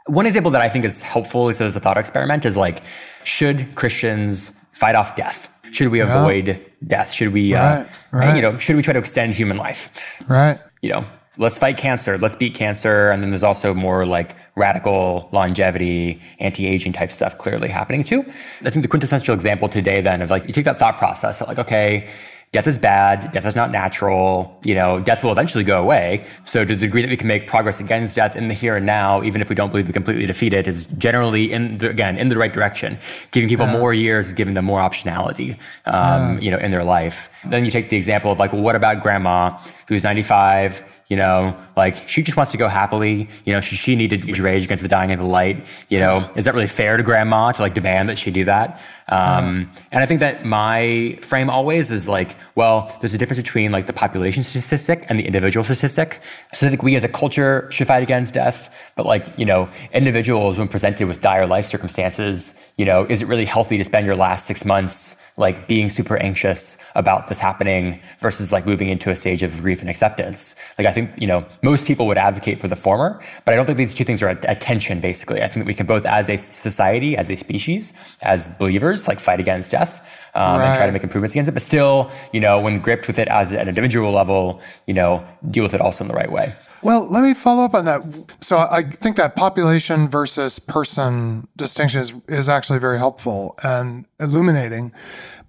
one 0.08 0.26
example 0.26 0.52
that 0.52 0.62
I 0.62 0.69
think 0.69 0.86
is 0.86 1.02
helpful 1.02 1.49
is 1.49 1.62
as 1.62 1.76
a 1.76 1.80
thought 1.80 1.97
experiment 1.97 2.45
is 2.45 2.58
like, 2.58 2.84
should 3.23 3.73
Christians 3.76 4.52
fight 4.73 4.95
off 4.95 5.15
death? 5.15 5.49
Should 5.71 5.89
we 5.89 6.02
avoid 6.02 6.47
yeah. 6.47 6.58
death? 6.86 7.12
Should 7.12 7.34
we, 7.34 7.56
right, 7.56 7.82
uh, 7.82 7.86
right. 8.12 8.36
you 8.36 8.41
know, 8.41 8.58
should 8.58 8.76
we 8.76 8.84
try 8.84 8.93
to 8.93 8.99
extend 8.99 9.34
human 9.34 9.58
life? 9.58 10.21
Right. 10.28 10.60
You 10.82 10.89
know, 10.89 11.06
let's 11.37 11.57
fight 11.57 11.77
cancer, 11.77 12.17
let's 12.17 12.35
beat 12.35 12.53
cancer. 12.53 13.11
And 13.11 13.21
then 13.21 13.29
there's 13.31 13.43
also 13.43 13.73
more 13.73 14.05
like 14.05 14.35
radical 14.55 15.29
longevity, 15.31 16.21
anti-aging 16.39 16.93
type 16.93 17.11
stuff 17.11 17.37
clearly 17.37 17.69
happening 17.69 18.03
too. 18.03 18.21
I 18.61 18.69
think 18.69 18.83
the 18.83 18.87
quintessential 18.87 19.33
example 19.33 19.69
today 19.69 20.01
then 20.01 20.21
of 20.21 20.29
like, 20.29 20.45
you 20.47 20.53
take 20.53 20.65
that 20.65 20.79
thought 20.79 20.97
process 20.97 21.39
that 21.39 21.47
like, 21.47 21.59
okay, 21.59 22.07
death 22.53 22.67
is 22.67 22.77
bad, 22.77 23.31
death 23.31 23.47
is 23.47 23.55
not 23.55 23.71
natural, 23.71 24.59
you 24.63 24.75
know, 24.75 24.99
death 24.99 25.23
will 25.23 25.31
eventually 25.31 25.63
go 25.63 25.81
away. 25.81 26.23
So 26.45 26.63
to 26.63 26.75
the 26.75 26.79
degree 26.79 27.01
that 27.01 27.09
we 27.09 27.17
can 27.17 27.27
make 27.27 27.47
progress 27.47 27.79
against 27.79 28.15
death 28.15 28.35
in 28.35 28.47
the 28.47 28.53
here 28.53 28.75
and 28.77 28.85
now, 28.85 29.23
even 29.23 29.41
if 29.41 29.49
we 29.49 29.55
don't 29.55 29.71
believe 29.71 29.87
we 29.87 29.93
completely 29.93 30.27
defeat 30.27 30.53
it, 30.53 30.67
is 30.67 30.85
generally 30.99 31.51
in 31.51 31.79
the, 31.79 31.89
again, 31.89 32.15
in 32.15 32.29
the 32.29 32.37
right 32.37 32.53
direction. 32.53 32.99
Giving 33.31 33.49
people 33.49 33.65
yeah. 33.65 33.79
more 33.79 33.91
years, 33.91 34.27
is 34.27 34.33
giving 34.35 34.53
them 34.53 34.65
more 34.65 34.79
optionality, 34.79 35.57
um, 35.85 36.35
yeah. 36.35 36.39
you 36.39 36.51
know, 36.51 36.59
in 36.59 36.69
their 36.69 36.83
life. 36.83 37.27
Then 37.43 37.65
you 37.65 37.71
take 37.71 37.89
the 37.89 37.97
example 37.97 38.31
of 38.31 38.37
like, 38.37 38.53
well, 38.53 38.61
what 38.61 38.75
about 38.75 39.01
grandma 39.01 39.57
who's 39.87 40.03
95, 40.03 40.83
You 41.13 41.17
know, 41.17 41.56
like 41.78 41.95
she 42.08 42.23
just 42.23 42.36
wants 42.36 42.52
to 42.54 42.58
go 42.58 42.67
happily. 42.67 43.30
You 43.45 43.54
know, 43.54 43.62
she, 43.62 43.76
she 43.76 43.95
needed 43.95 44.23
to 44.23 44.41
rage 44.41 44.65
against 44.65 44.82
the 44.82 44.89
dying 44.89 45.12
of 45.12 45.19
the 45.19 45.28
light. 45.28 45.63
You 45.89 45.99
know, 45.99 46.28
is 46.36 46.45
that 46.45 46.56
really 46.56 46.65
fair 46.65 46.97
to 46.97 47.04
grandma 47.04 47.52
to 47.52 47.62
like 47.62 47.76
demand 47.76 48.10
that 48.10 48.17
she 48.17 48.32
do 48.32 48.45
that? 48.45 48.82
Um, 49.10 49.69
And 49.91 50.02
I 50.02 50.08
think 50.08 50.21
that 50.21 50.43
my 50.43 51.19
frame 51.21 51.52
always 51.52 51.91
is 51.91 52.08
like, 52.08 52.36
well, 52.56 52.97
there's 52.99 53.13
a 53.13 53.19
difference 53.19 53.39
between 53.39 53.71
like 53.71 53.86
the 53.86 53.93
population 53.93 54.43
statistic 54.43 55.06
and 55.08 55.19
the 55.19 55.28
individual 55.28 55.63
statistic. 55.63 56.19
So 56.56 56.65
I 56.65 56.71
think 56.71 56.82
we 56.82 56.95
as 56.95 57.04
a 57.04 57.10
culture 57.10 57.67
should 57.69 57.86
fight 57.86 58.02
against 58.02 58.34
death, 58.34 58.76
but 58.95 59.06
like, 59.06 59.28
you 59.38 59.45
know, 59.45 59.69
individuals 59.93 60.58
when 60.58 60.67
presented 60.67 61.08
with 61.08 61.21
dire 61.21 61.45
life 61.45 61.67
circumstances, 61.67 62.60
you 62.78 62.86
know, 62.86 63.06
is 63.06 63.21
it 63.21 63.28
really 63.28 63.45
healthy 63.45 63.78
to 63.78 63.84
spend 63.84 64.08
your 64.08 64.15
last 64.15 64.47
six 64.47 64.65
months 64.65 65.15
like 65.37 65.67
being 65.67 65.89
super 65.89 66.17
anxious 66.17 66.77
about 66.95 67.27
this 67.27 67.39
happening 67.39 67.99
versus 68.19 68.51
like 68.51 68.65
moving 68.65 68.89
into 68.89 69.09
a 69.09 69.15
stage 69.15 69.41
of 69.41 69.61
grief 69.61 69.81
and 69.81 69.89
acceptance. 69.89 70.55
Like 70.77 70.87
I 70.87 70.91
think, 70.91 71.19
you 71.19 71.25
know, 71.25 71.45
most 71.63 71.87
people 71.87 72.05
would 72.07 72.17
advocate 72.17 72.59
for 72.59 72.67
the 72.67 72.75
former, 72.75 73.19
but 73.45 73.53
I 73.53 73.55
don't 73.55 73.65
think 73.65 73.77
these 73.77 73.93
two 73.93 74.03
things 74.03 74.21
are 74.21 74.27
at, 74.29 74.45
at 74.45 74.61
tension 74.61 74.99
basically. 74.99 75.41
I 75.41 75.47
think 75.47 75.65
that 75.65 75.67
we 75.67 75.73
can 75.73 75.87
both 75.87 76.05
as 76.05 76.29
a 76.29 76.37
society, 76.37 77.17
as 77.17 77.29
a 77.29 77.35
species, 77.35 77.93
as 78.21 78.47
believers, 78.47 79.07
like 79.07 79.19
fight 79.19 79.39
against 79.39 79.71
death 79.71 80.21
um, 80.35 80.59
right. 80.59 80.67
and 80.67 80.77
try 80.77 80.85
to 80.85 80.91
make 80.91 81.03
improvements 81.03 81.33
against 81.33 81.49
it, 81.49 81.53
but 81.53 81.63
still, 81.63 82.11
you 82.31 82.39
know, 82.39 82.59
when 82.61 82.79
gripped 82.79 83.07
with 83.07 83.17
it 83.17 83.27
as 83.27 83.51
an 83.53 83.67
individual 83.67 84.11
level, 84.11 84.61
you 84.85 84.93
know, 84.93 85.25
deal 85.49 85.63
with 85.63 85.73
it 85.73 85.81
also 85.81 86.03
in 86.03 86.07
the 86.07 86.15
right 86.15 86.31
way. 86.31 86.53
Well, 86.83 87.09
let 87.09 87.23
me 87.23 87.33
follow 87.33 87.63
up 87.63 87.73
on 87.73 87.85
that. 87.85 88.03
So 88.41 88.57
I 88.57 88.83
think 88.83 89.15
that 89.15 89.35
population 89.35 90.09
versus 90.09 90.59
person 90.59 91.47
distinction 91.55 92.01
is, 92.01 92.13
is 92.27 92.49
actually 92.49 92.79
very 92.79 92.97
helpful 92.97 93.57
and 93.63 94.05
illuminating. 94.19 94.91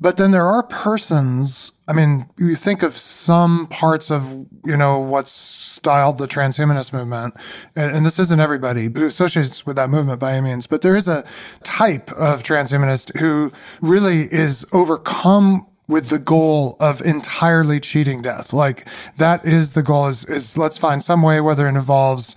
But 0.00 0.16
then 0.16 0.30
there 0.30 0.44
are 0.44 0.62
persons. 0.64 1.72
I 1.88 1.92
mean, 1.92 2.28
you 2.38 2.54
think 2.54 2.82
of 2.82 2.94
some 2.94 3.66
parts 3.68 4.10
of, 4.10 4.46
you 4.64 4.76
know, 4.76 5.00
what's 5.00 5.30
styled 5.30 6.18
the 6.18 6.28
transhumanist 6.28 6.92
movement, 6.92 7.34
and, 7.74 7.96
and 7.96 8.06
this 8.06 8.18
isn't 8.18 8.40
everybody 8.40 8.90
who 8.94 9.06
associates 9.06 9.66
with 9.66 9.76
that 9.76 9.90
movement 9.90 10.20
by 10.20 10.34
any 10.34 10.48
means, 10.48 10.66
but 10.66 10.82
there 10.82 10.96
is 10.96 11.08
a 11.08 11.24
type 11.62 12.10
of 12.12 12.42
transhumanist 12.42 13.16
who 13.18 13.52
really 13.80 14.32
is 14.32 14.64
overcome 14.72 15.66
with 15.86 16.08
the 16.08 16.18
goal 16.18 16.76
of 16.80 17.00
entirely 17.02 17.78
cheating 17.78 18.22
death. 18.22 18.52
Like 18.52 18.88
that 19.18 19.44
is 19.44 19.74
the 19.74 19.82
goal 19.82 20.06
is, 20.06 20.24
is 20.24 20.56
let's 20.56 20.78
find 20.78 21.02
some 21.02 21.22
way, 21.22 21.40
whether 21.40 21.66
it 21.66 21.70
involves, 21.70 22.34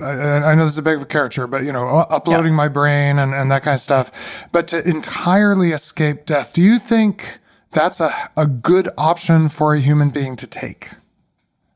uh, 0.00 0.06
I 0.06 0.54
know 0.54 0.64
this 0.64 0.74
is 0.74 0.78
a 0.78 0.82
big 0.82 0.96
of 0.96 1.02
a 1.02 1.06
caricature, 1.06 1.46
but 1.46 1.64
you 1.64 1.72
know, 1.72 1.86
uploading 1.86 2.52
yeah. 2.52 2.56
my 2.56 2.68
brain 2.68 3.18
and, 3.18 3.34
and 3.34 3.50
that 3.50 3.62
kind 3.62 3.74
of 3.74 3.80
stuff, 3.80 4.10
but 4.52 4.68
to 4.68 4.86
entirely 4.88 5.72
escape 5.72 6.24
death. 6.24 6.52
Do 6.52 6.62
you 6.62 6.78
think 6.78 7.38
that's 7.72 8.00
a, 8.00 8.30
a 8.36 8.46
good 8.46 8.88
option 8.96 9.48
for 9.48 9.74
a 9.74 9.80
human 9.80 10.10
being 10.10 10.36
to 10.36 10.46
take? 10.46 10.90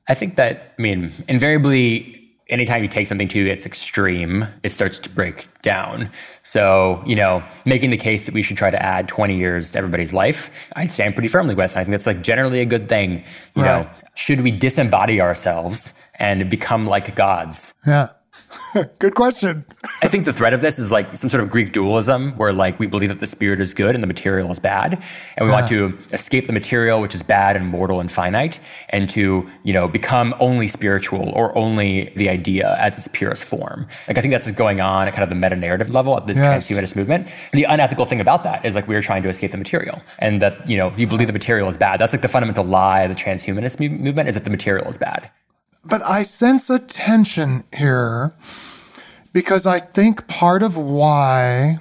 I 0.09 0.15
think 0.15 0.37
that, 0.37 0.75
I 0.79 0.83
mean, 0.83 1.13
invariably 1.29 2.20
anytime 2.51 2.83
you 2.83 2.89
take 2.89 3.07
something 3.07 3.29
to 3.29 3.49
its 3.49 3.65
extreme, 3.65 4.45
it 4.63 4.69
starts 4.71 4.99
to 4.99 5.11
break 5.11 5.49
down. 5.63 6.11
So, 6.43 7.03
you 7.07 7.17
know, 7.17 7.43
making 7.65 7.91
the 7.91 7.97
case 7.97 8.27
that 8.27 8.35
we 8.35 8.43
should 8.43 8.57
try 8.57 8.71
to 8.71 8.83
add 8.83 9.09
20 9.09 9.37
years 9.37 9.71
to 9.71 9.79
everybody's 9.79 10.13
life, 10.13 10.71
I 10.77 10.87
stand 10.87 11.15
pretty 11.15 11.29
firmly 11.29 11.55
with. 11.55 11.73
I 11.77 11.85
think 11.85 11.91
that's 11.91 12.07
like 12.07 12.23
generally 12.23 12.61
a 12.61 12.67
good 12.67 12.89
thing. 12.89 13.25
You 13.55 13.63
right. 13.63 13.83
know, 13.83 13.91
should 14.15 14.43
we 14.43 14.53
disembody 14.53 15.21
ourselves 15.21 15.95
and 16.19 16.51
become 16.51 16.87
like 16.87 17.15
gods? 17.15 17.73
Yeah. 17.87 18.11
Good 18.99 19.15
question. 19.15 19.65
I 20.03 20.09
think 20.09 20.25
the 20.25 20.33
threat 20.33 20.53
of 20.53 20.61
this 20.61 20.79
is 20.79 20.93
like 20.93 21.17
some 21.17 21.29
sort 21.29 21.43
of 21.43 21.51
Greek 21.51 21.73
dualism 21.73 22.33
where 22.37 22.53
like 22.53 22.79
we 22.79 22.87
believe 22.87 23.09
that 23.09 23.21
the 23.21 23.27
spirit 23.27 23.61
is 23.61 23.75
good 23.75 23.95
and 23.95 24.03
the 24.03 24.07
material 24.07 24.51
is 24.51 24.59
bad. 24.59 25.03
And 25.37 25.47
we 25.47 25.51
want 25.51 25.65
ah. 25.65 25.69
to 25.69 25.99
escape 26.13 26.47
the 26.47 26.53
material, 26.53 27.01
which 27.01 27.15
is 27.15 27.23
bad 27.23 27.57
and 27.57 27.67
mortal 27.67 28.01
and 28.01 28.11
finite, 28.11 28.61
and 28.91 29.09
to, 29.11 29.49
you 29.65 29.73
know, 29.73 29.89
become 29.89 30.35
only 30.41 30.69
spiritual 30.69 31.31
or 31.31 31.57
only 31.57 32.13
the 32.17 32.29
idea 32.29 32.77
as 32.79 32.97
its 32.97 33.09
purest 33.09 33.45
form. 33.45 33.87
Like 34.07 34.19
I 34.19 34.21
think 34.21 34.33
that's 34.33 34.47
what's 34.47 34.59
going 34.59 34.81
on 34.81 35.09
at 35.09 35.15
kind 35.15 35.25
of 35.25 35.31
the 35.31 35.37
meta 35.37 35.57
narrative 35.57 35.91
level 35.91 36.17
of 36.17 36.27
the 36.27 36.35
yes. 36.35 36.69
transhumanist 36.69 36.97
movement. 36.97 37.29
The 37.53 37.65
unethical 37.65 38.07
thing 38.07 38.21
about 38.21 38.45
that 38.45 38.65
is 38.65 38.75
like 38.75 38.87
we're 38.87 39.03
trying 39.03 39.23
to 39.25 39.29
escape 39.29 39.51
the 39.51 39.59
material 39.59 40.01
and 40.21 40.41
that, 40.43 40.69
you 40.69 40.77
know, 40.77 40.93
you 40.97 41.07
believe 41.07 41.27
the 41.27 41.33
material 41.33 41.69
is 41.69 41.77
bad. 41.77 41.99
That's 41.99 42.13
like 42.13 42.23
the 42.23 42.29
fundamental 42.29 42.65
lie 42.65 43.03
of 43.03 43.09
the 43.09 43.21
transhumanist 43.21 43.81
movement 43.81 44.29
is 44.29 44.35
that 44.35 44.45
the 44.45 44.51
material 44.51 44.87
is 44.87 44.99
bad. 44.99 45.31
But 45.85 46.03
I 46.03 46.23
sense 46.23 46.69
a 46.69 46.79
tension 46.79 47.65
here 47.77 48.35
because 49.33 49.67
I 49.67 49.79
think 49.79 50.29
part 50.29 50.63
of 50.63 50.77
why 50.77 51.79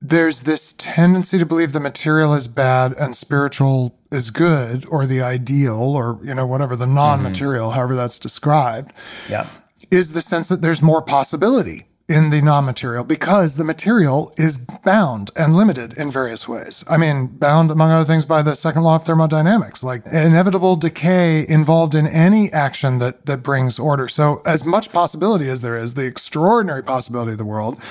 there's 0.00 0.42
this 0.42 0.74
tendency 0.74 1.38
to 1.38 1.46
believe 1.46 1.72
the 1.72 1.80
material 1.80 2.34
is 2.34 2.46
bad 2.46 2.92
and 2.98 3.16
spiritual 3.16 3.98
is 4.12 4.30
good 4.30 4.84
or 4.86 5.06
the 5.06 5.22
ideal 5.22 5.80
or 5.80 6.20
you 6.22 6.34
know 6.34 6.46
whatever 6.46 6.76
the 6.76 6.86
non-material 6.86 7.68
mm-hmm. 7.68 7.76
however 7.76 7.96
that's 7.96 8.18
described 8.18 8.92
yeah 9.30 9.48
is 9.90 10.12
the 10.12 10.20
sense 10.20 10.48
that 10.48 10.60
there's 10.60 10.82
more 10.82 11.00
possibility 11.00 11.86
in 12.06 12.28
the 12.28 12.42
non-material 12.42 13.02
because 13.02 13.56
the 13.56 13.64
material 13.64 14.34
is 14.36 14.58
bound 14.84 15.30
and 15.36 15.56
limited 15.56 15.94
in 15.94 16.10
various 16.10 16.46
ways. 16.46 16.84
I 16.86 16.98
mean, 16.98 17.28
bound 17.28 17.70
among 17.70 17.90
other 17.90 18.04
things 18.04 18.26
by 18.26 18.42
the 18.42 18.54
second 18.54 18.82
law 18.82 18.96
of 18.96 19.04
thermodynamics, 19.04 19.82
like 19.82 20.04
inevitable 20.06 20.76
decay 20.76 21.46
involved 21.48 21.94
in 21.94 22.06
any 22.06 22.52
action 22.52 22.98
that 22.98 23.24
that 23.24 23.42
brings 23.42 23.78
order. 23.78 24.06
So 24.08 24.42
as 24.44 24.64
much 24.64 24.92
possibility 24.92 25.48
as 25.48 25.62
there 25.62 25.78
is, 25.78 25.94
the 25.94 26.04
extraordinary 26.04 26.82
possibility 26.82 27.32
of 27.32 27.38
the 27.38 27.44
world, 27.44 27.82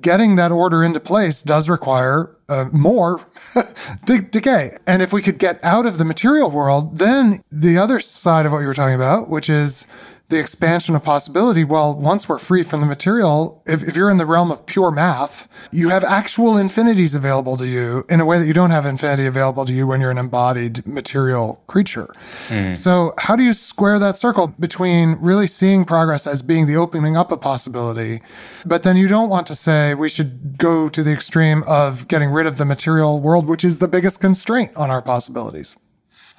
getting 0.00 0.34
that 0.36 0.50
order 0.50 0.82
into 0.82 0.98
place 0.98 1.40
does 1.40 1.68
require 1.68 2.36
uh, 2.48 2.66
more 2.72 3.20
de- 4.04 4.22
decay. 4.22 4.76
And 4.86 5.00
if 5.00 5.12
we 5.12 5.22
could 5.22 5.38
get 5.38 5.60
out 5.62 5.86
of 5.86 5.98
the 5.98 6.04
material 6.04 6.50
world, 6.50 6.98
then 6.98 7.42
the 7.52 7.78
other 7.78 8.00
side 8.00 8.46
of 8.46 8.52
what 8.52 8.58
you 8.58 8.66
were 8.66 8.74
talking 8.74 8.94
about, 8.96 9.28
which 9.28 9.48
is 9.48 9.86
the 10.34 10.40
expansion 10.40 10.96
of 10.96 11.04
possibility. 11.04 11.62
Well, 11.62 11.94
once 11.94 12.28
we're 12.28 12.40
free 12.40 12.64
from 12.64 12.80
the 12.80 12.86
material, 12.86 13.62
if, 13.66 13.84
if 13.84 13.94
you're 13.94 14.10
in 14.10 14.16
the 14.16 14.26
realm 14.26 14.50
of 14.50 14.66
pure 14.66 14.90
math, 14.90 15.48
you 15.70 15.90
have 15.90 16.02
actual 16.02 16.58
infinities 16.58 17.14
available 17.14 17.56
to 17.56 17.66
you 17.66 18.04
in 18.10 18.20
a 18.20 18.24
way 18.24 18.40
that 18.40 18.46
you 18.46 18.52
don't 18.52 18.70
have 18.70 18.84
infinity 18.84 19.26
available 19.26 19.64
to 19.64 19.72
you 19.72 19.86
when 19.86 20.00
you're 20.00 20.10
an 20.10 20.18
embodied 20.18 20.84
material 20.86 21.62
creature. 21.68 22.08
Mm. 22.48 22.76
So, 22.76 23.14
how 23.18 23.36
do 23.36 23.44
you 23.44 23.54
square 23.54 24.00
that 24.00 24.16
circle 24.16 24.48
between 24.58 25.16
really 25.20 25.46
seeing 25.46 25.84
progress 25.84 26.26
as 26.26 26.42
being 26.42 26.66
the 26.66 26.76
opening 26.76 27.16
up 27.16 27.30
of 27.30 27.40
possibility, 27.40 28.20
but 28.66 28.82
then 28.82 28.96
you 28.96 29.06
don't 29.06 29.28
want 29.28 29.46
to 29.46 29.54
say 29.54 29.94
we 29.94 30.08
should 30.08 30.58
go 30.58 30.88
to 30.88 31.02
the 31.04 31.12
extreme 31.12 31.62
of 31.68 32.08
getting 32.08 32.30
rid 32.30 32.46
of 32.46 32.58
the 32.58 32.64
material 32.64 33.20
world, 33.20 33.46
which 33.46 33.64
is 33.64 33.78
the 33.78 33.88
biggest 33.88 34.20
constraint 34.20 34.72
on 34.74 34.90
our 34.90 35.00
possibilities? 35.00 35.76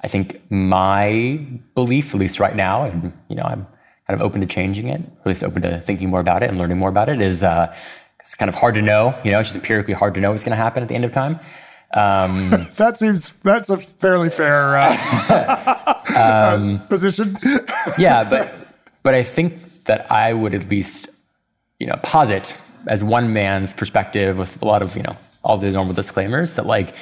I 0.02 0.08
think 0.08 0.42
my 0.50 1.40
belief, 1.74 2.14
at 2.14 2.20
least 2.20 2.38
right 2.38 2.54
now, 2.54 2.84
and 2.84 3.12
you 3.28 3.36
know, 3.36 3.44
I'm 3.44 3.66
kind 4.06 4.20
of 4.20 4.24
open 4.24 4.40
to 4.40 4.46
changing 4.46 4.88
it, 4.88 5.00
or 5.00 5.20
at 5.20 5.26
least 5.26 5.42
open 5.42 5.62
to 5.62 5.80
thinking 5.80 6.08
more 6.08 6.20
about 6.20 6.42
it 6.42 6.48
and 6.48 6.58
learning 6.58 6.78
more 6.78 6.88
about 6.88 7.08
it, 7.08 7.20
is 7.20 7.42
uh, 7.42 7.74
it's 8.20 8.34
kind 8.34 8.48
of 8.48 8.54
hard 8.54 8.74
to 8.74 8.82
know. 8.82 9.14
You 9.24 9.32
know, 9.32 9.40
it's 9.40 9.48
just 9.48 9.56
empirically 9.56 9.94
hard 9.94 10.14
to 10.14 10.20
know 10.20 10.30
what's 10.30 10.44
going 10.44 10.56
to 10.56 10.56
happen 10.56 10.82
at 10.82 10.88
the 10.88 10.94
end 10.94 11.04
of 11.04 11.12
time. 11.12 11.40
Um, 11.94 12.50
that 12.76 12.96
seems 12.96 13.32
that's 13.44 13.70
a 13.70 13.78
fairly 13.78 14.30
fair 14.30 14.76
uh, 14.76 16.02
um, 16.56 16.78
position. 16.88 17.36
yeah, 17.98 18.28
but 18.28 18.54
but 19.02 19.14
I 19.14 19.22
think 19.22 19.84
that 19.84 20.10
I 20.10 20.32
would 20.32 20.54
at 20.54 20.68
least 20.68 21.08
you 21.78 21.86
know 21.86 21.96
posit 22.02 22.56
as 22.86 23.02
one 23.02 23.32
man's 23.32 23.72
perspective 23.72 24.38
with 24.38 24.60
a 24.62 24.64
lot 24.64 24.82
of 24.82 24.96
you 24.96 25.02
know 25.02 25.16
all 25.42 25.58
the 25.58 25.70
normal 25.70 25.94
disclaimers 25.94 26.52
that 26.52 26.66
like 26.66 26.94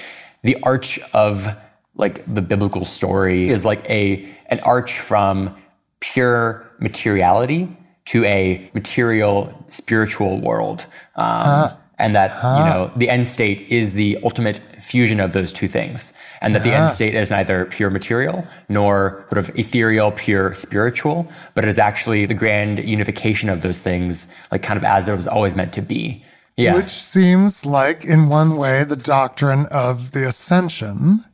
the 0.42 0.56
arch 0.62 0.98
of 1.12 1.48
like 1.96 2.22
the 2.32 2.42
biblical 2.42 2.84
story 2.84 3.48
is 3.48 3.64
like 3.64 3.88
a 3.88 4.28
an 4.46 4.60
arch 4.60 4.98
from 4.98 5.54
pure 6.12 6.70
materiality 6.80 7.68
to 8.06 8.24
a 8.24 8.70
material 8.74 9.64
spiritual 9.68 10.40
world. 10.40 10.86
Um, 11.16 11.26
uh, 11.26 11.76
and 11.96 12.14
that 12.14 12.32
uh, 12.42 12.58
you 12.58 12.64
know 12.64 12.92
the 12.96 13.08
end 13.08 13.26
state 13.28 13.68
is 13.70 13.92
the 13.92 14.18
ultimate 14.24 14.60
fusion 14.82 15.20
of 15.20 15.32
those 15.32 15.52
two 15.52 15.68
things. 15.68 16.12
And 16.40 16.54
that 16.54 16.64
the 16.64 16.72
end 16.72 16.90
state 16.90 17.14
is 17.14 17.30
neither 17.30 17.66
pure 17.66 17.88
material 17.88 18.44
nor 18.68 19.24
sort 19.30 19.38
of 19.38 19.56
ethereal 19.56 20.10
pure 20.10 20.54
spiritual 20.54 21.30
but 21.54 21.64
it 21.64 21.68
is 21.68 21.78
actually 21.78 22.26
the 22.26 22.34
grand 22.34 22.80
unification 22.84 23.48
of 23.48 23.62
those 23.62 23.78
things 23.78 24.26
like 24.50 24.62
kind 24.62 24.76
of 24.76 24.82
as 24.82 25.06
it 25.08 25.16
was 25.16 25.28
always 25.28 25.54
meant 25.54 25.72
to 25.74 25.82
be. 25.82 26.22
Yeah. 26.56 26.74
Which 26.74 26.90
seems 26.90 27.64
like 27.64 28.04
in 28.04 28.28
one 28.28 28.56
way 28.56 28.84
the 28.84 28.96
doctrine 28.96 29.66
of 29.66 30.10
the 30.10 30.26
ascension 30.26 31.24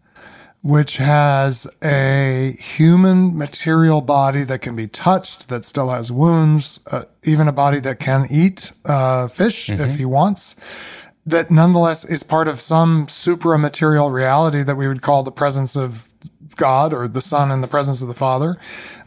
which 0.63 0.99
has 0.99 1.67
a 1.83 2.55
human 2.61 3.37
material 3.37 4.03
body 4.03 4.45
that 4.45 4.61
can 4.61 4.77
be 4.77 4.87
touched, 4.87 5.49
that 5.49 5.65
still 5.65 5.89
has 5.89 6.13
wounds, 6.13 6.81
uh, 6.91 7.05
even 7.23 7.49
a 7.49 7.53
body 7.53 7.81
that 7.81 7.99
can 7.99 8.27
eat 8.31 8.73
uh, 8.85 9.27
fish 9.27 9.69
mm-hmm. 9.69 9.83
if 9.83 9.97
he 9.97 10.05
wants, 10.05 10.57
that 11.25 11.51
nonetheless 11.51 12.05
is 12.05 12.23
part 12.23 12.47
of 12.47 12.61
some 12.61 13.07
supramaterial 13.07 14.13
reality 14.13 14.63
that 14.63 14.77
we 14.77 14.87
would 14.87 15.01
call 15.01 15.23
the 15.23 15.33
presence 15.33 15.77
of 15.77 16.11
God 16.57 16.93
or 16.93 17.09
the 17.09 17.21
Son 17.23 17.51
in 17.51 17.63
the 17.63 17.69
presence 17.69 18.03
of 18.03 18.09
the 18.09 18.15
Father. 18.15 18.59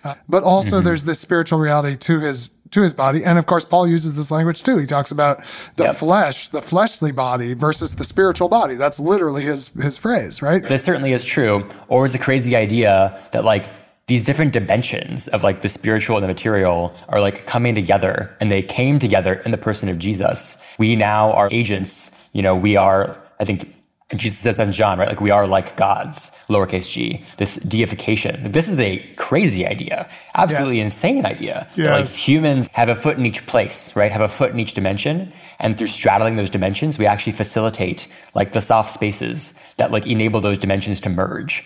Uh, 0.04 0.16
but 0.28 0.44
also, 0.44 0.78
mm-hmm. 0.78 0.86
there's 0.86 1.04
this 1.04 1.20
spiritual 1.20 1.60
reality 1.60 1.96
to 1.96 2.20
his 2.20 2.50
to 2.74 2.82
his 2.82 2.94
body. 2.94 3.24
And 3.24 3.40
of 3.40 3.46
course, 3.46 3.66
Paul 3.66 3.88
uses 3.88 4.16
this 4.16 4.32
language 4.32 4.64
too. 4.64 4.78
He 4.78 4.86
talks 4.86 5.12
about 5.12 5.44
the 5.78 5.86
yep. 5.86 5.96
flesh, 5.96 6.50
the 6.50 6.62
fleshly 6.62 7.12
body 7.12 7.54
versus 7.54 7.96
the 7.96 8.04
spiritual 8.04 8.50
body. 8.50 8.76
That's 8.76 9.00
literally 9.00 9.44
his 9.44 9.70
his 9.70 9.98
phrase, 9.98 10.42
right? 10.42 10.68
This 10.68 10.84
certainly 10.84 11.14
is 11.14 11.24
true. 11.24 11.68
Or 11.88 12.06
is 12.06 12.14
a 12.14 12.20
crazy 12.20 12.56
idea 12.56 13.20
that 13.32 13.46
like 13.46 13.68
these 14.08 14.26
different 14.26 14.52
dimensions 14.52 15.28
of 15.30 15.44
like 15.44 15.62
the 15.62 15.70
spiritual 15.70 16.18
and 16.18 16.24
the 16.24 16.28
material 16.28 16.94
are 17.08 17.22
like 17.22 17.46
coming 17.46 17.74
together 17.74 18.36
and 18.42 18.52
they 18.52 18.62
came 18.62 19.00
together 19.00 19.36
in 19.46 19.52
the 19.52 19.58
person 19.58 19.88
of 19.88 19.98
Jesus. 19.98 20.58
We 20.78 20.96
now 20.96 21.32
are 21.32 21.48
agents. 21.52 22.12
You 22.34 22.42
know, 22.42 22.56
we 22.56 22.76
are, 22.76 23.18
I 23.40 23.46
think 23.46 23.74
Jesus 24.20 24.40
says 24.40 24.60
in 24.60 24.72
John, 24.72 25.00
right? 25.00 25.08
Like 25.08 25.22
we 25.22 25.32
are 25.32 25.48
like 25.48 25.76
gods, 25.78 26.32
lowercase 26.50 26.90
g, 26.90 27.24
this 27.38 27.56
deification. 27.58 28.52
This 28.52 28.68
is 28.68 28.80
a 28.80 29.00
crazy 29.16 29.66
idea, 29.66 30.10
absolutely 30.36 30.78
yes. 30.78 30.86
insane 30.86 31.26
idea. 31.26 31.68
Yes. 31.76 32.00
Like 32.00 32.10
humans 32.10 32.70
have 32.74 32.90
a 32.90 32.96
foot 32.96 33.18
in 33.18 33.26
each 33.26 33.46
place, 33.48 33.96
right? 33.96 34.12
Have 34.12 34.22
a 34.22 34.28
foot 34.28 34.52
in 34.52 34.60
each 34.60 34.74
dimension. 34.74 35.32
And 35.60 35.78
through 35.78 35.88
straddling 35.88 36.36
those 36.36 36.50
dimensions, 36.50 36.98
we 36.98 37.06
actually 37.06 37.34
facilitate 37.34 38.08
like 38.36 38.52
the 38.52 38.62
soft 38.62 38.94
spaces 38.94 39.54
that 39.78 39.92
like 39.92 40.06
enable 40.06 40.42
those 40.42 40.58
dimensions 40.58 41.00
to 41.02 41.10
merge. 41.10 41.66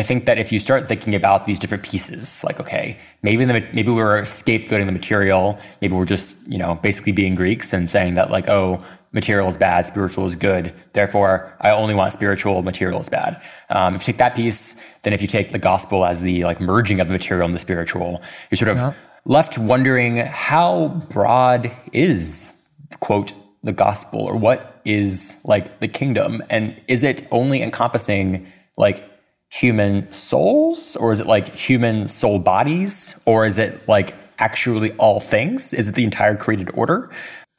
I 0.00 0.02
think 0.02 0.24
that 0.24 0.38
if 0.38 0.50
you 0.50 0.58
start 0.58 0.88
thinking 0.88 1.14
about 1.14 1.44
these 1.44 1.58
different 1.58 1.84
pieces, 1.84 2.42
like 2.42 2.58
okay, 2.58 2.98
maybe 3.22 3.44
the, 3.44 3.52
maybe 3.74 3.92
we're 3.92 4.22
scapegoating 4.22 4.86
the 4.86 4.92
material, 4.92 5.58
maybe 5.82 5.94
we're 5.94 6.06
just 6.16 6.38
you 6.48 6.56
know 6.56 6.76
basically 6.82 7.12
being 7.12 7.34
Greeks 7.34 7.74
and 7.74 7.90
saying 7.90 8.14
that 8.14 8.30
like 8.30 8.48
oh 8.48 8.82
material 9.12 9.46
is 9.46 9.58
bad, 9.58 9.84
spiritual 9.84 10.24
is 10.24 10.34
good, 10.34 10.72
therefore 10.94 11.54
I 11.60 11.68
only 11.70 11.94
want 11.94 12.14
spiritual, 12.14 12.62
material 12.62 12.98
is 12.98 13.10
bad. 13.10 13.42
Um, 13.68 13.94
if 13.94 14.00
you 14.00 14.06
take 14.06 14.18
that 14.18 14.34
piece, 14.34 14.74
then 15.02 15.12
if 15.12 15.20
you 15.20 15.28
take 15.28 15.52
the 15.52 15.58
gospel 15.58 16.06
as 16.06 16.22
the 16.22 16.44
like 16.44 16.62
merging 16.62 16.98
of 17.00 17.08
the 17.08 17.12
material 17.12 17.44
and 17.44 17.54
the 17.54 17.58
spiritual, 17.58 18.22
you're 18.50 18.56
sort 18.56 18.70
of 18.70 18.78
yeah. 18.78 18.94
left 19.26 19.58
wondering 19.58 20.16
how 20.16 20.88
broad 21.10 21.70
is 21.92 22.54
quote 23.00 23.34
the 23.64 23.72
gospel 23.74 24.20
or 24.20 24.34
what 24.34 24.80
is 24.86 25.36
like 25.44 25.80
the 25.80 25.88
kingdom 25.88 26.42
and 26.48 26.74
is 26.88 27.02
it 27.02 27.28
only 27.30 27.60
encompassing 27.60 28.46
like 28.78 29.10
human 29.50 30.10
souls 30.12 30.96
or 30.96 31.12
is 31.12 31.20
it 31.20 31.26
like 31.26 31.54
human 31.54 32.08
soul 32.08 32.38
bodies 32.38 33.14
or 33.26 33.44
is 33.44 33.58
it 33.58 33.86
like 33.88 34.14
actually 34.38 34.92
all 34.92 35.20
things? 35.20 35.74
Is 35.74 35.88
it 35.88 35.94
the 35.94 36.04
entire 36.04 36.36
created 36.36 36.70
order? 36.74 37.10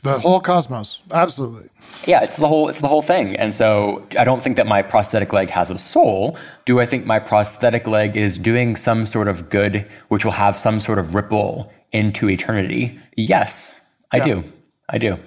The 0.03 0.17
whole 0.17 0.39
cosmos. 0.39 1.03
Absolutely. 1.11 1.69
Yeah 2.07 2.21
it's 2.21 2.37
the 2.37 2.47
whole 2.47 2.69
it's 2.69 2.79
the 2.79 2.87
whole 2.87 3.01
thing. 3.01 3.35
And 3.35 3.53
so 3.53 4.05
i 4.17 4.23
don't 4.23 4.41
think 4.41 4.55
that 4.55 4.67
my 4.67 4.81
prosthetic 4.81 5.33
leg 5.33 5.49
has 5.49 5.69
a 5.69 5.77
soul. 5.77 6.37
Do 6.65 6.79
i 6.79 6.85
think 6.85 7.05
my 7.05 7.19
prosthetic 7.19 7.85
leg 7.87 8.15
is 8.15 8.37
doing 8.37 8.75
some 8.75 9.05
sort 9.05 9.27
of 9.27 9.49
good 9.49 9.85
which 10.07 10.23
will 10.23 10.31
have 10.31 10.55
some 10.55 10.79
sort 10.79 10.97
of 10.97 11.13
ripple 11.13 11.71
into 11.91 12.29
eternity? 12.29 12.97
Yes 13.17 13.75
i 14.11 14.17
yeah. 14.17 14.25
do. 14.25 14.43
I 14.89 14.97
do. 14.97 15.17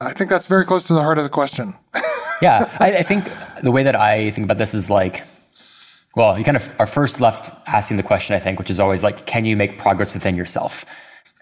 I 0.00 0.12
think 0.12 0.30
that's 0.30 0.46
very 0.46 0.64
close 0.64 0.86
to 0.86 0.94
the 0.94 1.02
heart 1.02 1.18
of 1.18 1.24
the 1.24 1.30
question. 1.30 1.74
Yeah 2.40 2.70
I, 2.78 2.98
I 2.98 3.02
think 3.02 3.24
the 3.64 3.72
way 3.72 3.82
that 3.82 3.96
i 3.96 4.30
think 4.30 4.44
about 4.44 4.58
this 4.58 4.72
is 4.72 4.88
like 4.88 5.24
well, 6.18 6.36
you 6.36 6.44
kind 6.44 6.56
of 6.56 6.68
are 6.80 6.86
first 6.86 7.20
left 7.20 7.54
asking 7.68 7.96
the 7.96 8.02
question, 8.02 8.34
I 8.34 8.40
think, 8.40 8.58
which 8.58 8.70
is 8.70 8.80
always 8.80 9.04
like, 9.04 9.24
can 9.26 9.44
you 9.44 9.56
make 9.56 9.78
progress 9.78 10.14
within 10.14 10.34
yourself? 10.34 10.84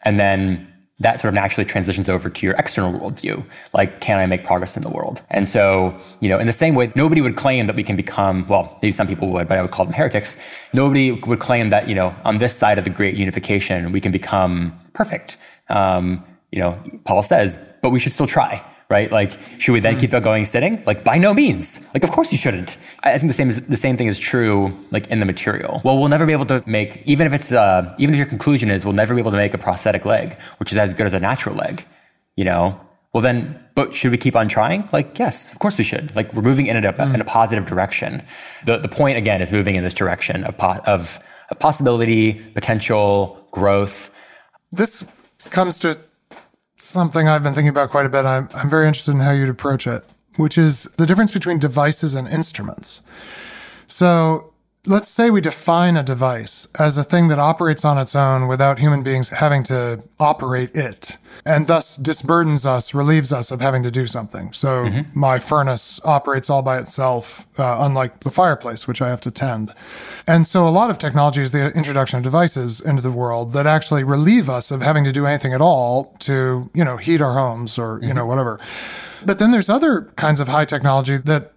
And 0.05 0.21
then 0.21 0.71
that 0.99 1.19
sort 1.19 1.31
of 1.31 1.35
naturally 1.35 1.65
transitions 1.65 2.11
over 2.11 2.29
to 2.29 2.47
your 2.47 2.55
external 2.57 2.93
worldview. 2.93 3.43
Like, 3.73 4.03
can 4.03 4.19
I 4.19 4.27
make 4.27 4.45
progress 4.45 4.77
in 4.77 4.83
the 4.83 4.91
world? 4.91 5.23
And 5.31 5.49
so, 5.49 5.99
you 6.21 6.29
know, 6.29 6.39
in 6.39 6.47
the 6.47 6.53
same 6.53 6.75
way, 6.75 6.93
nobody 6.95 7.23
would 7.23 7.37
claim 7.37 7.67
that 7.69 7.75
we 7.75 7.83
can 7.83 7.97
become, 7.97 8.47
well, 8.49 8.79
maybe 8.83 8.93
some 8.93 9.07
people 9.07 9.31
would, 9.31 9.49
but 9.49 9.57
I 9.57 9.62
would 9.62 9.71
call 9.71 9.87
them 9.87 9.95
heretics. 9.95 10.37
Nobody 10.75 11.11
would 11.11 11.41
claim 11.41 11.71
that, 11.71 11.89
you 11.89 11.95
know, 11.95 12.15
on 12.25 12.37
this 12.37 12.55
side 12.55 12.77
of 12.77 12.85
the 12.85 12.91
great 12.91 13.15
unification, 13.17 13.93
we 13.93 14.01
can 14.03 14.12
become 14.12 14.79
perfect. 14.93 15.39
Um, 15.71 16.23
you 16.53 16.61
know, 16.61 16.79
Paul 17.07 17.23
says, 17.23 17.57
but 17.81 17.91
we 17.91 17.99
should 17.99 18.12
still 18.12 18.27
try 18.27 18.62
right? 18.88 19.11
Like, 19.11 19.38
should 19.59 19.72
we 19.72 19.81
then 19.81 19.96
mm. 19.96 20.01
keep 20.01 20.14
on 20.14 20.22
going 20.22 20.44
sitting? 20.44 20.83
Like, 20.87 21.03
by 21.03 21.18
no 21.18 21.35
means. 21.35 21.81
Like, 21.92 22.05
of 22.05 22.11
course 22.11 22.31
you 22.31 22.38
shouldn't. 22.38 22.77
I 23.03 23.18
think 23.18 23.31
the 23.31 23.35
same 23.35 23.51
is, 23.51 23.61
the 23.66 23.77
same 23.77 23.96
thing 23.96 24.07
is 24.07 24.18
true 24.18 24.72
like 24.90 25.07
in 25.09 25.18
the 25.20 25.27
material. 25.27 25.81
Well, 25.85 25.99
we'll 25.99 26.09
never 26.09 26.27
be 26.27 26.33
able 26.33 26.46
to 26.46 26.62
make 26.66 27.03
even 27.05 27.27
if 27.27 27.33
it's 27.33 27.53
uh, 27.53 27.94
even 27.99 28.14
if 28.14 28.18
your 28.18 28.29
conclusion 28.29 28.70
is 28.70 28.85
we'll 28.85 28.94
never 28.94 29.14
be 29.14 29.20
able 29.20 29.33
to 29.33 29.37
make 29.37 29.55
a 29.55 29.59
prosthetic 29.59 30.05
leg, 30.05 30.37
which 30.59 30.72
is 30.72 30.79
as 30.79 30.94
good 30.94 31.07
as 31.07 31.14
a 31.14 31.20
natural 31.20 31.57
leg. 31.57 31.85
You 32.37 32.44
know, 32.44 32.79
well 33.12 33.22
then, 33.22 33.59
but 33.75 33.94
should 33.94 34.12
we 34.12 34.18
keep 34.18 34.37
on 34.37 34.49
trying? 34.49 34.88
Like, 34.92 35.18
yes, 35.18 35.53
of 35.53 35.59
course 35.59 35.79
we 35.79 35.85
should. 35.85 36.14
Like, 36.14 36.33
we're 36.35 36.42
moving 36.42 36.66
in 36.66 36.77
a, 36.77 36.92
mm. 36.92 37.14
in 37.14 37.20
a 37.20 37.25
positive 37.25 37.66
direction. 37.66 38.22
The 38.66 38.79
the 38.79 38.88
point 38.88 39.18
again 39.18 39.42
is 39.42 39.51
moving 39.53 39.75
in 39.75 39.83
this 39.85 39.94
direction 39.94 40.44
of 40.44 40.57
po- 40.57 40.81
of, 40.87 41.18
of 41.51 41.59
possibility, 41.59 42.35
potential, 42.55 43.44
growth. 43.51 44.11
This 44.70 45.05
comes 45.51 45.79
to 45.81 45.99
something 46.87 47.29
I've 47.29 47.42
been 47.42 47.55
thinking 47.55 47.68
about 47.68 47.90
quite 47.90 48.07
a 48.07 48.09
bit. 48.09 48.25
I'm, 48.25 48.49
I'm 48.55 48.70
very 48.70 48.87
interested 48.87 49.12
in 49.12 49.20
how 49.20 49.33
you'd 49.33 49.49
approach 49.49 49.87
it, 49.87 50.05
which 50.37 50.57
is 50.59 50.85
the 50.96 51.07
difference 51.07 51.33
between 51.33 51.59
devices 51.59 52.14
and 52.14 52.29
instruments. 52.29 53.01
So 53.87 54.53
let's 54.87 55.09
say 55.09 55.31
we 55.31 55.40
define 55.40 55.96
a 55.96 56.03
device 56.03 56.66
as 56.79 56.96
a 56.96 57.05
thing 57.05 57.29
that 57.29 57.38
operates 57.38 57.85
on 57.85 57.99
its 57.99 58.14
own 58.14 58.46
without 58.46 58.79
human 58.79 59.03
beings 59.03 59.29
having 59.29 59.62
to 59.64 60.03
operate 60.20 60.75
it 60.75 61.18
and 61.44 61.66
thus 61.66 61.96
disburdens 61.96 62.64
us, 62.64 62.94
relieves 62.94 63.33
us 63.33 63.51
of 63.51 63.61
having 63.61 63.83
to 63.83 63.90
do 63.90 64.07
something. 64.07 64.53
So 64.53 64.85
mm-hmm. 64.85 65.18
my 65.18 65.38
furnace 65.38 66.01
operates 66.05 66.49
all 66.49 66.62
by 66.62 66.79
itself, 66.79 67.46
uh, 67.59 67.77
unlike 67.81 68.20
the 68.20 68.31
fireplace, 68.31 68.88
which 68.88 69.03
I 69.03 69.09
have 69.09 69.20
to 69.22 69.31
tend. 69.31 69.75
And 70.27 70.46
so 70.46 70.66
a 70.66 70.70
lot 70.70 70.90
of 70.90 70.99
technology 70.99 71.42
is 71.42 71.53
the 71.53 71.72
introduction 71.72 72.16
of 72.16 72.22
devices 72.22 72.81
into 72.81 73.03
the 73.03 73.12
world 73.12 73.53
that 73.53 73.66
actually 73.66 74.05
relieve 74.05 74.49
us 74.49 74.70
of 74.70 74.83
having 74.83 75.05
to 75.05 75.12
do 75.12 75.27
anything 75.27 75.53
at 75.53 75.61
all 75.61 76.16
to, 76.20 76.70
you 76.75 76.85
know, 76.85 76.96
heat 76.96 77.20
our 77.20 77.35
homes 77.35 77.79
or, 77.79 77.96
mm-hmm. 77.96 78.09
you 78.09 78.14
know, 78.14 78.27
whatever. 78.27 78.59
But 79.25 79.38
then 79.38 79.51
there's 79.51 79.68
other 79.68 80.03
kinds 80.16 80.40
of 80.40 80.49
high 80.49 80.64
technology 80.64 81.16
that 81.16 81.53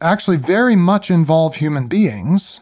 actually 0.00 0.36
very 0.36 0.76
much 0.76 1.10
involve 1.10 1.56
human 1.56 1.86
beings. 1.86 2.60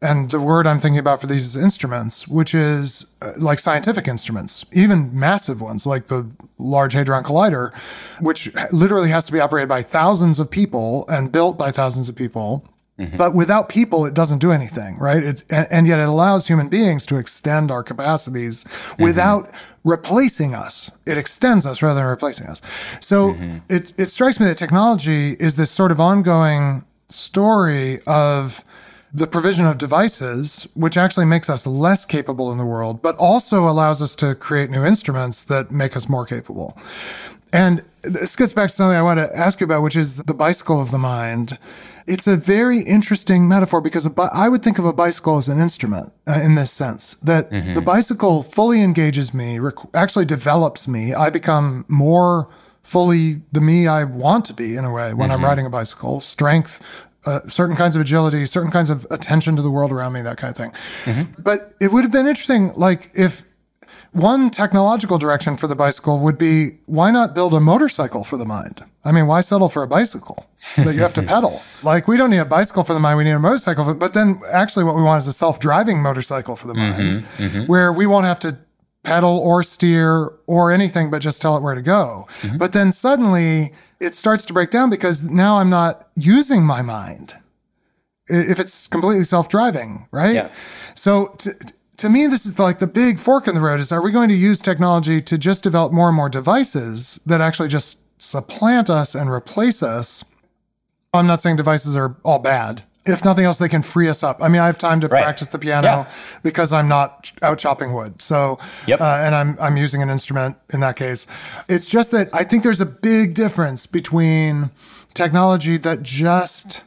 And 0.00 0.30
the 0.30 0.40
word 0.40 0.66
I'm 0.66 0.78
thinking 0.78 1.00
about 1.00 1.20
for 1.20 1.26
these 1.26 1.44
is 1.44 1.56
instruments, 1.56 2.28
which 2.28 2.54
is 2.54 3.16
uh, 3.20 3.32
like 3.36 3.58
scientific 3.58 4.06
instruments, 4.06 4.64
even 4.72 5.18
massive 5.18 5.60
ones 5.60 5.86
like 5.86 6.06
the 6.06 6.24
Large 6.58 6.92
Hadron 6.92 7.24
Collider, 7.24 7.74
which 8.20 8.48
literally 8.70 9.08
has 9.08 9.26
to 9.26 9.32
be 9.32 9.40
operated 9.40 9.68
by 9.68 9.82
thousands 9.82 10.38
of 10.38 10.48
people 10.48 11.04
and 11.08 11.32
built 11.32 11.58
by 11.58 11.72
thousands 11.72 12.08
of 12.08 12.14
people. 12.14 12.64
Mm-hmm. 12.98 13.16
But 13.16 13.32
without 13.32 13.68
people, 13.68 14.06
it 14.06 14.14
doesn't 14.14 14.40
do 14.40 14.50
anything, 14.50 14.98
right? 14.98 15.22
It's, 15.22 15.44
and, 15.50 15.68
and, 15.70 15.86
yet 15.86 16.00
it 16.00 16.08
allows 16.08 16.48
human 16.48 16.68
beings 16.68 17.06
to 17.06 17.16
extend 17.16 17.70
our 17.70 17.84
capacities 17.84 18.64
mm-hmm. 18.64 19.04
without 19.04 19.54
replacing 19.84 20.52
us. 20.52 20.90
It 21.06 21.16
extends 21.16 21.64
us 21.64 21.80
rather 21.80 22.00
than 22.00 22.08
replacing 22.08 22.48
us. 22.48 22.60
So 23.00 23.34
mm-hmm. 23.34 23.58
it, 23.68 23.92
it 23.96 24.06
strikes 24.10 24.40
me 24.40 24.46
that 24.46 24.58
technology 24.58 25.36
is 25.38 25.54
this 25.54 25.70
sort 25.70 25.92
of 25.92 26.00
ongoing 26.00 26.84
story 27.08 28.00
of 28.06 28.64
the 29.12 29.26
provision 29.26 29.64
of 29.64 29.78
devices, 29.78 30.66
which 30.74 30.96
actually 30.96 31.24
makes 31.24 31.48
us 31.48 31.66
less 31.66 32.04
capable 32.04 32.52
in 32.52 32.58
the 32.58 32.66
world, 32.66 33.00
but 33.00 33.16
also 33.16 33.68
allows 33.68 34.02
us 34.02 34.14
to 34.16 34.34
create 34.34 34.70
new 34.70 34.84
instruments 34.84 35.44
that 35.44 35.70
make 35.70 35.96
us 35.96 36.08
more 36.08 36.26
capable. 36.26 36.76
And 37.52 37.82
this 38.02 38.36
gets 38.36 38.52
back 38.52 38.68
to 38.70 38.74
something 38.74 38.96
I 38.96 39.02
want 39.02 39.18
to 39.18 39.34
ask 39.36 39.60
you 39.60 39.64
about, 39.64 39.82
which 39.82 39.96
is 39.96 40.18
the 40.18 40.34
bicycle 40.34 40.80
of 40.80 40.90
the 40.90 40.98
mind. 40.98 41.58
It's 42.06 42.26
a 42.26 42.36
very 42.36 42.80
interesting 42.80 43.48
metaphor 43.48 43.80
because 43.80 44.06
bi- 44.08 44.30
I 44.32 44.48
would 44.48 44.62
think 44.62 44.78
of 44.78 44.84
a 44.84 44.92
bicycle 44.92 45.36
as 45.38 45.48
an 45.48 45.60
instrument 45.60 46.12
uh, 46.26 46.40
in 46.42 46.54
this 46.54 46.70
sense 46.70 47.14
that 47.16 47.50
mm-hmm. 47.50 47.74
the 47.74 47.82
bicycle 47.82 48.42
fully 48.42 48.82
engages 48.82 49.34
me, 49.34 49.58
rec- 49.58 49.94
actually 49.94 50.24
develops 50.24 50.88
me. 50.88 51.12
I 51.12 51.30
become 51.30 51.84
more 51.88 52.48
fully 52.82 53.42
the 53.52 53.60
me 53.60 53.86
I 53.86 54.04
want 54.04 54.46
to 54.46 54.54
be 54.54 54.76
in 54.76 54.84
a 54.84 54.92
way 54.92 55.12
when 55.12 55.28
mm-hmm. 55.28 55.32
I'm 55.32 55.44
riding 55.44 55.66
a 55.66 55.70
bicycle. 55.70 56.20
Strength, 56.20 56.82
uh, 57.26 57.40
certain 57.46 57.76
kinds 57.76 57.94
of 57.94 58.00
agility, 58.00 58.46
certain 58.46 58.70
kinds 58.70 58.88
of 58.88 59.06
attention 59.10 59.56
to 59.56 59.62
the 59.62 59.70
world 59.70 59.92
around 59.92 60.14
me, 60.14 60.22
that 60.22 60.38
kind 60.38 60.50
of 60.50 60.56
thing. 60.56 60.72
Mm-hmm. 61.04 61.42
But 61.42 61.74
it 61.80 61.92
would 61.92 62.04
have 62.04 62.12
been 62.12 62.26
interesting, 62.26 62.72
like 62.74 63.10
if 63.14 63.44
one 64.12 64.50
technological 64.50 65.18
direction 65.18 65.56
for 65.56 65.66
the 65.66 65.76
bicycle 65.76 66.18
would 66.20 66.38
be 66.38 66.78
why 66.86 67.10
not 67.10 67.34
build 67.34 67.54
a 67.54 67.60
motorcycle 67.60 68.24
for 68.24 68.36
the 68.36 68.44
mind? 68.44 68.84
I 69.04 69.12
mean, 69.12 69.26
why 69.26 69.40
settle 69.40 69.68
for 69.68 69.82
a 69.82 69.86
bicycle 69.86 70.46
that 70.76 70.94
you 70.94 71.00
have 71.02 71.14
to 71.14 71.22
pedal? 71.34 71.62
Like, 71.82 72.08
we 72.08 72.16
don't 72.16 72.30
need 72.30 72.38
a 72.38 72.44
bicycle 72.44 72.84
for 72.84 72.94
the 72.94 73.00
mind, 73.00 73.18
we 73.18 73.24
need 73.24 73.30
a 73.30 73.38
motorcycle. 73.38 73.84
For, 73.84 73.94
but 73.94 74.14
then, 74.14 74.40
actually, 74.52 74.84
what 74.84 74.96
we 74.96 75.02
want 75.02 75.18
is 75.22 75.28
a 75.28 75.32
self 75.32 75.60
driving 75.60 76.00
motorcycle 76.00 76.56
for 76.56 76.66
the 76.66 76.74
mm-hmm, 76.74 77.02
mind, 77.02 77.26
mm-hmm. 77.36 77.66
where 77.66 77.92
we 77.92 78.06
won't 78.06 78.24
have 78.24 78.38
to 78.40 78.58
pedal 79.02 79.38
or 79.38 79.62
steer 79.62 80.32
or 80.46 80.72
anything 80.72 81.10
but 81.10 81.20
just 81.20 81.40
tell 81.40 81.56
it 81.56 81.62
where 81.62 81.74
to 81.74 81.82
go. 81.82 82.26
Mm-hmm. 82.42 82.58
But 82.58 82.72
then 82.72 82.92
suddenly 82.92 83.72
it 84.00 84.14
starts 84.14 84.44
to 84.46 84.52
break 84.52 84.70
down 84.70 84.90
because 84.90 85.22
now 85.22 85.56
I'm 85.56 85.70
not 85.70 86.08
using 86.14 86.62
my 86.64 86.82
mind 86.82 87.34
if 88.26 88.60
it's 88.60 88.86
completely 88.86 89.24
self 89.24 89.48
driving, 89.48 90.06
right? 90.10 90.34
Yeah. 90.34 90.50
So, 90.94 91.34
to, 91.38 91.54
to 91.98 92.08
me, 92.08 92.26
this 92.28 92.46
is 92.46 92.58
like 92.58 92.78
the 92.78 92.86
big 92.86 93.18
fork 93.18 93.46
in 93.48 93.54
the 93.54 93.60
road 93.60 93.80
is 93.80 93.92
are 93.92 94.00
we 94.00 94.12
going 94.12 94.28
to 94.28 94.34
use 94.34 94.60
technology 94.60 95.20
to 95.22 95.36
just 95.36 95.62
develop 95.62 95.92
more 95.92 96.08
and 96.08 96.16
more 96.16 96.28
devices 96.28 97.20
that 97.26 97.40
actually 97.40 97.68
just 97.68 97.98
supplant 98.20 98.88
us 98.88 99.14
and 99.14 99.30
replace 99.30 99.82
us? 99.82 100.24
I'm 101.12 101.26
not 101.26 101.42
saying 101.42 101.56
devices 101.56 101.96
are 101.96 102.16
all 102.24 102.38
bad. 102.38 102.84
If 103.04 103.24
nothing 103.24 103.46
else, 103.46 103.58
they 103.58 103.70
can 103.70 103.82
free 103.82 104.08
us 104.08 104.22
up. 104.22 104.42
I 104.42 104.48
mean, 104.48 104.60
I 104.60 104.66
have 104.66 104.76
time 104.76 105.00
to 105.00 105.08
right. 105.08 105.22
practice 105.22 105.48
the 105.48 105.58
piano 105.58 105.86
yeah. 105.86 106.10
because 106.42 106.72
I'm 106.74 106.88
not 106.88 107.32
out 107.42 107.58
chopping 107.58 107.94
wood. 107.94 108.20
So, 108.20 108.58
yep. 108.86 109.00
uh, 109.00 109.20
and 109.22 109.34
I'm 109.34 109.56
I'm 109.60 109.78
using 109.78 110.02
an 110.02 110.10
instrument 110.10 110.56
in 110.74 110.80
that 110.80 110.96
case. 110.96 111.26
It's 111.68 111.86
just 111.86 112.10
that 112.10 112.28
I 112.34 112.44
think 112.44 112.64
there's 112.64 112.82
a 112.82 112.86
big 112.86 113.32
difference 113.32 113.86
between 113.86 114.70
technology 115.14 115.78
that 115.78 116.02
just 116.02 116.84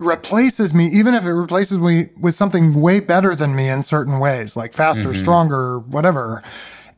replaces 0.00 0.72
me, 0.72 0.86
even 0.86 1.14
if 1.14 1.24
it 1.24 1.32
replaces 1.32 1.78
me 1.78 2.10
with 2.18 2.34
something 2.34 2.80
way 2.80 3.00
better 3.00 3.34
than 3.34 3.54
me 3.54 3.68
in 3.68 3.82
certain 3.82 4.18
ways, 4.18 4.56
like 4.56 4.72
faster, 4.72 5.10
mm-hmm. 5.10 5.20
stronger, 5.20 5.80
whatever, 5.80 6.42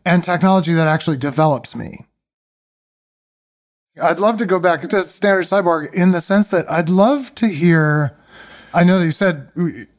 and 0.04 0.22
technology 0.22 0.72
that 0.72 0.86
actually 0.86 1.16
develops 1.16 1.74
me. 1.74 2.04
I'd 4.00 4.20
love 4.20 4.36
to 4.38 4.46
go 4.46 4.58
back 4.58 4.82
to 4.82 5.02
standard 5.02 5.44
cyborg 5.44 5.92
in 5.94 6.12
the 6.12 6.20
sense 6.20 6.48
that 6.48 6.70
I'd 6.70 6.88
love 6.88 7.34
to 7.36 7.48
hear. 7.48 8.16
I 8.72 8.84
know 8.84 8.98
that 8.98 9.04
you 9.04 9.10
said 9.10 9.50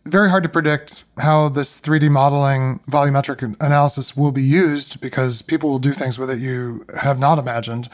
very 0.06 0.30
hard 0.30 0.44
to 0.44 0.50
predict 0.50 1.04
how 1.20 1.50
this 1.50 1.80
3D 1.82 2.10
modeling 2.10 2.80
volumetric 2.90 3.56
analysis 3.60 4.16
will 4.16 4.32
be 4.32 4.44
used 4.44 5.02
because 5.02 5.42
people 5.42 5.70
will 5.70 5.80
do 5.80 5.92
things 5.92 6.18
with 6.18 6.30
it 6.30 6.40
you 6.40 6.86
have 7.00 7.20
not 7.20 7.38
imagined. 7.38 7.90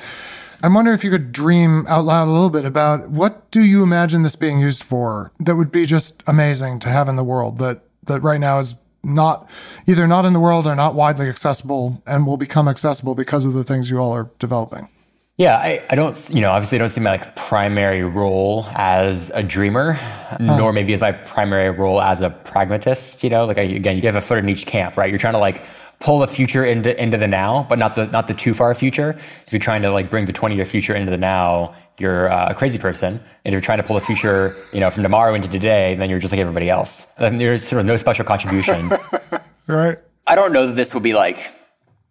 I'm 0.64 0.74
wondering 0.74 0.96
if 0.96 1.04
you 1.04 1.12
could 1.12 1.32
dream 1.32 1.86
out 1.88 2.06
loud 2.06 2.28
a 2.28 2.32
little 2.32 2.50
bit 2.50 2.66
about 2.66 3.10
what 3.10 3.50
do 3.52 3.62
you 3.62 3.84
imagine 3.84 4.24
this 4.24 4.36
being 4.36 4.60
used 4.60 4.84
for 4.84 5.32
that 5.40 5.56
would 5.56 5.72
be 5.72 5.86
just 5.86 6.24
amazing 6.28 6.80
to 6.80 6.90
have 6.90 7.08
in 7.08 7.16
the 7.16 7.24
world 7.24 7.60
that 7.60 7.82
that 8.04 8.22
right 8.22 8.40
now 8.40 8.60
is 8.60 8.76
not 9.04 9.50
either 9.86 10.08
not 10.08 10.26
in 10.26 10.34
the 10.34 10.40
world 10.40 10.66
or 10.68 10.76
not 10.76 10.96
widely 10.96 11.30
accessible 11.30 12.02
and 12.06 12.26
will 12.26 12.38
become 12.38 12.68
accessible 12.68 13.16
because 13.16 13.46
of 13.46 13.54
the 13.54 13.64
things 13.64 13.90
you 13.90 13.98
all 13.98 14.12
are 14.12 14.30
developing. 14.40 14.90
Yeah, 15.38 15.58
I, 15.58 15.86
I 15.92 15.96
don't, 15.96 16.30
you 16.32 16.42
know, 16.42 16.50
obviously 16.50 16.78
I 16.78 16.80
don't 16.80 16.90
see 16.90 17.00
my 17.00 17.12
like 17.12 17.36
primary 17.36 18.02
role 18.02 18.66
as 18.74 19.30
a 19.36 19.44
dreamer, 19.44 19.94
huh. 19.94 20.38
nor 20.40 20.74
maybe 20.74 20.94
as 20.94 21.02
my 21.02 21.12
primary 21.12 21.70
role 21.70 22.02
as 22.02 22.22
a 22.22 22.32
pragmatist, 22.32 23.24
you 23.24 23.30
know, 23.30 23.46
like 23.46 23.60
I, 23.60 23.62
again, 23.62 23.98
you 23.98 24.02
have 24.04 24.16
a 24.16 24.22
foot 24.22 24.40
in 24.40 24.50
each 24.50 24.66
camp, 24.66 24.98
right? 24.98 25.12
You're 25.12 25.20
trying 25.20 25.34
to 25.34 25.40
like 25.40 25.62
pull 26.00 26.20
the 26.20 26.28
future 26.28 26.66
into 26.66 27.00
into 27.02 27.18
the 27.18 27.28
now, 27.28 27.66
but 27.70 27.80
not 27.80 27.96
the 27.96 28.08
not 28.08 28.28
the 28.28 28.34
too 28.34 28.54
far 28.54 28.74
future. 28.74 29.18
If 29.46 29.54
you're 29.54 29.60
trying 29.60 29.82
to 29.82 29.92
like 29.92 30.10
bring 30.10 30.26
the 30.26 30.34
20 30.34 30.56
year 30.56 30.66
future 30.66 30.96
into 30.96 31.12
the 31.12 31.18
now, 31.18 31.74
you're 32.00 32.32
uh, 32.32 32.50
a 32.50 32.56
crazy 32.56 32.78
person. 32.78 33.14
And 33.16 33.22
if 33.46 33.52
you're 33.52 33.62
trying 33.62 33.80
to 33.80 33.84
pull 33.84 33.96
the 33.96 34.06
future, 34.06 34.56
you 34.74 34.80
know, 34.80 34.90
from 34.90 35.04
tomorrow 35.04 35.34
into 35.34 35.48
today, 35.48 35.96
then 35.96 36.10
you're 36.10 36.20
just 36.20 36.32
like 36.32 36.40
everybody 36.40 36.70
else. 36.70 37.06
Then 37.18 37.38
there's 37.38 37.68
sort 37.68 37.80
of 37.80 37.86
no 37.86 37.98
special 37.98 38.26
contribution. 38.26 38.92
right. 39.68 39.98
I 40.28 40.36
don't 40.36 40.54
know 40.54 40.68
that 40.68 40.76
this 40.76 40.94
will 40.94 41.02
be 41.02 41.14
like 41.14 41.50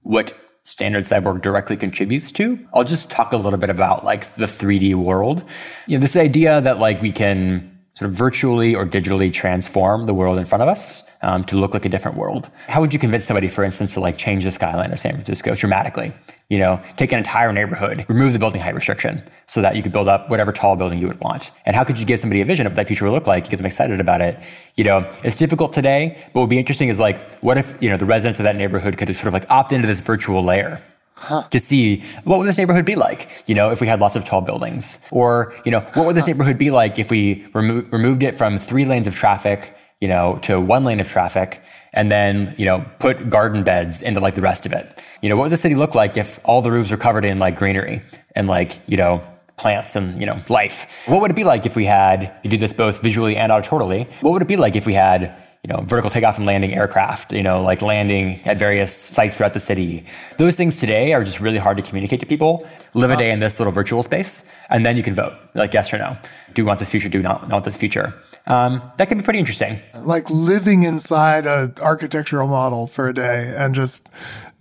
what 0.03 0.33
standard 0.63 1.05
cyborg 1.05 1.43
directly 1.43 1.77
contributes 1.77 2.33
to. 2.33 2.59
I'll 2.75 2.85
just 2.85 3.11
talk 3.11 3.33
a 3.33 3.37
little 3.37 3.59
bit 3.59 3.71
about 3.71 4.05
like 4.05 4.35
the 4.35 4.47
3D 4.47 4.95
world. 4.95 5.45
You 5.87 5.99
know, 5.99 6.03
this 6.03 6.17
idea 6.17 6.61
that 6.61 6.79
like 6.79 7.01
we 7.01 7.13
can 7.13 7.76
sort 7.97 8.11
of 8.11 8.17
virtually 8.17 8.75
or 8.75 8.85
digitally 8.87 9.33
transform 9.33 10.07
the 10.07 10.15
world 10.15 10.39
in 10.39 10.45
front 10.45 10.63
of 10.63 10.69
us 10.69 11.03
um, 11.23 11.43
to 11.45 11.57
look 11.57 11.73
like 11.73 11.87
a 11.87 11.89
different 11.89 12.17
world. 12.17 12.51
How 12.69 12.81
would 12.83 12.93
you 12.93 12.99
convince 12.99 13.25
somebody, 13.25 13.49
for 13.49 13.65
instance, 13.65 13.95
to 13.95 14.01
like 14.01 14.19
change 14.19 14.45
the 14.45 14.53
skyline 14.53 14.93
of 14.93 15.01
San 15.01 15.15
Francisco 15.15 15.55
dramatically? 15.55 16.13
You 16.51 16.59
know, 16.59 16.81
take 16.99 17.11
an 17.13 17.19
entire 17.19 17.53
neighborhood, 17.53 18.05
remove 18.09 18.35
the 18.35 18.39
building 18.39 18.61
height 18.61 18.75
restriction 18.75 19.23
so 19.47 19.63
that 19.63 19.75
you 19.77 19.83
could 19.83 19.93
build 19.93 20.09
up 20.09 20.29
whatever 20.29 20.53
tall 20.53 20.77
building 20.77 21.01
you 21.01 21.09
would 21.09 21.19
want. 21.21 21.51
And 21.65 21.75
how 21.75 21.85
could 21.85 21.99
you 21.99 22.05
give 22.05 22.21
somebody 22.21 22.43
a 22.43 22.45
vision 22.45 22.67
of 22.67 22.73
what 22.73 22.77
that 22.77 22.87
future 22.87 23.07
would 23.07 23.13
look 23.13 23.27
like, 23.27 23.49
get 23.49 23.57
them 23.57 23.67
excited 23.67 23.99
about 23.99 24.21
it? 24.21 24.39
You 24.75 24.85
know, 24.85 25.11
it's 25.25 25.39
difficult 25.39 25.73
today, 25.73 26.15
but 26.17 26.35
what 26.35 26.41
would 26.43 26.51
be 26.51 26.59
interesting 26.59 26.91
is 26.91 27.01
like, 27.01 27.19
what 27.41 27.57
if, 27.57 27.75
you 27.81 27.89
know, 27.89 27.97
the 27.97 28.05
residents 28.05 28.39
of 28.39 28.45
that 28.45 28.57
neighborhood 28.57 28.99
could 28.99 29.09
sort 29.17 29.27
of 29.29 29.33
like 29.33 29.51
opt 29.51 29.73
into 29.73 29.89
this 29.89 30.01
virtual 30.01 30.45
layer 30.45 30.83
Huh. 31.19 31.49
to 31.51 31.59
see 31.59 32.03
what 32.25 32.39
would 32.39 32.47
this 32.47 32.59
neighborhood 32.59 32.85
be 32.85 32.95
like, 32.95 33.45
you 33.47 33.55
know, 33.55 33.71
if 33.71 33.81
we 33.81 33.87
had 33.87 34.01
lots 34.01 34.17
of 34.17 34.25
tall 34.25 34.43
buildings, 34.43 34.99
or 35.11 35.55
you 35.65 35.71
know, 35.71 35.81
what 35.95 36.07
would 36.07 36.15
this 36.15 36.27
neighborhood 36.27 36.59
be 36.59 36.71
like 36.71 36.99
if 36.99 37.11
we 37.11 37.47
remo- 37.55 37.87
removed 37.91 38.23
it 38.23 38.35
from 38.35 38.59
three 38.59 38.85
lanes 38.85 39.07
of 39.07 39.15
traffic 39.15 39.75
you 40.01 40.09
know, 40.09 40.39
to 40.43 40.61
one 40.61 40.85
lane 40.85 41.01
of 41.01 41.09
traffic 41.09 41.63
and 41.95 42.11
then, 42.11 42.55
you 42.59 42.67
know, 42.67 42.85
put 42.99 43.31
garden 43.31 43.65
beds 43.65 44.03
into 44.03 44.21
like 44.21 44.35
the 44.35 44.43
rest 44.43 44.67
of 44.67 44.73
it. 44.73 44.99
You 45.23 45.29
know, 45.29 45.37
what 45.37 45.45
would 45.45 45.53
the 45.53 45.57
city 45.57 45.75
look 45.75 45.95
like 45.95 46.17
if 46.17 46.39
all 46.45 46.61
the 46.61 46.71
roofs 46.71 46.91
were 46.91 46.97
covered 46.97 47.25
in 47.25 47.39
like 47.39 47.57
greenery 47.57 48.03
and 48.35 48.47
like, 48.47 48.79
you 48.87 48.99
know, 48.99 49.23
plants 49.57 49.97
and, 49.97 50.21
you 50.21 50.27
know, 50.27 50.39
life? 50.51 50.87
What 51.07 51.23
would 51.23 51.31
it 51.31 51.35
be 51.35 51.45
like 51.45 51.65
if 51.65 51.77
we 51.77 51.87
had, 51.87 52.35
you 52.43 52.51
do 52.51 52.59
this 52.59 52.75
both 52.75 53.01
visually 53.01 53.37
and 53.37 53.51
auditorily, 53.51 54.07
what 54.21 54.33
would 54.33 54.43
it 54.43 54.49
be 54.49 54.57
like 54.57 54.77
if 54.77 54.85
we 54.85 54.93
had, 54.93 55.35
you 55.67 55.73
know, 55.75 55.83
vertical 55.83 56.11
takeoff 56.11 56.37
and 56.37 56.47
landing 56.47 56.75
aircraft, 56.75 57.33
you 57.33 57.43
know, 57.43 57.61
like 57.61 57.83
landing 57.83 58.39
at 58.45 58.57
various 58.57 58.95
sites 58.95 59.37
throughout 59.37 59.53
the 59.53 59.59
city. 59.59 60.05
Those 60.39 60.55
things 60.55 60.79
today 60.79 61.13
are 61.13 61.25
just 61.25 61.41
really 61.41 61.59
hard 61.59 61.77
to 61.77 61.83
communicate 61.83 62.21
to 62.21 62.27
people. 62.27 62.65
Live 62.95 63.11
a 63.11 63.17
day 63.17 63.33
in 63.33 63.41
this 63.41 63.59
little 63.59 63.73
virtual 63.73 64.05
space, 64.05 64.45
and 64.71 64.87
then 64.87 64.97
you 64.97 65.03
can 65.03 65.13
vote, 65.13 65.33
like 65.55 65.75
yes 65.75 65.93
or 65.93 65.99
no. 65.99 66.17
Do 66.55 66.63
you 66.63 66.67
want 66.67 66.79
this 66.79 66.89
future? 66.89 67.09
Do 67.09 67.21
not, 67.21 67.43
not 67.43 67.53
want 67.53 67.65
this 67.65 67.77
future? 67.77 68.15
Um, 68.47 68.81
that 68.99 69.09
can 69.09 69.19
be 69.19 69.25
pretty 69.25 69.41
interesting. 69.41 69.79
Like 70.03 70.31
living 70.31 70.85
inside 70.85 71.49
an 71.49 71.75
architectural 71.83 72.47
model 72.47 72.87
for 72.87 73.09
a 73.09 73.13
day 73.13 73.53
and 73.57 73.75
just 73.75 74.09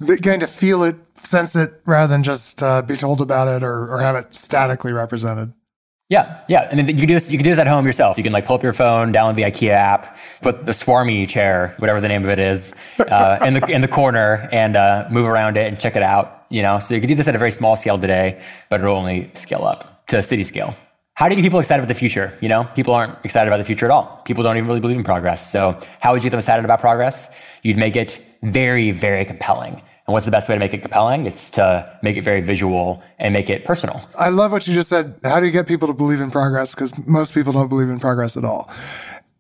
getting 0.04 0.40
to 0.40 0.48
feel 0.48 0.84
it, 0.84 0.96
sense 1.18 1.56
it, 1.56 1.82
rather 1.86 2.12
than 2.12 2.24
just 2.24 2.64
uh, 2.64 2.82
be 2.82 2.98
told 2.98 3.22
about 3.22 3.48
it 3.48 3.64
or, 3.64 3.94
or 3.94 4.02
have 4.02 4.16
it 4.16 4.34
statically 4.34 4.92
represented. 4.92 5.54
Yeah, 6.10 6.44
yeah, 6.48 6.68
and 6.70 6.80
you 6.80 6.94
can 6.94 7.08
do 7.08 7.14
this. 7.16 7.30
You 7.32 7.38
can 7.38 7.44
do 7.44 7.50
this 7.50 7.60
at 7.60 7.68
home 7.68 7.86
yourself. 7.86 8.16
You 8.18 8.24
can 8.24 8.32
like 8.32 8.46
pull 8.46 8.56
up 8.56 8.64
your 8.64 8.74
phone, 8.74 9.12
download 9.12 9.36
the 9.36 9.42
IKEA 9.42 9.72
app, 9.72 10.18
put 10.44 10.66
the 10.68 10.72
Swarmy 10.72 11.28
chair, 11.28 11.74
whatever 11.80 12.00
the 12.00 12.08
name 12.08 12.24
of 12.24 12.30
it 12.30 12.38
is, 12.38 12.76
uh, 13.00 13.40
in 13.44 13.56
the 13.56 13.66
in 13.72 13.82
the 13.82 13.88
corner, 13.88 14.48
and 14.52 14.76
uh, 14.76 15.08
move 15.10 15.28
around 15.28 15.58
it 15.58 15.68
and 15.68 15.80
check 15.80 15.96
it 15.96 16.04
out. 16.04 16.46
You 16.50 16.62
know, 16.62 16.78
so 16.78 16.94
you 16.94 17.00
can 17.00 17.08
do 17.08 17.16
this 17.16 17.28
at 17.28 17.34
a 17.34 17.40
very 17.40 17.50
small 17.50 17.76
scale 17.76 17.98
today, 18.00 18.40
but 18.70 18.82
it'll 18.82 18.96
only 18.96 19.32
scale 19.34 19.66
up 19.66 20.06
to 20.08 20.22
city 20.22 20.44
scale 20.44 20.76
how 21.16 21.30
do 21.30 21.34
you 21.34 21.42
get 21.42 21.48
people 21.48 21.60
excited 21.60 21.82
about 21.82 21.88
the 21.88 21.98
future? 21.98 22.38
You 22.42 22.50
know, 22.50 22.66
people 22.76 22.94
aren't 22.94 23.18
excited 23.24 23.48
about 23.48 23.58
the 23.58 23.64
future 23.64 23.86
at 23.86 23.92
all. 23.92 24.22
People 24.26 24.44
don't 24.44 24.58
even 24.58 24.68
really 24.68 24.82
believe 24.82 24.98
in 24.98 25.04
progress. 25.04 25.50
So 25.50 25.80
how 26.02 26.12
would 26.12 26.22
you 26.22 26.26
get 26.26 26.32
them 26.32 26.40
excited 26.40 26.66
about 26.66 26.82
progress? 26.82 27.30
You'd 27.64 27.78
make 27.78 27.96
it 27.96 28.22
very, 28.44 28.92
very 28.92 29.24
compelling. 29.24 29.82
And 30.08 30.14
what's 30.14 30.26
the 30.26 30.32
best 30.32 30.48
way 30.48 30.56
to 30.56 30.60
make 30.60 30.74
it 30.74 30.82
compelling? 30.82 31.26
It's 31.26 31.50
to 31.52 31.98
make 32.04 32.16
it 32.16 32.24
very 32.24 32.42
visual 32.42 33.02
and 33.18 33.34
make 33.34 33.50
it 33.50 33.66
personal. 33.66 34.08
I 34.18 34.30
love 34.30 34.52
what 34.52 34.68
you 34.68 34.74
just 34.74 34.90
said. 34.90 35.20
How 35.24 35.40
do 35.40 35.48
you 35.48 35.52
get 35.52 35.68
people 35.68 35.88
to 35.88 35.96
believe 35.96 36.22
in 36.22 36.30
progress? 36.30 36.76
Because 36.76 36.96
most 37.08 37.34
people 37.34 37.54
don't 37.54 37.70
believe 37.70 37.90
in 37.90 38.00
progress 38.00 38.38
at 38.38 38.46
all. 38.46 38.70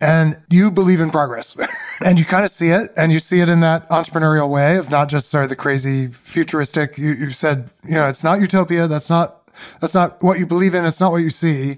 And 0.01 0.37
you 0.49 0.71
believe 0.71 0.99
in 0.99 1.09
progress 1.09 1.55
and 2.05 2.19
you 2.19 2.25
kind 2.25 2.43
of 2.43 2.51
see 2.51 2.69
it 2.69 2.91
and 2.97 3.11
you 3.11 3.19
see 3.19 3.39
it 3.39 3.47
in 3.47 3.61
that 3.61 3.89
entrepreneurial 3.89 4.49
way 4.49 4.77
of 4.77 4.89
not 4.89 5.07
just 5.07 5.29
sort 5.29 5.43
of 5.43 5.49
the 5.49 5.55
crazy 5.55 6.07
futuristic. 6.07 6.97
You, 6.97 7.13
you 7.13 7.29
said, 7.29 7.69
you 7.85 7.93
know, 7.93 8.07
it's 8.07 8.23
not 8.23 8.41
utopia. 8.41 8.87
That's 8.87 9.09
not 9.09 9.49
that's 9.79 9.93
not 9.93 10.21
what 10.21 10.37
you 10.39 10.45
believe 10.45 10.75
in. 10.75 10.83
It's 10.85 10.99
not 10.99 11.11
what 11.11 11.21
you 11.21 11.29
see. 11.29 11.77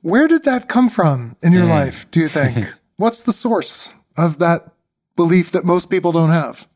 Where 0.00 0.26
did 0.26 0.42
that 0.44 0.68
come 0.68 0.88
from 0.88 1.36
in 1.42 1.52
your 1.52 1.66
mm. 1.66 1.70
life, 1.70 2.10
do 2.10 2.20
you 2.20 2.28
think? 2.28 2.66
What's 2.96 3.20
the 3.20 3.32
source 3.32 3.94
of 4.16 4.38
that 4.40 4.72
belief 5.14 5.52
that 5.52 5.64
most 5.64 5.88
people 5.88 6.10
don't 6.10 6.30
have? 6.30 6.66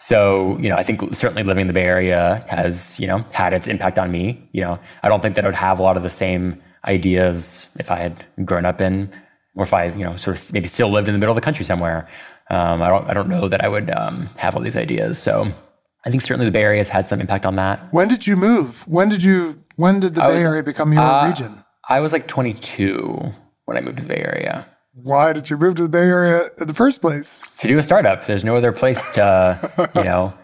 So, 0.00 0.56
you 0.58 0.70
know, 0.70 0.76
I 0.76 0.82
think 0.82 1.14
certainly 1.14 1.42
living 1.42 1.60
in 1.60 1.66
the 1.66 1.74
Bay 1.74 1.84
Area 1.84 2.44
has, 2.48 2.98
you 2.98 3.06
know, 3.06 3.18
had 3.32 3.52
its 3.52 3.68
impact 3.68 3.98
on 3.98 4.10
me. 4.10 4.48
You 4.52 4.62
know, 4.62 4.78
I 5.02 5.10
don't 5.10 5.20
think 5.20 5.34
that 5.34 5.44
I 5.44 5.48
would 5.48 5.54
have 5.54 5.78
a 5.78 5.82
lot 5.82 5.98
of 5.98 6.02
the 6.02 6.10
same 6.10 6.60
ideas 6.86 7.68
if 7.78 7.90
I 7.90 7.96
had 7.96 8.24
grown 8.46 8.64
up 8.64 8.80
in, 8.80 9.12
or 9.54 9.64
if 9.64 9.74
I, 9.74 9.90
you 9.90 10.02
know, 10.02 10.16
sort 10.16 10.38
of 10.38 10.52
maybe 10.54 10.68
still 10.68 10.90
lived 10.90 11.06
in 11.06 11.12
the 11.12 11.18
middle 11.18 11.32
of 11.32 11.36
the 11.36 11.44
country 11.44 11.66
somewhere. 11.66 12.08
Um, 12.48 12.80
I 12.80 12.88
don't, 12.88 13.10
I 13.10 13.14
don't 13.14 13.28
know 13.28 13.46
that 13.48 13.62
I 13.62 13.68
would 13.68 13.90
um, 13.90 14.26
have 14.36 14.56
all 14.56 14.62
these 14.62 14.76
ideas. 14.76 15.18
So, 15.18 15.52
I 16.06 16.10
think 16.10 16.22
certainly 16.22 16.46
the 16.46 16.52
Bay 16.52 16.62
Area 16.62 16.78
has 16.78 16.88
had 16.88 17.06
some 17.06 17.20
impact 17.20 17.44
on 17.44 17.56
that. 17.56 17.92
When 17.92 18.08
did 18.08 18.26
you 18.26 18.36
move? 18.36 18.88
When 18.88 19.10
did 19.10 19.22
you? 19.22 19.62
When 19.76 20.00
did 20.00 20.14
the 20.14 20.24
I 20.24 20.28
Bay 20.28 20.34
was, 20.36 20.44
Area 20.44 20.62
become 20.62 20.94
your 20.94 21.02
uh, 21.02 21.28
region? 21.28 21.62
I 21.88 22.00
was 22.00 22.12
like 22.12 22.26
22 22.26 23.32
when 23.66 23.76
I 23.76 23.80
moved 23.82 23.98
to 23.98 24.02
the 24.02 24.08
Bay 24.08 24.22
Area. 24.22 24.66
Why 24.92 25.32
did 25.32 25.48
you 25.48 25.56
move 25.56 25.76
to 25.76 25.84
the 25.84 25.88
Bay 25.88 26.00
Area 26.00 26.48
in 26.58 26.66
the 26.66 26.74
first 26.74 27.00
place? 27.00 27.48
To 27.58 27.68
do 27.68 27.78
a 27.78 27.82
startup. 27.82 28.26
There's 28.26 28.44
no 28.44 28.56
other 28.56 28.72
place 28.72 29.00
to, 29.14 29.90
you 29.94 30.04
know. 30.04 30.34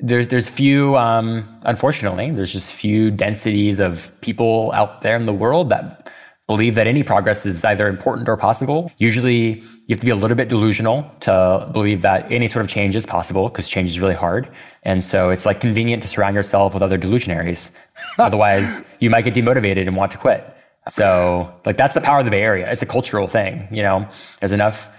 There's 0.00 0.28
there's 0.28 0.48
few, 0.48 0.96
um, 0.96 1.44
unfortunately, 1.62 2.30
there's 2.30 2.52
just 2.52 2.72
few 2.72 3.10
densities 3.10 3.78
of 3.78 4.12
people 4.22 4.72
out 4.72 5.02
there 5.02 5.14
in 5.16 5.26
the 5.26 5.32
world 5.32 5.68
that 5.68 6.10
believe 6.48 6.74
that 6.74 6.86
any 6.86 7.02
progress 7.02 7.46
is 7.46 7.64
either 7.64 7.86
important 7.86 8.28
or 8.28 8.36
possible. 8.36 8.90
Usually, 8.96 9.60
you 9.60 9.90
have 9.90 10.00
to 10.00 10.06
be 10.06 10.10
a 10.10 10.16
little 10.16 10.36
bit 10.36 10.48
delusional 10.48 11.08
to 11.20 11.68
believe 11.72 12.02
that 12.02 12.30
any 12.32 12.48
sort 12.48 12.64
of 12.64 12.70
change 12.70 12.96
is 12.96 13.06
possible 13.06 13.48
because 13.48 13.68
change 13.68 13.90
is 13.90 14.00
really 14.00 14.14
hard. 14.14 14.48
And 14.82 15.04
so 15.04 15.30
it's 15.30 15.46
like 15.46 15.60
convenient 15.60 16.02
to 16.02 16.08
surround 16.08 16.34
yourself 16.34 16.74
with 16.74 16.82
other 16.82 16.98
delusionaries. 16.98 17.70
Otherwise, 18.18 18.84
you 19.00 19.10
might 19.10 19.24
get 19.24 19.34
demotivated 19.34 19.86
and 19.86 19.96
want 19.96 20.10
to 20.12 20.18
quit. 20.18 20.52
So, 20.88 21.52
like, 21.64 21.76
that's 21.76 21.94
the 21.94 22.00
power 22.00 22.18
of 22.18 22.24
the 22.24 22.30
Bay 22.30 22.42
Area. 22.42 22.70
It's 22.70 22.82
a 22.82 22.86
cultural 22.86 23.28
thing. 23.28 23.68
You 23.70 23.82
know, 23.82 24.08
there's 24.40 24.52
enough 24.52 24.90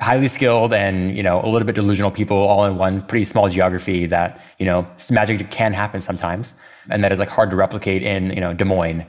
highly 0.00 0.28
skilled 0.28 0.72
and 0.72 1.16
you 1.16 1.24
know 1.24 1.42
a 1.42 1.48
little 1.48 1.66
bit 1.66 1.74
delusional 1.74 2.12
people 2.12 2.36
all 2.36 2.64
in 2.64 2.76
one 2.76 3.02
pretty 3.02 3.24
small 3.24 3.48
geography 3.48 4.06
that 4.06 4.40
you 4.60 4.64
know 4.64 4.86
magic 5.10 5.50
can 5.50 5.72
happen 5.72 6.00
sometimes 6.00 6.54
and 6.88 7.02
that 7.02 7.10
is 7.10 7.18
like 7.18 7.28
hard 7.28 7.50
to 7.50 7.56
replicate 7.56 8.00
in 8.04 8.30
you 8.30 8.40
know 8.40 8.54
des 8.54 8.64
moines 8.64 9.04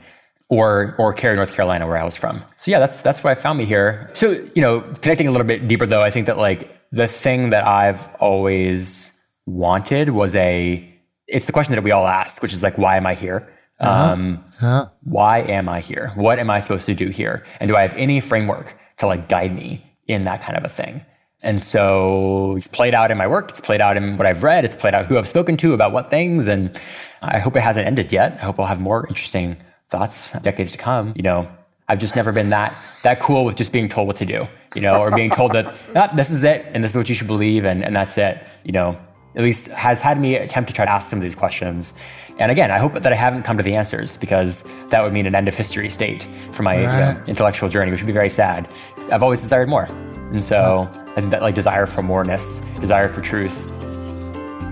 or 0.50 0.96
or 0.98 1.14
Cary, 1.14 1.36
North 1.36 1.54
Carolina, 1.54 1.86
where 1.86 1.96
I 1.96 2.04
was 2.04 2.16
from. 2.16 2.44
So 2.56 2.70
yeah, 2.70 2.78
that's 2.78 3.00
that's 3.00 3.24
why 3.24 3.30
I 3.30 3.34
found 3.34 3.58
me 3.58 3.64
here. 3.64 4.10
So 4.12 4.30
you 4.54 4.60
know, 4.60 4.80
connecting 5.00 5.28
a 5.28 5.30
little 5.30 5.46
bit 5.46 5.66
deeper 5.66 5.86
though, 5.86 6.02
I 6.02 6.10
think 6.10 6.26
that 6.26 6.36
like 6.36 6.68
the 6.92 7.08
thing 7.08 7.50
that 7.50 7.66
I've 7.66 8.08
always 8.18 9.10
wanted 9.46 10.10
was 10.10 10.34
a. 10.34 10.86
It's 11.28 11.46
the 11.46 11.52
question 11.52 11.76
that 11.76 11.82
we 11.84 11.92
all 11.92 12.08
ask, 12.08 12.42
which 12.42 12.52
is 12.52 12.60
like, 12.60 12.76
why 12.76 12.96
am 12.96 13.06
I 13.06 13.14
here? 13.14 13.48
Uh-huh. 13.80 14.12
Um, 14.12 14.44
uh-huh. 14.60 14.88
Why 15.04 15.38
am 15.40 15.68
I 15.68 15.80
here? 15.80 16.12
What 16.14 16.38
am 16.38 16.50
I 16.50 16.60
supposed 16.60 16.86
to 16.86 16.94
do 16.94 17.08
here? 17.08 17.44
And 17.60 17.68
do 17.68 17.76
I 17.76 17.82
have 17.82 17.94
any 17.94 18.20
framework 18.20 18.74
to 18.98 19.06
like 19.06 19.28
guide 19.28 19.54
me 19.54 19.84
in 20.06 20.24
that 20.24 20.42
kind 20.42 20.56
of 20.56 20.64
a 20.64 20.68
thing? 20.68 21.04
And 21.42 21.62
so 21.62 22.54
it's 22.56 22.68
played 22.68 22.94
out 22.94 23.10
in 23.10 23.16
my 23.16 23.26
work. 23.26 23.48
It's 23.50 23.62
played 23.62 23.80
out 23.80 23.96
in 23.96 24.18
what 24.18 24.26
I've 24.26 24.42
read. 24.42 24.66
It's 24.66 24.76
played 24.76 24.94
out 24.94 25.06
who 25.06 25.16
I've 25.16 25.28
spoken 25.28 25.56
to 25.58 25.72
about 25.72 25.92
what 25.92 26.10
things. 26.10 26.46
And 26.46 26.78
I 27.22 27.38
hope 27.38 27.56
it 27.56 27.60
hasn't 27.60 27.86
ended 27.86 28.12
yet. 28.12 28.34
I 28.34 28.44
hope 28.44 28.60
I'll 28.60 28.66
have 28.66 28.80
more 28.80 29.06
interesting 29.06 29.56
thoughts, 29.88 30.30
decades 30.42 30.72
to 30.72 30.78
come, 30.78 31.12
you 31.16 31.22
know, 31.22 31.48
I've 31.90 31.98
just 31.98 32.14
never 32.14 32.30
been 32.30 32.50
that 32.50 32.72
that 33.02 33.18
cool 33.18 33.44
with 33.44 33.56
just 33.56 33.72
being 33.72 33.88
told 33.88 34.06
what 34.06 34.14
to 34.16 34.24
do, 34.24 34.46
you 34.76 34.80
know, 34.80 35.00
or 35.00 35.10
being 35.10 35.28
told 35.28 35.50
that 35.52 35.74
ah, 35.96 36.08
this 36.14 36.30
is 36.30 36.44
it 36.44 36.64
and 36.72 36.84
this 36.84 36.92
is 36.92 36.96
what 36.96 37.08
you 37.08 37.16
should 37.16 37.26
believe 37.26 37.64
and, 37.64 37.84
and 37.84 37.96
that's 37.96 38.16
it, 38.16 38.38
you 38.62 38.70
know. 38.70 38.96
At 39.34 39.42
least 39.42 39.68
has 39.68 40.00
had 40.00 40.20
me 40.20 40.36
attempt 40.36 40.68
to 40.68 40.74
try 40.74 40.84
to 40.84 40.90
ask 40.90 41.10
some 41.10 41.18
of 41.18 41.22
these 41.24 41.34
questions. 41.34 41.92
And 42.40 42.50
again, 42.50 42.70
I 42.70 42.78
hope 42.78 42.94
that 42.94 43.12
I 43.12 43.16
haven't 43.16 43.42
come 43.42 43.58
to 43.58 43.62
the 43.62 43.74
answers 43.74 44.16
because 44.16 44.64
that 44.88 45.02
would 45.02 45.12
mean 45.12 45.26
an 45.26 45.34
end 45.34 45.46
of 45.46 45.54
history 45.54 45.90
state 45.90 46.26
for 46.52 46.62
my 46.62 46.86
right. 46.86 47.12
you 47.12 47.14
know, 47.14 47.24
intellectual 47.26 47.68
journey, 47.68 47.90
which 47.90 48.00
would 48.00 48.06
be 48.06 48.14
very 48.14 48.30
sad. 48.30 48.66
I've 49.12 49.22
always 49.22 49.42
desired 49.42 49.68
more. 49.68 49.84
And 50.32 50.42
so 50.42 50.88
I 51.08 51.20
think 51.20 51.32
that 51.32 51.42
like 51.42 51.54
desire 51.54 51.84
for 51.86 52.02
moreness, 52.02 52.60
desire 52.80 53.10
for 53.10 53.20
truth. 53.20 53.70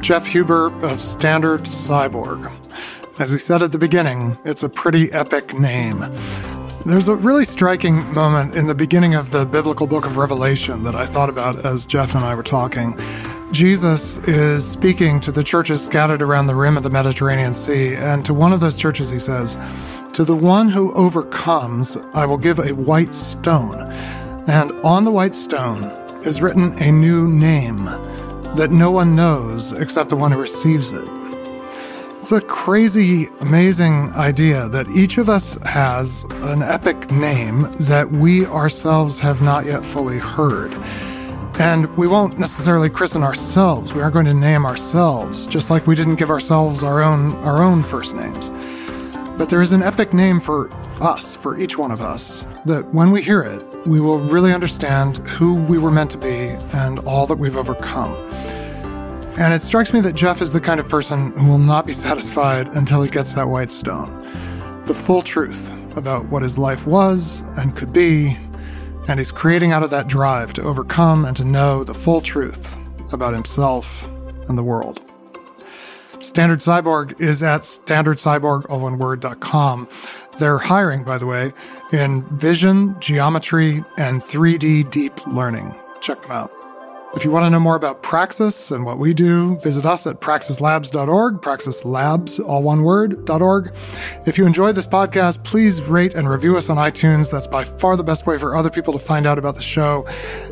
Jeff 0.00 0.26
Huber 0.26 0.72
of 0.82 0.98
Standard 0.98 1.64
Cyborg. 1.64 2.50
As 3.20 3.32
he 3.32 3.38
said 3.38 3.62
at 3.62 3.72
the 3.72 3.78
beginning, 3.78 4.38
it's 4.46 4.62
a 4.62 4.68
pretty 4.68 5.12
epic 5.12 5.52
name. 5.52 5.98
There's 6.86 7.08
a 7.08 7.16
really 7.16 7.44
striking 7.44 8.10
moment 8.14 8.54
in 8.54 8.66
the 8.66 8.74
beginning 8.74 9.14
of 9.14 9.30
the 9.30 9.44
biblical 9.44 9.86
book 9.86 10.06
of 10.06 10.16
Revelation 10.16 10.84
that 10.84 10.94
I 10.94 11.04
thought 11.04 11.28
about 11.28 11.66
as 11.66 11.84
Jeff 11.84 12.14
and 12.14 12.24
I 12.24 12.34
were 12.34 12.42
talking. 12.42 12.96
Jesus 13.52 14.18
is 14.28 14.68
speaking 14.68 15.20
to 15.20 15.32
the 15.32 15.42
churches 15.42 15.82
scattered 15.82 16.20
around 16.20 16.48
the 16.48 16.54
rim 16.54 16.76
of 16.76 16.82
the 16.82 16.90
Mediterranean 16.90 17.54
Sea, 17.54 17.94
and 17.94 18.22
to 18.26 18.34
one 18.34 18.52
of 18.52 18.60
those 18.60 18.76
churches 18.76 19.08
he 19.08 19.18
says, 19.18 19.56
To 20.12 20.24
the 20.24 20.36
one 20.36 20.68
who 20.68 20.92
overcomes, 20.92 21.96
I 22.12 22.26
will 22.26 22.36
give 22.36 22.58
a 22.58 22.74
white 22.74 23.14
stone, 23.14 23.80
and 24.46 24.72
on 24.84 25.04
the 25.04 25.10
white 25.10 25.34
stone 25.34 25.84
is 26.26 26.42
written 26.42 26.80
a 26.82 26.92
new 26.92 27.26
name 27.26 27.86
that 28.54 28.70
no 28.70 28.90
one 28.90 29.16
knows 29.16 29.72
except 29.72 30.10
the 30.10 30.16
one 30.16 30.32
who 30.32 30.40
receives 30.40 30.92
it. 30.92 31.08
It's 32.18 32.32
a 32.32 32.42
crazy, 32.42 33.28
amazing 33.40 34.12
idea 34.12 34.68
that 34.68 34.88
each 34.90 35.16
of 35.16 35.30
us 35.30 35.54
has 35.64 36.24
an 36.42 36.62
epic 36.62 37.10
name 37.10 37.62
that 37.80 38.10
we 38.10 38.44
ourselves 38.44 39.18
have 39.20 39.40
not 39.40 39.64
yet 39.64 39.86
fully 39.86 40.18
heard. 40.18 40.72
And 41.58 41.94
we 41.96 42.06
won't 42.06 42.38
necessarily 42.38 42.88
christen 42.88 43.24
ourselves. 43.24 43.92
We 43.92 44.00
aren't 44.00 44.14
going 44.14 44.26
to 44.26 44.34
name 44.34 44.64
ourselves, 44.64 45.44
just 45.44 45.70
like 45.70 45.88
we 45.88 45.96
didn't 45.96 46.14
give 46.14 46.30
ourselves 46.30 46.84
our 46.84 47.02
own 47.02 47.34
our 47.44 47.64
own 47.64 47.82
first 47.82 48.14
names. 48.14 48.48
But 49.36 49.48
there 49.48 49.60
is 49.60 49.72
an 49.72 49.82
epic 49.82 50.12
name 50.12 50.38
for 50.38 50.70
us, 51.00 51.34
for 51.34 51.58
each 51.58 51.76
one 51.76 51.90
of 51.90 52.00
us, 52.00 52.46
that 52.64 52.86
when 52.94 53.10
we 53.10 53.22
hear 53.22 53.42
it, 53.42 53.86
we 53.86 54.00
will 54.00 54.20
really 54.20 54.52
understand 54.52 55.18
who 55.26 55.56
we 55.56 55.78
were 55.78 55.90
meant 55.90 56.12
to 56.12 56.18
be 56.18 56.50
and 56.76 57.00
all 57.00 57.26
that 57.26 57.38
we've 57.38 57.56
overcome. 57.56 58.14
And 59.36 59.52
it 59.52 59.60
strikes 59.62 59.92
me 59.92 60.00
that 60.02 60.14
Jeff 60.14 60.40
is 60.40 60.52
the 60.52 60.60
kind 60.60 60.78
of 60.78 60.88
person 60.88 61.32
who 61.38 61.48
will 61.48 61.58
not 61.58 61.86
be 61.86 61.92
satisfied 62.06 62.68
until 62.76 63.02
he 63.02 63.10
gets 63.10 63.34
that 63.34 63.48
white 63.48 63.72
stone. 63.72 64.84
The 64.86 64.94
full 64.94 65.22
truth 65.22 65.72
about 65.96 66.24
what 66.26 66.42
his 66.42 66.56
life 66.56 66.86
was 66.86 67.42
and 67.56 67.74
could 67.74 67.92
be, 67.92 68.36
and 69.08 69.18
he's 69.18 69.32
creating 69.32 69.72
out 69.72 69.82
of 69.82 69.90
that 69.90 70.06
drive 70.06 70.52
to 70.52 70.62
overcome 70.62 71.24
and 71.24 71.36
to 71.36 71.44
know 71.44 71.82
the 71.82 71.94
full 71.94 72.20
truth 72.20 72.78
about 73.12 73.34
himself 73.34 74.06
and 74.48 74.56
the 74.56 74.62
world. 74.62 75.00
Standard 76.20 76.58
Cyborg 76.58 77.18
is 77.20 77.42
at 77.42 77.62
standardcyborg, 77.62 78.66
They're 80.38 80.58
hiring, 80.58 81.04
by 81.04 81.18
the 81.18 81.26
way, 81.26 81.52
in 81.92 82.22
vision, 82.36 82.96
geometry, 83.00 83.84
and 83.96 84.22
3D 84.22 84.90
deep 84.90 85.26
learning. 85.26 85.74
Check 86.00 86.22
them 86.22 86.32
out. 86.32 86.57
If 87.14 87.24
you 87.24 87.30
want 87.30 87.46
to 87.46 87.50
know 87.50 87.58
more 87.58 87.74
about 87.74 88.02
Praxis 88.02 88.70
and 88.70 88.84
what 88.84 88.98
we 88.98 89.14
do, 89.14 89.56
visit 89.60 89.86
us 89.86 90.06
at 90.06 90.20
praxislabs.org, 90.20 91.40
praxislabs, 91.40 92.38
all 92.46 92.62
one 92.62 92.82
word, 92.82 93.28
.org. 93.30 93.72
If 94.26 94.36
you 94.36 94.44
enjoyed 94.44 94.74
this 94.74 94.86
podcast, 94.86 95.42
please 95.42 95.80
rate 95.80 96.14
and 96.14 96.28
review 96.28 96.58
us 96.58 96.68
on 96.68 96.76
iTunes. 96.76 97.30
That's 97.30 97.46
by 97.46 97.64
far 97.64 97.96
the 97.96 98.04
best 98.04 98.26
way 98.26 98.36
for 98.36 98.54
other 98.54 98.68
people 98.68 98.92
to 98.92 98.98
find 98.98 99.26
out 99.26 99.38
about 99.38 99.54
the 99.54 99.62
show. 99.62 100.06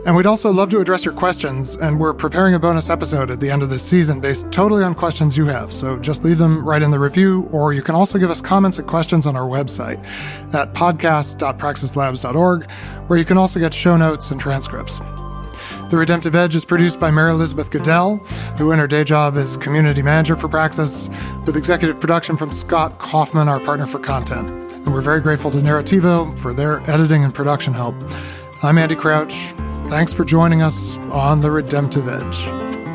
And 0.06 0.16
we'd 0.16 0.24
also 0.24 0.50
love 0.50 0.70
to 0.70 0.80
address 0.80 1.04
your 1.04 1.12
questions, 1.12 1.76
and 1.76 2.00
we're 2.00 2.14
preparing 2.14 2.54
a 2.54 2.58
bonus 2.58 2.88
episode 2.88 3.30
at 3.30 3.38
the 3.38 3.50
end 3.50 3.62
of 3.62 3.68
this 3.68 3.82
season 3.82 4.18
based 4.18 4.50
totally 4.50 4.82
on 4.82 4.94
questions 4.94 5.36
you 5.36 5.44
have. 5.46 5.74
So 5.74 5.98
just 5.98 6.24
leave 6.24 6.38
them 6.38 6.66
right 6.66 6.80
in 6.80 6.90
the 6.90 6.98
review, 6.98 7.50
or 7.52 7.74
you 7.74 7.82
can 7.82 7.94
also 7.94 8.18
give 8.18 8.30
us 8.30 8.40
comments 8.40 8.78
and 8.78 8.88
questions 8.88 9.26
on 9.26 9.36
our 9.36 9.46
website 9.46 10.02
at 10.54 10.72
podcast.praxislabs.org, 10.72 12.70
where 13.08 13.18
you 13.18 13.26
can 13.26 13.36
also 13.36 13.60
get 13.60 13.74
show 13.74 13.98
notes 13.98 14.30
and 14.30 14.40
transcripts. 14.40 15.02
The 15.88 15.96
Redemptive 15.96 16.34
Edge 16.34 16.56
is 16.56 16.64
produced 16.64 16.98
by 16.98 17.12
Mary 17.12 17.30
Elizabeth 17.30 17.70
Goodell, 17.70 18.16
who 18.58 18.72
in 18.72 18.78
her 18.80 18.88
day 18.88 19.04
job 19.04 19.36
is 19.36 19.56
community 19.56 20.02
manager 20.02 20.34
for 20.34 20.48
Praxis, 20.48 21.08
with 21.44 21.56
executive 21.56 22.00
production 22.00 22.36
from 22.36 22.50
Scott 22.50 22.98
Kaufman, 22.98 23.48
our 23.48 23.60
partner 23.60 23.86
for 23.86 24.00
content. 24.00 24.48
And 24.72 24.92
we're 24.92 25.00
very 25.00 25.20
grateful 25.20 25.52
to 25.52 25.58
Narrativo 25.58 26.36
for 26.40 26.52
their 26.52 26.80
editing 26.90 27.22
and 27.22 27.32
production 27.32 27.72
help. 27.72 27.94
I'm 28.64 28.78
Andy 28.78 28.96
Crouch. 28.96 29.54
Thanks 29.88 30.12
for 30.12 30.24
joining 30.24 30.60
us 30.60 30.96
on 31.12 31.40
The 31.40 31.52
Redemptive 31.52 32.08
Edge. 32.08 32.85